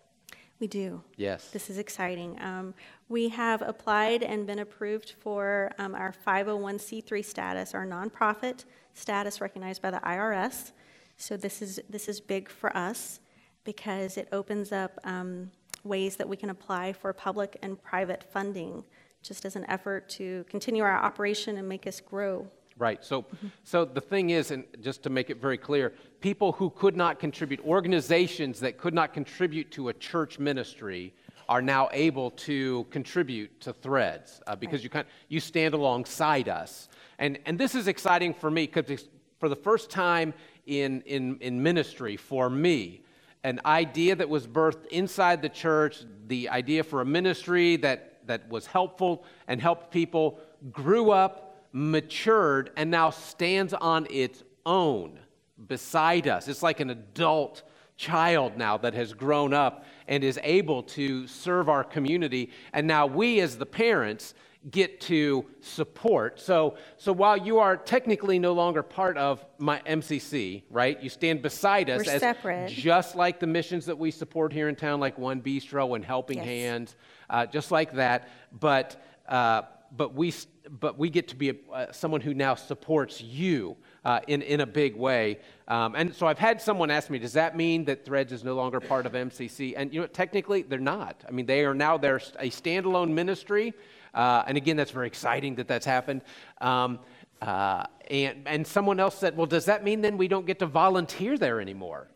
We 0.60 0.66
do. 0.66 1.02
Yes. 1.16 1.50
This 1.50 1.70
is 1.70 1.78
exciting. 1.78 2.40
Um, 2.40 2.74
we 3.08 3.28
have 3.28 3.62
applied 3.62 4.22
and 4.22 4.46
been 4.46 4.58
approved 4.58 5.14
for 5.20 5.72
um, 5.78 5.94
our 5.94 6.12
501c3 6.26 7.24
status, 7.24 7.74
our 7.74 7.86
nonprofit 7.86 8.64
status 8.94 9.40
recognized 9.40 9.82
by 9.82 9.90
the 9.90 10.00
IRS. 10.00 10.72
So 11.16 11.36
this 11.36 11.62
is 11.62 11.80
this 11.88 12.08
is 12.08 12.20
big 12.20 12.48
for 12.48 12.76
us 12.76 13.20
because 13.68 14.16
it 14.16 14.26
opens 14.32 14.72
up 14.72 14.98
um, 15.04 15.50
ways 15.84 16.16
that 16.16 16.26
we 16.26 16.38
can 16.38 16.48
apply 16.48 16.90
for 16.90 17.12
public 17.12 17.58
and 17.60 17.78
private 17.82 18.24
funding, 18.24 18.82
just 19.22 19.44
as 19.44 19.56
an 19.56 19.66
effort 19.68 20.08
to 20.08 20.42
continue 20.48 20.82
our 20.82 20.96
operation 20.96 21.58
and 21.58 21.68
make 21.68 21.86
us 21.86 22.00
grow. 22.00 22.46
Right. 22.78 23.04
So, 23.04 23.26
so 23.64 23.84
the 23.84 24.00
thing 24.00 24.30
is, 24.30 24.52
and 24.52 24.64
just 24.80 25.02
to 25.02 25.10
make 25.10 25.28
it 25.28 25.38
very 25.38 25.58
clear, 25.58 25.92
people 26.22 26.52
who 26.52 26.70
could 26.70 26.96
not 26.96 27.20
contribute, 27.20 27.60
organizations 27.60 28.58
that 28.60 28.78
could 28.78 28.94
not 28.94 29.12
contribute 29.12 29.70
to 29.72 29.90
a 29.90 29.92
church 29.92 30.38
ministry, 30.38 31.12
are 31.46 31.60
now 31.60 31.90
able 31.92 32.30
to 32.48 32.86
contribute 32.88 33.60
to 33.60 33.74
Threads 33.74 34.40
uh, 34.46 34.56
because 34.56 34.82
you 34.82 34.88
kind 34.88 35.06
you 35.28 35.40
stand 35.40 35.74
alongside 35.74 36.48
us, 36.48 36.88
and 37.18 37.38
and 37.44 37.58
this 37.58 37.74
is 37.74 37.86
exciting 37.86 38.32
for 38.32 38.50
me 38.50 38.66
because 38.66 39.08
for 39.38 39.50
the 39.50 39.56
first 39.56 39.90
time 39.90 40.32
in 40.64 41.02
in 41.02 41.36
in 41.40 41.62
ministry 41.62 42.16
for 42.16 42.48
me, 42.48 43.02
an 43.48 43.60
idea 43.64 44.14
that 44.14 44.28
was 44.28 44.46
birthed 44.46 44.86
inside 44.88 45.40
the 45.40 45.48
church, 45.48 46.04
the 46.26 46.48
idea 46.50 46.84
for 46.84 47.00
a 47.00 47.06
ministry 47.06 47.76
that 47.76 48.08
that 48.28 48.48
was 48.48 48.66
helpful 48.66 49.24
and 49.48 49.60
helped 49.60 49.90
people, 49.90 50.38
grew 50.70 51.10
up 51.10 51.56
matured 51.72 52.70
and 52.76 52.90
now 52.90 53.10
stands 53.10 53.74
on 53.74 54.06
its 54.10 54.44
own 54.64 55.18
beside 55.66 56.28
us. 56.28 56.46
It's 56.46 56.62
like 56.62 56.80
an 56.80 56.90
adult 56.90 57.62
child 57.96 58.56
now 58.56 58.76
that 58.78 58.94
has 58.94 59.12
grown 59.12 59.52
up 59.52 59.84
and 60.06 60.22
is 60.22 60.38
able 60.42 60.82
to 60.84 61.26
serve 61.26 61.68
our 61.68 61.82
community. 61.82 62.50
And 62.72 62.86
now 62.86 63.06
we, 63.06 63.40
as 63.40 63.58
the 63.58 63.66
parents, 63.66 64.34
get 64.70 65.00
to 65.00 65.46
support. 65.60 66.40
So, 66.40 66.76
so 66.96 67.12
while 67.12 67.36
you 67.36 67.58
are 67.58 67.76
technically 67.76 68.38
no 68.38 68.52
longer 68.52 68.82
part 68.82 69.16
of 69.16 69.44
my 69.58 69.80
MCC, 69.86 70.62
right? 70.68 71.00
You 71.02 71.08
stand 71.08 71.42
beside 71.42 71.88
us 71.88 72.06
We're 72.06 72.12
as 72.12 72.20
separate. 72.20 72.70
just 72.70 73.14
like 73.14 73.40
the 73.40 73.46
missions 73.46 73.86
that 73.86 73.96
we 73.98 74.10
support 74.10 74.52
here 74.52 74.68
in 74.68 74.74
town, 74.76 75.00
like 75.00 75.16
One 75.16 75.40
Bistro 75.40 75.94
and 75.94 76.04
Helping 76.04 76.38
Yes. 76.38 76.46
Hands, 76.46 76.96
uh, 77.30 77.46
just 77.46 77.70
like 77.70 77.94
that. 77.94 78.28
But 78.52 79.02
uh, 79.28 79.62
but 79.96 80.14
we 80.14 80.34
but 80.68 80.98
we 80.98 81.08
get 81.08 81.28
to 81.28 81.36
be 81.36 81.50
a, 81.50 81.54
uh, 81.72 81.92
someone 81.92 82.20
who 82.20 82.34
now 82.34 82.54
supports 82.54 83.20
you 83.22 83.76
uh, 84.04 84.20
in 84.26 84.42
in 84.42 84.60
a 84.60 84.66
big 84.66 84.96
way. 84.96 85.38
Um, 85.66 85.94
and 85.94 86.14
so 86.14 86.26
I've 86.26 86.38
had 86.38 86.60
someone 86.60 86.90
ask 86.90 87.10
me, 87.10 87.18
does 87.18 87.34
that 87.34 87.56
mean 87.56 87.84
that 87.86 88.04
Threads 88.04 88.32
is 88.32 88.44
no 88.44 88.54
longer 88.54 88.80
part 88.80 89.06
of 89.06 89.12
MCC? 89.12 89.74
And 89.76 89.92
you 89.94 90.00
know, 90.00 90.06
technically 90.06 90.62
they're 90.62 90.78
not. 90.78 91.24
I 91.26 91.30
mean, 91.30 91.46
they 91.46 91.64
are 91.64 91.74
now 91.74 91.96
they're 91.96 92.16
a 92.16 92.50
standalone 92.50 93.10
ministry. 93.10 93.72
Uh, 94.14 94.42
and 94.46 94.56
again, 94.56 94.76
that's 94.76 94.90
very 94.90 95.06
exciting 95.06 95.54
that 95.56 95.68
that's 95.68 95.86
happened. 95.86 96.22
Um, 96.60 96.98
uh, 97.40 97.84
and, 98.10 98.38
and 98.46 98.66
someone 98.66 98.98
else 98.98 99.16
said, 99.18 99.36
well, 99.36 99.46
does 99.46 99.66
that 99.66 99.84
mean 99.84 100.00
then 100.00 100.16
we 100.18 100.28
don't 100.28 100.46
get 100.46 100.58
to 100.60 100.66
volunteer 100.66 101.38
there 101.38 101.60
anymore? 101.60 102.08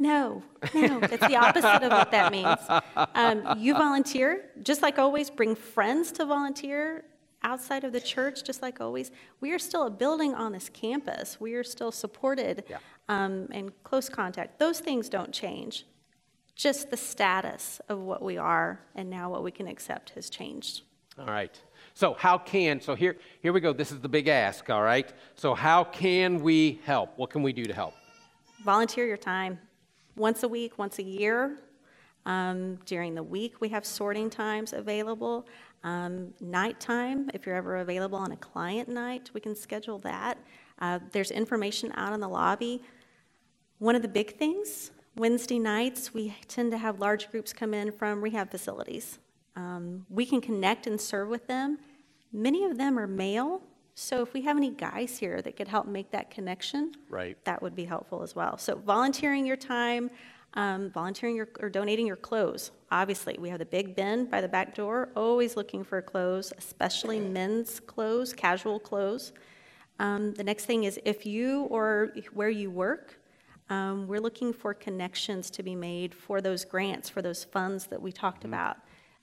No, 0.00 0.44
no, 0.74 1.00
it's 1.02 1.26
the 1.26 1.34
opposite 1.36 1.82
of 1.82 1.90
what 1.90 2.12
that 2.12 2.30
means. 2.30 2.56
Um, 3.16 3.58
you 3.58 3.74
volunteer, 3.74 4.50
just 4.62 4.80
like 4.80 4.96
always, 4.96 5.28
bring 5.28 5.56
friends 5.56 6.12
to 6.12 6.24
volunteer 6.24 7.04
outside 7.42 7.82
of 7.82 7.92
the 7.92 8.00
church, 8.00 8.44
just 8.44 8.62
like 8.62 8.80
always. 8.80 9.10
We 9.40 9.50
are 9.52 9.58
still 9.58 9.86
a 9.86 9.90
building 9.90 10.34
on 10.34 10.52
this 10.52 10.68
campus. 10.68 11.40
We 11.40 11.54
are 11.54 11.64
still 11.64 11.90
supported 11.90 12.62
Yeah. 12.68 12.78
um, 13.08 13.48
and 13.50 13.72
close 13.82 14.08
contact. 14.08 14.60
Those 14.60 14.78
things 14.78 15.08
don't 15.08 15.32
change. 15.32 15.84
Just 16.54 16.90
the 16.90 16.96
status 16.96 17.80
of 17.88 17.98
what 17.98 18.22
we 18.22 18.36
are 18.36 18.80
and 18.94 19.10
now 19.10 19.30
what 19.30 19.42
we 19.42 19.50
can 19.50 19.66
accept 19.66 20.10
has 20.10 20.30
changed. 20.30 20.82
All 21.18 21.26
right. 21.26 21.60
So 21.94 22.14
how 22.14 22.38
can 22.38 22.80
so 22.80 22.94
here 22.94 23.16
here 23.40 23.52
we 23.52 23.60
go. 23.60 23.72
This 23.72 23.90
is 23.90 24.00
the 24.00 24.08
big 24.08 24.28
ask. 24.28 24.70
All 24.70 24.82
right. 24.82 25.12
So 25.34 25.54
how 25.54 25.84
can 25.84 26.40
we 26.40 26.80
help? 26.84 27.12
What 27.16 27.30
can 27.30 27.42
we 27.42 27.52
do 27.52 27.64
to 27.64 27.74
help? 27.74 27.94
volunteer 28.64 29.06
your 29.06 29.16
time 29.16 29.58
once 30.16 30.42
a 30.42 30.48
week, 30.48 30.78
once 30.78 30.98
a 30.98 31.02
year. 31.02 31.58
Um, 32.26 32.76
during 32.84 33.14
the 33.14 33.22
week, 33.22 33.60
we 33.60 33.68
have 33.70 33.86
sorting 33.86 34.28
times 34.28 34.72
available. 34.72 35.46
Um, 35.84 36.34
nighttime, 36.40 37.30
if 37.32 37.46
you're 37.46 37.54
ever 37.54 37.76
available 37.76 38.18
on 38.18 38.32
a 38.32 38.36
client 38.36 38.88
night, 38.88 39.30
we 39.32 39.40
can 39.40 39.54
schedule 39.54 39.98
that. 40.00 40.38
Uh, 40.80 40.98
there's 41.12 41.30
information 41.30 41.92
out 41.94 42.12
in 42.12 42.20
the 42.20 42.28
lobby. 42.28 42.82
One 43.78 43.94
of 43.94 44.02
the 44.02 44.08
big 44.08 44.36
things, 44.36 44.90
Wednesday 45.16 45.58
nights, 45.58 46.12
we 46.12 46.34
tend 46.48 46.72
to 46.72 46.78
have 46.78 46.98
large 46.98 47.30
groups 47.30 47.52
come 47.52 47.72
in 47.72 47.92
from 47.92 48.20
rehab 48.20 48.50
facilities. 48.50 49.18
Um, 49.58 50.06
we 50.08 50.24
can 50.24 50.40
connect 50.40 50.86
and 50.86 51.00
serve 51.00 51.28
with 51.28 51.48
them. 51.48 51.78
Many 52.32 52.64
of 52.64 52.78
them 52.78 52.96
are 52.96 53.08
male, 53.08 53.60
so 53.96 54.22
if 54.22 54.32
we 54.32 54.42
have 54.42 54.56
any 54.56 54.70
guys 54.70 55.18
here 55.18 55.42
that 55.42 55.56
could 55.56 55.66
help 55.66 55.86
make 55.88 56.12
that 56.12 56.30
connection, 56.30 56.92
Right. 57.10 57.36
that 57.44 57.60
would 57.60 57.74
be 57.74 57.84
helpful 57.84 58.22
as 58.22 58.36
well. 58.36 58.56
So 58.56 58.76
volunteering 58.76 59.44
your 59.44 59.56
time, 59.56 60.10
um, 60.54 60.90
volunteering 60.90 61.34
your, 61.34 61.48
or 61.58 61.68
donating 61.68 62.06
your 62.06 62.14
clothes. 62.16 62.70
Obviously, 62.92 63.36
we 63.40 63.48
have 63.48 63.58
the 63.58 63.66
big 63.66 63.96
bin 63.96 64.26
by 64.26 64.40
the 64.40 64.46
back 64.46 64.76
door, 64.76 65.08
always 65.16 65.56
looking 65.56 65.82
for 65.82 66.00
clothes, 66.00 66.52
especially 66.56 67.18
men's 67.38 67.80
clothes, 67.80 68.32
casual 68.32 68.78
clothes. 68.78 69.32
Um, 69.98 70.34
the 70.34 70.44
next 70.44 70.66
thing 70.66 70.84
is 70.84 71.00
if 71.04 71.26
you 71.26 71.62
or 71.64 72.14
where 72.32 72.48
you 72.48 72.70
work, 72.70 73.18
um, 73.70 74.06
we're 74.06 74.20
looking 74.20 74.52
for 74.52 74.72
connections 74.72 75.50
to 75.50 75.64
be 75.64 75.74
made 75.74 76.14
for 76.14 76.40
those 76.40 76.64
grants, 76.64 77.08
for 77.08 77.22
those 77.22 77.42
funds 77.42 77.86
that 77.88 78.00
we 78.00 78.12
talked 78.12 78.44
about. 78.44 78.76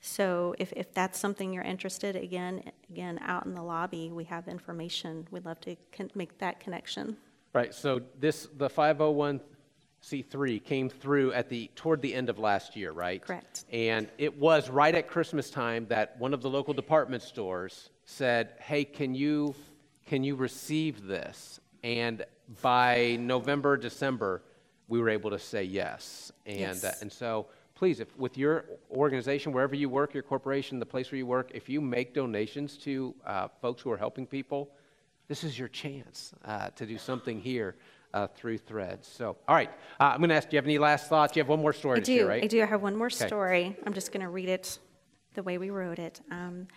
So 0.06 0.54
if, 0.60 0.72
if 0.74 0.94
that's 0.94 1.18
something 1.20 1.52
you're 1.52 1.64
interested, 1.64 2.16
again, 2.16 2.62
again, 2.92 3.20
out 3.24 3.48
in 3.48 3.56
the 3.56 3.64
lobby, 3.64 4.12
we 4.12 4.24
have 4.26 4.48
information. 4.48 5.28
We'd 5.32 5.46
love 5.46 5.60
to 5.62 5.76
con- 5.92 6.12
make 6.14 6.38
that 6.38 6.60
connection. 6.60 7.18
Right. 7.54 7.74
So 7.74 8.02
this 8.20 8.48
the 8.56 8.70
501c3 8.70 10.64
came 10.64 10.90
through 10.90 11.34
at 11.34 11.50
the 11.50 11.72
toward 11.76 12.04
the 12.04 12.14
end 12.14 12.30
of 12.30 12.38
last 12.38 12.76
year, 12.76 12.92
right? 12.92 13.20
Correct. 13.20 13.66
And 13.74 14.08
it 14.20 14.38
was 14.38 14.70
right 14.70 14.94
at 14.94 15.08
Christmas 15.08 15.50
time 15.50 15.88
that 15.90 16.20
one 16.20 16.36
of 16.36 16.44
the 16.44 16.52
local 16.52 16.76
department 16.76 17.24
stores 17.24 17.90
said, 18.04 18.54
"Hey, 18.60 18.86
can 18.86 19.16
you 19.16 19.56
can 20.06 20.24
you 20.24 20.36
receive 20.36 21.08
this?" 21.08 21.60
And 21.84 22.24
by 22.62 23.18
November, 23.20 23.76
December, 23.76 24.44
we 24.88 25.00
were 25.00 25.10
able 25.10 25.32
to 25.32 25.40
say 25.40 25.64
yes. 25.64 26.32
And 26.46 26.60
Yes. 26.60 26.84
uh, 26.84 26.94
and 27.02 27.12
so 27.12 27.48
please, 27.76 28.00
if 28.00 28.16
with 28.18 28.38
your 28.38 28.66
organization, 28.92 29.52
wherever 29.52 29.76
you 29.76 29.90
work, 29.90 30.14
your 30.14 30.24
corporation, 30.24 30.80
the 30.80 30.86
place 30.86 31.12
where 31.12 31.18
you 31.18 31.26
work, 31.26 31.52
if 31.54 31.70
you 31.70 31.82
make 31.82 32.14
donations 32.14 32.78
to 32.78 33.14
uh, 33.26 33.48
folks 33.62 33.82
who 33.82 33.92
are 33.92 33.98
helping 33.98 34.26
people, 34.26 34.70
this 35.28 35.44
is 35.44 35.60
your 35.60 35.68
chance 35.68 36.34
uh, 36.46 36.70
to 36.76 36.86
do 36.86 36.98
something 36.98 37.40
here 37.40 37.76
uh, 38.14 38.28
through 38.28 38.58
Threads. 38.58 39.08
So, 39.08 39.36
all 39.48 39.56
right, 39.56 39.70
uh, 40.00 40.06
I'm 40.06 40.20
going 40.20 40.30
to 40.30 40.36
ask. 40.36 40.50
Do 40.50 40.56
you 40.56 40.58
have 40.58 40.66
any 40.66 40.78
last 40.78 41.10
thoughts? 41.10 41.36
You 41.36 41.42
have 41.42 41.50
one 41.50 41.60
more 41.62 41.74
story 41.74 41.98
I 41.98 42.00
to 42.00 42.06
do. 42.06 42.18
share, 42.20 42.28
right? 42.28 42.44
I 42.44 42.48
do. 42.48 42.62
I 42.64 42.66
have 42.66 42.82
one 42.82 42.96
more 42.96 43.08
Okay. 43.08 43.28
story. 43.28 43.76
I'm 43.86 43.94
just 43.94 44.12
going 44.12 44.22
to 44.22 44.30
read 44.30 44.50
it 44.50 44.80
the 45.34 45.44
way 45.44 45.58
we 45.58 45.70
wrote 45.70 46.00
it. 46.00 46.22
Um, 46.32 46.68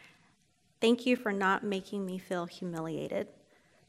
Thank 0.80 1.06
you 1.06 1.16
for 1.16 1.32
not 1.32 1.64
making 1.64 2.06
me 2.06 2.18
feel 2.18 2.46
humiliated. 2.46 3.26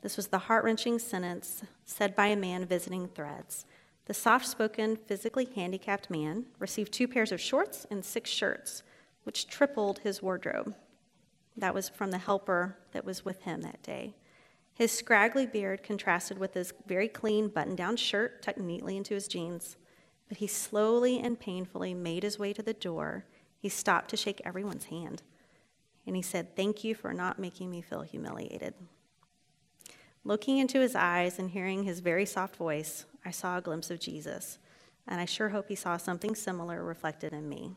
This 0.01 0.17
was 0.17 0.27
the 0.27 0.39
heart 0.39 0.63
wrenching 0.63 0.97
sentence 0.97 1.63
said 1.85 2.15
by 2.15 2.27
a 2.27 2.35
man 2.35 2.65
visiting 2.65 3.07
Threads. 3.07 3.65
The 4.09 4.15
soft 4.15 4.47
spoken, 4.47 4.95
physically 4.95 5.47
handicapped 5.53 6.09
man 6.09 6.47
received 6.57 6.91
two 6.91 7.07
pairs 7.07 7.31
of 7.31 7.39
shorts 7.39 7.85
and 7.91 8.03
six 8.03 8.31
shirts, 8.31 8.81
which 9.21 9.47
tripled 9.47 9.99
his 9.99 10.19
wardrobe. 10.19 10.73
That 11.55 11.75
was 11.75 11.89
from 11.89 12.09
the 12.09 12.17
helper 12.17 12.79
that 12.91 13.05
was 13.05 13.23
with 13.23 13.43
him 13.43 13.61
that 13.61 13.83
day. 13.83 14.15
His 14.73 14.91
scraggly 14.91 15.45
beard 15.45 15.83
contrasted 15.83 16.39
with 16.39 16.55
his 16.55 16.73
very 16.87 17.07
clean 17.07 17.49
button 17.49 17.75
down 17.75 17.97
shirt 17.97 18.41
tucked 18.41 18.57
neatly 18.57 18.97
into 18.97 19.13
his 19.13 19.27
jeans. 19.27 19.77
But 20.27 20.39
he 20.39 20.47
slowly 20.47 21.19
and 21.19 21.39
painfully 21.39 21.93
made 21.93 22.23
his 22.23 22.39
way 22.39 22.51
to 22.53 22.63
the 22.63 22.73
door. 22.73 23.25
He 23.59 23.69
stopped 23.69 24.09
to 24.09 24.17
shake 24.17 24.41
everyone's 24.43 24.85
hand. 24.85 25.21
And 26.07 26.15
he 26.15 26.23
said, 26.23 26.55
Thank 26.55 26.83
you 26.83 26.95
for 26.95 27.13
not 27.13 27.37
making 27.37 27.69
me 27.69 27.83
feel 27.83 28.01
humiliated. 28.01 28.73
Looking 30.23 30.57
into 30.57 30.79
his 30.79 30.95
eyes 30.95 31.37
and 31.37 31.51
hearing 31.51 31.83
his 31.83 31.99
very 31.99 32.25
soft 32.25 32.55
voice, 32.55 33.05
I 33.25 33.31
saw 33.31 33.57
a 33.57 33.61
glimpse 33.61 33.91
of 33.91 33.99
Jesus. 33.99 34.59
and 35.07 35.19
I 35.19 35.25
sure 35.25 35.49
hope 35.49 35.69
he 35.69 35.75
saw 35.75 35.97
something 35.97 36.35
similar 36.35 36.83
reflected 36.83 37.33
in 37.33 37.49
me. 37.49 37.71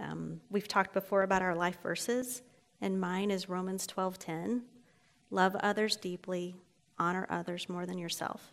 Um, 0.00 0.40
we've 0.50 0.66
talked 0.66 0.92
before 0.94 1.22
about 1.22 1.42
our 1.42 1.54
life 1.54 1.80
verses, 1.82 2.42
and 2.80 3.00
mine 3.00 3.30
is 3.30 3.48
Romans 3.48 3.86
12:10. 3.86 4.62
Love 5.30 5.54
others 5.56 5.96
deeply, 5.96 6.56
honor 6.98 7.26
others 7.30 7.68
more 7.68 7.86
than 7.86 7.98
yourself. 7.98 8.52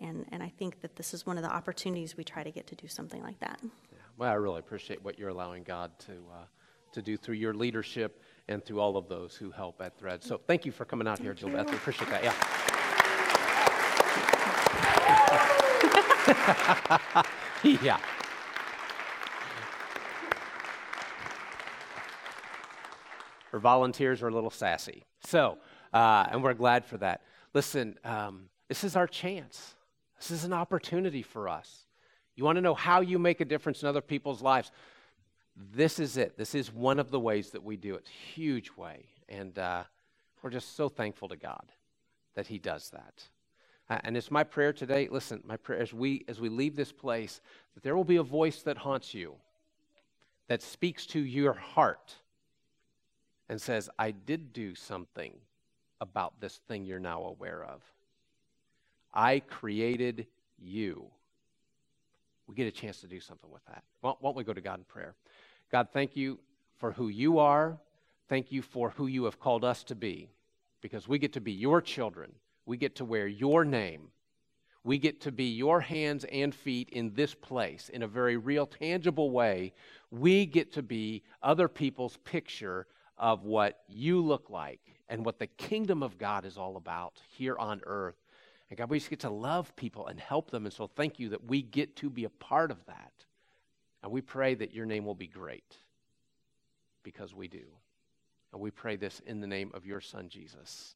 And, 0.00 0.26
and 0.32 0.42
I 0.42 0.48
think 0.48 0.80
that 0.80 0.96
this 0.96 1.14
is 1.14 1.24
one 1.24 1.36
of 1.38 1.44
the 1.44 1.52
opportunities 1.52 2.16
we 2.16 2.24
try 2.24 2.42
to 2.42 2.50
get 2.50 2.66
to 2.66 2.74
do 2.74 2.88
something 2.88 3.22
like 3.22 3.38
that. 3.38 3.60
Yeah. 3.62 3.98
Well, 4.16 4.30
I 4.30 4.34
really 4.34 4.58
appreciate 4.58 5.02
what 5.04 5.18
you're 5.18 5.28
allowing 5.28 5.62
God 5.62 5.96
to, 6.00 6.12
uh, 6.12 6.44
to 6.92 7.02
do 7.02 7.16
through 7.16 7.36
your 7.36 7.54
leadership 7.54 8.20
and 8.48 8.64
through 8.64 8.80
all 8.80 8.96
of 8.96 9.08
those 9.08 9.36
who 9.36 9.50
help 9.52 9.80
at 9.80 9.96
Thread. 9.96 10.22
So 10.24 10.40
thank 10.46 10.66
you 10.66 10.72
for 10.72 10.84
coming 10.84 11.06
out 11.06 11.20
here, 11.20 11.32
Jill 11.32 11.50
Beth. 11.50 11.70
We 11.70 11.76
appreciate 11.76 12.10
that. 12.10 12.24
Yeah. 12.24 12.34
yeah. 17.82 17.98
Our 23.52 23.58
volunteers 23.58 24.22
are 24.22 24.28
a 24.28 24.32
little 24.32 24.50
sassy. 24.50 25.04
So, 25.26 25.58
uh, 25.92 26.26
and 26.30 26.42
we're 26.42 26.54
glad 26.54 26.84
for 26.84 26.96
that. 26.98 27.22
Listen, 27.52 27.98
um, 28.04 28.48
this 28.68 28.84
is 28.84 28.96
our 28.96 29.06
chance. 29.06 29.74
This 30.18 30.30
is 30.30 30.44
an 30.44 30.52
opportunity 30.52 31.22
for 31.22 31.48
us. 31.48 31.86
You 32.36 32.44
want 32.44 32.56
to 32.56 32.62
know 32.62 32.74
how 32.74 33.00
you 33.00 33.18
make 33.18 33.40
a 33.40 33.44
difference 33.44 33.82
in 33.82 33.88
other 33.88 34.00
people's 34.00 34.42
lives? 34.42 34.72
This 35.56 36.00
is 36.00 36.16
it. 36.16 36.36
This 36.36 36.54
is 36.54 36.72
one 36.72 36.98
of 36.98 37.10
the 37.10 37.20
ways 37.20 37.50
that 37.50 37.62
we 37.62 37.76
do 37.76 37.94
it. 37.94 38.08
Huge 38.34 38.70
way. 38.76 39.04
And 39.28 39.58
uh, 39.58 39.84
we're 40.42 40.50
just 40.50 40.74
so 40.74 40.88
thankful 40.88 41.28
to 41.28 41.36
God 41.36 41.70
that 42.34 42.46
He 42.46 42.58
does 42.58 42.90
that. 42.90 43.28
Uh, 43.94 44.00
and 44.02 44.16
it's 44.16 44.30
my 44.30 44.42
prayer 44.42 44.72
today. 44.72 45.06
Listen, 45.08 45.40
my 45.44 45.56
prayer 45.56 45.78
as 45.78 45.94
we 45.94 46.24
as 46.26 46.40
we 46.40 46.48
leave 46.48 46.74
this 46.74 46.90
place, 46.90 47.40
that 47.74 47.84
there 47.84 47.96
will 47.96 48.04
be 48.04 48.16
a 48.16 48.24
voice 48.24 48.62
that 48.62 48.76
haunts 48.76 49.14
you, 49.14 49.34
that 50.48 50.62
speaks 50.62 51.06
to 51.06 51.20
your 51.20 51.52
heart, 51.52 52.16
and 53.48 53.60
says, 53.60 53.88
"I 53.96 54.10
did 54.10 54.52
do 54.52 54.74
something 54.74 55.32
about 56.00 56.40
this 56.40 56.56
thing 56.66 56.84
you're 56.84 56.98
now 56.98 57.22
aware 57.22 57.62
of. 57.64 57.82
I 59.12 59.38
created 59.38 60.26
you." 60.58 61.12
We 62.48 62.56
get 62.56 62.66
a 62.66 62.72
chance 62.72 63.00
to 63.02 63.06
do 63.06 63.20
something 63.20 63.50
with 63.50 63.64
that. 63.66 63.84
Why 64.00 64.14
don't 64.20 64.36
we 64.36 64.42
go 64.42 64.52
to 64.52 64.60
God 64.60 64.80
in 64.80 64.84
prayer? 64.84 65.14
God, 65.70 65.88
thank 65.92 66.16
you 66.16 66.40
for 66.78 66.90
who 66.90 67.08
you 67.08 67.38
are. 67.38 67.78
Thank 68.28 68.50
you 68.50 68.60
for 68.60 68.90
who 68.90 69.06
you 69.06 69.24
have 69.24 69.38
called 69.38 69.64
us 69.64 69.84
to 69.84 69.94
be, 69.94 70.30
because 70.80 71.06
we 71.06 71.18
get 71.20 71.32
to 71.34 71.40
be 71.40 71.52
your 71.52 71.80
children. 71.80 72.32
We 72.66 72.76
get 72.76 72.96
to 72.96 73.04
wear 73.04 73.26
your 73.26 73.64
name. 73.64 74.08
We 74.84 74.98
get 74.98 75.22
to 75.22 75.32
be 75.32 75.44
your 75.44 75.80
hands 75.80 76.24
and 76.30 76.54
feet 76.54 76.90
in 76.90 77.14
this 77.14 77.34
place 77.34 77.88
in 77.88 78.02
a 78.02 78.08
very 78.08 78.36
real, 78.36 78.66
tangible 78.66 79.30
way. 79.30 79.72
We 80.10 80.44
get 80.44 80.72
to 80.74 80.82
be 80.82 81.22
other 81.42 81.68
people's 81.68 82.18
picture 82.18 82.86
of 83.16 83.44
what 83.44 83.80
you 83.88 84.20
look 84.20 84.50
like 84.50 84.80
and 85.08 85.24
what 85.24 85.38
the 85.38 85.46
kingdom 85.46 86.02
of 86.02 86.18
God 86.18 86.44
is 86.44 86.58
all 86.58 86.76
about 86.76 87.20
here 87.30 87.56
on 87.58 87.80
earth. 87.86 88.16
And 88.68 88.78
God, 88.78 88.90
we 88.90 88.98
just 88.98 89.10
get 89.10 89.20
to 89.20 89.30
love 89.30 89.74
people 89.76 90.06
and 90.06 90.20
help 90.20 90.50
them. 90.50 90.66
And 90.66 90.72
so 90.72 90.86
thank 90.86 91.18
you 91.18 91.30
that 91.30 91.44
we 91.44 91.62
get 91.62 91.96
to 91.96 92.10
be 92.10 92.24
a 92.24 92.30
part 92.30 92.70
of 92.70 92.84
that. 92.86 93.12
And 94.02 94.12
we 94.12 94.20
pray 94.20 94.54
that 94.54 94.74
your 94.74 94.84
name 94.84 95.06
will 95.06 95.14
be 95.14 95.26
great 95.26 95.76
because 97.02 97.34
we 97.34 97.48
do. 97.48 97.64
And 98.52 98.60
we 98.60 98.70
pray 98.70 98.96
this 98.96 99.20
in 99.26 99.40
the 99.40 99.46
name 99.46 99.70
of 99.74 99.86
your 99.86 100.00
son, 100.00 100.28
Jesus. 100.28 100.94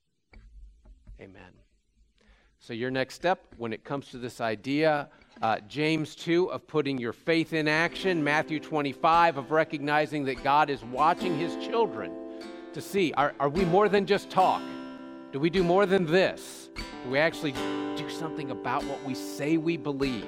Amen. 1.21 1.43
So, 2.61 2.73
your 2.73 2.91
next 2.91 3.15
step 3.15 3.55
when 3.57 3.73
it 3.73 3.85
comes 3.85 4.09
to 4.11 4.19
this 4.19 4.41
idea, 4.41 5.09
uh, 5.43 5.59
James 5.69 6.15
2 6.17 6.51
of 6.51 6.67
putting 6.67 6.99
your 6.99 7.13
faith 7.13 7.53
in 7.53 7.69
action, 7.69 8.23
Matthew 8.23 8.61
25 8.61 9.37
of 9.37 9.51
recognizing 9.51 10.25
that 10.25 10.43
God 10.43 10.71
is 10.71 10.85
watching 10.85 11.39
his 11.39 11.57
children 11.65 12.13
to 12.73 12.81
see 12.81 13.13
are, 13.15 13.35
are 13.41 13.49
we 13.49 13.65
more 13.65 13.89
than 13.89 14.07
just 14.07 14.31
talk? 14.31 14.63
Do 15.33 15.39
we 15.39 15.51
do 15.51 15.63
more 15.63 15.87
than 15.87 16.07
this? 16.07 16.71
Do 17.05 17.11
we 17.11 17.19
actually 17.19 17.53
do 17.53 18.09
something 18.11 18.51
about 18.51 18.85
what 18.85 19.03
we 19.05 19.15
say 19.15 19.57
we 19.57 19.77
believe? 19.77 20.27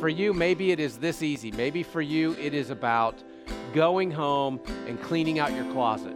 For 0.00 0.08
you, 0.08 0.32
maybe 0.32 0.72
it 0.72 0.80
is 0.80 0.98
this 0.98 1.22
easy. 1.22 1.50
Maybe 1.52 1.82
for 1.82 2.02
you, 2.02 2.32
it 2.34 2.54
is 2.54 2.70
about 2.70 3.22
going 3.72 4.10
home 4.10 4.60
and 4.86 5.00
cleaning 5.02 5.38
out 5.38 5.52
your 5.52 5.70
closet. 5.72 6.15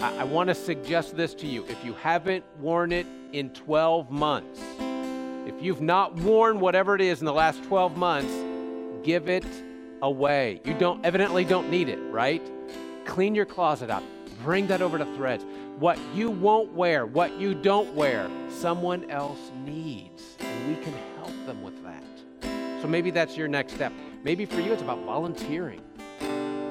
I, 0.00 0.18
I 0.18 0.24
want 0.24 0.48
to 0.48 0.54
suggest 0.54 1.16
this 1.16 1.34
to 1.34 1.46
you. 1.46 1.64
If 1.68 1.84
you 1.84 1.94
haven't 1.94 2.44
worn 2.60 2.92
it 2.92 3.06
in 3.32 3.50
12 3.50 4.10
months, 4.10 4.60
if 5.46 5.62
you've 5.62 5.80
not 5.80 6.14
worn 6.16 6.60
whatever 6.60 6.94
it 6.94 7.00
is 7.00 7.20
in 7.20 7.26
the 7.26 7.32
last 7.32 7.62
12 7.64 7.96
months, 7.96 8.32
give 9.04 9.28
it 9.28 9.46
away. 10.02 10.60
You 10.64 10.74
don't 10.74 11.04
evidently 11.04 11.44
don't 11.44 11.70
need 11.70 11.88
it, 11.88 11.98
right? 12.10 12.42
Clean 13.04 13.34
your 13.34 13.46
closet 13.46 13.90
up. 13.90 14.02
Bring 14.44 14.66
that 14.68 14.82
over 14.82 14.98
to 14.98 15.04
Threads. 15.16 15.44
What 15.78 15.98
you 16.14 16.30
won't 16.30 16.72
wear, 16.72 17.06
what 17.06 17.38
you 17.38 17.54
don't 17.54 17.92
wear, 17.94 18.30
someone 18.50 19.10
else 19.10 19.50
needs, 19.64 20.36
and 20.40 20.68
we 20.68 20.82
can 20.82 20.94
help 21.16 21.34
them 21.46 21.62
with 21.62 21.82
that. 21.84 22.04
So 22.82 22.86
maybe 22.86 23.10
that's 23.10 23.36
your 23.36 23.48
next 23.48 23.74
step. 23.74 23.92
Maybe 24.22 24.44
for 24.44 24.60
you, 24.60 24.72
it's 24.72 24.82
about 24.82 25.02
volunteering. 25.04 25.80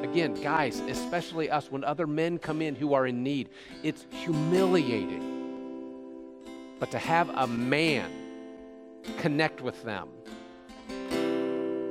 Again, 0.04 0.36
guys, 0.36 0.80
especially 0.82 1.50
us, 1.50 1.72
when 1.72 1.84
other 1.84 2.08
men 2.08 2.38
come 2.38 2.62
in 2.62 2.76
who 2.76 2.94
are 2.94 3.08
in 3.08 3.24
need, 3.24 3.50
it's 3.84 4.06
humiliating. 4.12 5.34
But 6.80 6.92
to 6.92 7.00
have 7.00 7.30
a 7.30 7.48
man 7.48 8.12
connect 9.18 9.62
with 9.62 9.84
them, 9.84 10.10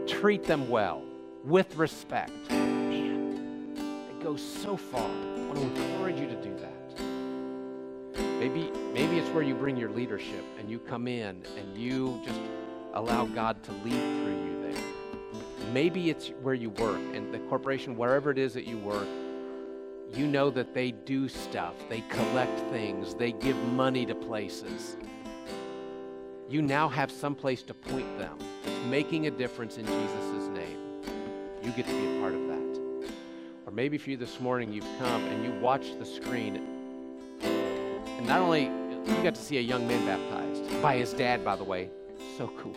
treat 0.07 0.45
them 0.45 0.69
well, 0.69 1.03
with 1.45 1.77
respect, 1.77 2.33
man, 2.51 3.75
it 4.11 4.23
goes 4.23 4.43
so 4.43 4.77
far. 4.77 5.01
I 5.01 5.47
want 5.47 5.57
to 5.57 5.83
encourage 5.83 6.21
you 6.21 6.27
to 6.27 6.43
do 6.43 6.57
that. 6.59 6.73
Maybe, 8.39 8.71
maybe 8.93 9.19
it's 9.19 9.31
where 9.31 9.43
you 9.43 9.55
bring 9.55 9.77
your 9.77 9.91
leadership 9.91 10.45
and 10.59 10.71
you 10.71 10.79
come 10.79 11.09
in 11.09 11.43
and 11.59 11.77
you 11.77 12.21
just 12.25 12.41
allow 12.95 13.27
God 13.27 13.63
to 13.65 13.73
lead. 13.73 14.26
Maybe 15.73 16.11
it's 16.11 16.29
where 16.43 16.55
you 16.55 16.71
work 16.71 17.01
and 17.13 17.33
the 17.33 17.39
corporation, 17.41 17.97
wherever 17.97 18.31
it 18.31 18.39
is 18.39 18.55
that 18.55 18.67
you 18.67 18.79
work, 18.79 19.09
you 20.15 20.27
know 20.27 20.51
that 20.51 20.73
they 20.73 20.93
do 20.93 21.29
stuff, 21.29 21.75
they 21.89 22.03
collect 22.09 22.59
things, 22.71 23.15
they 23.15 23.33
give 23.33 23.57
money 23.73 24.07
to 24.07 24.15
places. 24.15 24.97
You 26.49 26.63
now 26.63 26.89
have 26.89 27.11
some 27.11 27.35
place 27.35 27.63
to 27.65 27.75
point 27.75 28.19
them 28.19 28.39
that's 28.65 28.87
making 28.87 29.27
a 29.27 29.31
difference 29.31 29.79
in 29.79 29.87
Jesus' 29.87 30.49
name. 30.49 30.79
You 31.63 31.73
get 31.73 31.87
to 31.87 31.93
be 31.93 32.17
a 32.17 32.21
part 32.21 32.35
of 32.35 32.47
that. 32.47 33.11
Or 33.67 33.73
maybe 33.73 33.99
for 33.99 34.11
you 34.11 34.17
this 34.17 34.39
morning, 34.39 34.73
you've 34.73 34.87
come 34.99 35.25
and 35.25 35.45
you 35.45 35.61
watched 35.61 35.99
the 35.99 36.07
screen, 36.07 36.63
and 37.43 38.27
not 38.27 38.41
only 38.41 38.65
you 38.65 39.23
got 39.23 39.35
to 39.35 39.43
see 39.43 39.59
a 39.59 39.63
young 39.63 39.87
man 39.89 40.07
baptized 40.07 40.81
by 40.81 40.97
his 40.97 41.13
dad, 41.13 41.45
by 41.45 41.57
the 41.57 41.65
way, 41.65 41.91
so 42.39 42.51
cool. 42.59 42.77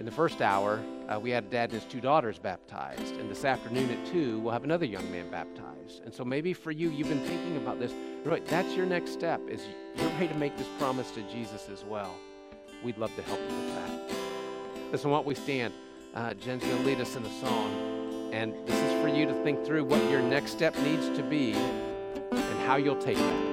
In 0.00 0.06
the 0.06 0.12
first 0.12 0.40
hour, 0.40 0.82
uh, 1.10 1.20
we 1.20 1.28
had 1.28 1.44
a 1.44 1.48
dad 1.48 1.64
and 1.64 1.80
his 1.80 1.84
two 1.84 2.00
daughters 2.00 2.38
baptized. 2.38 3.16
And 3.16 3.30
this 3.30 3.44
afternoon 3.44 3.90
at 3.90 4.06
2, 4.06 4.38
we'll 4.38 4.52
have 4.52 4.64
another 4.64 4.86
young 4.86 5.12
man 5.12 5.30
baptized. 5.30 6.02
And 6.06 6.14
so 6.14 6.24
maybe 6.24 6.54
for 6.54 6.70
you, 6.70 6.88
you've 6.88 7.10
been 7.10 7.22
thinking 7.22 7.58
about 7.58 7.78
this. 7.78 7.92
Right, 8.24 8.44
that's 8.46 8.74
your 8.74 8.86
next 8.86 9.12
step, 9.12 9.42
is 9.46 9.60
you're 9.96 10.08
ready 10.12 10.28
to 10.28 10.34
make 10.36 10.56
this 10.56 10.68
promise 10.78 11.10
to 11.10 11.22
Jesus 11.30 11.68
as 11.70 11.84
well. 11.84 12.14
We'd 12.82 12.96
love 12.96 13.14
to 13.14 13.22
help 13.22 13.40
you 13.40 13.56
with 13.56 13.74
that. 13.74 14.12
Listen, 14.90 15.10
what 15.10 15.26
we 15.26 15.34
stand, 15.34 15.74
uh, 16.14 16.32
Jen's 16.32 16.64
going 16.64 16.78
to 16.78 16.84
lead 16.84 17.00
us 17.02 17.14
in 17.16 17.22
a 17.22 17.40
song. 17.40 18.30
And 18.32 18.54
this 18.66 18.76
is 18.76 19.02
for 19.02 19.08
you 19.08 19.26
to 19.26 19.34
think 19.44 19.66
through 19.66 19.84
what 19.84 20.02
your 20.10 20.22
next 20.22 20.52
step 20.52 20.74
needs 20.78 21.10
to 21.18 21.22
be 21.22 21.52
and 21.52 22.60
how 22.66 22.76
you'll 22.76 22.96
take 22.96 23.18
that. 23.18 23.49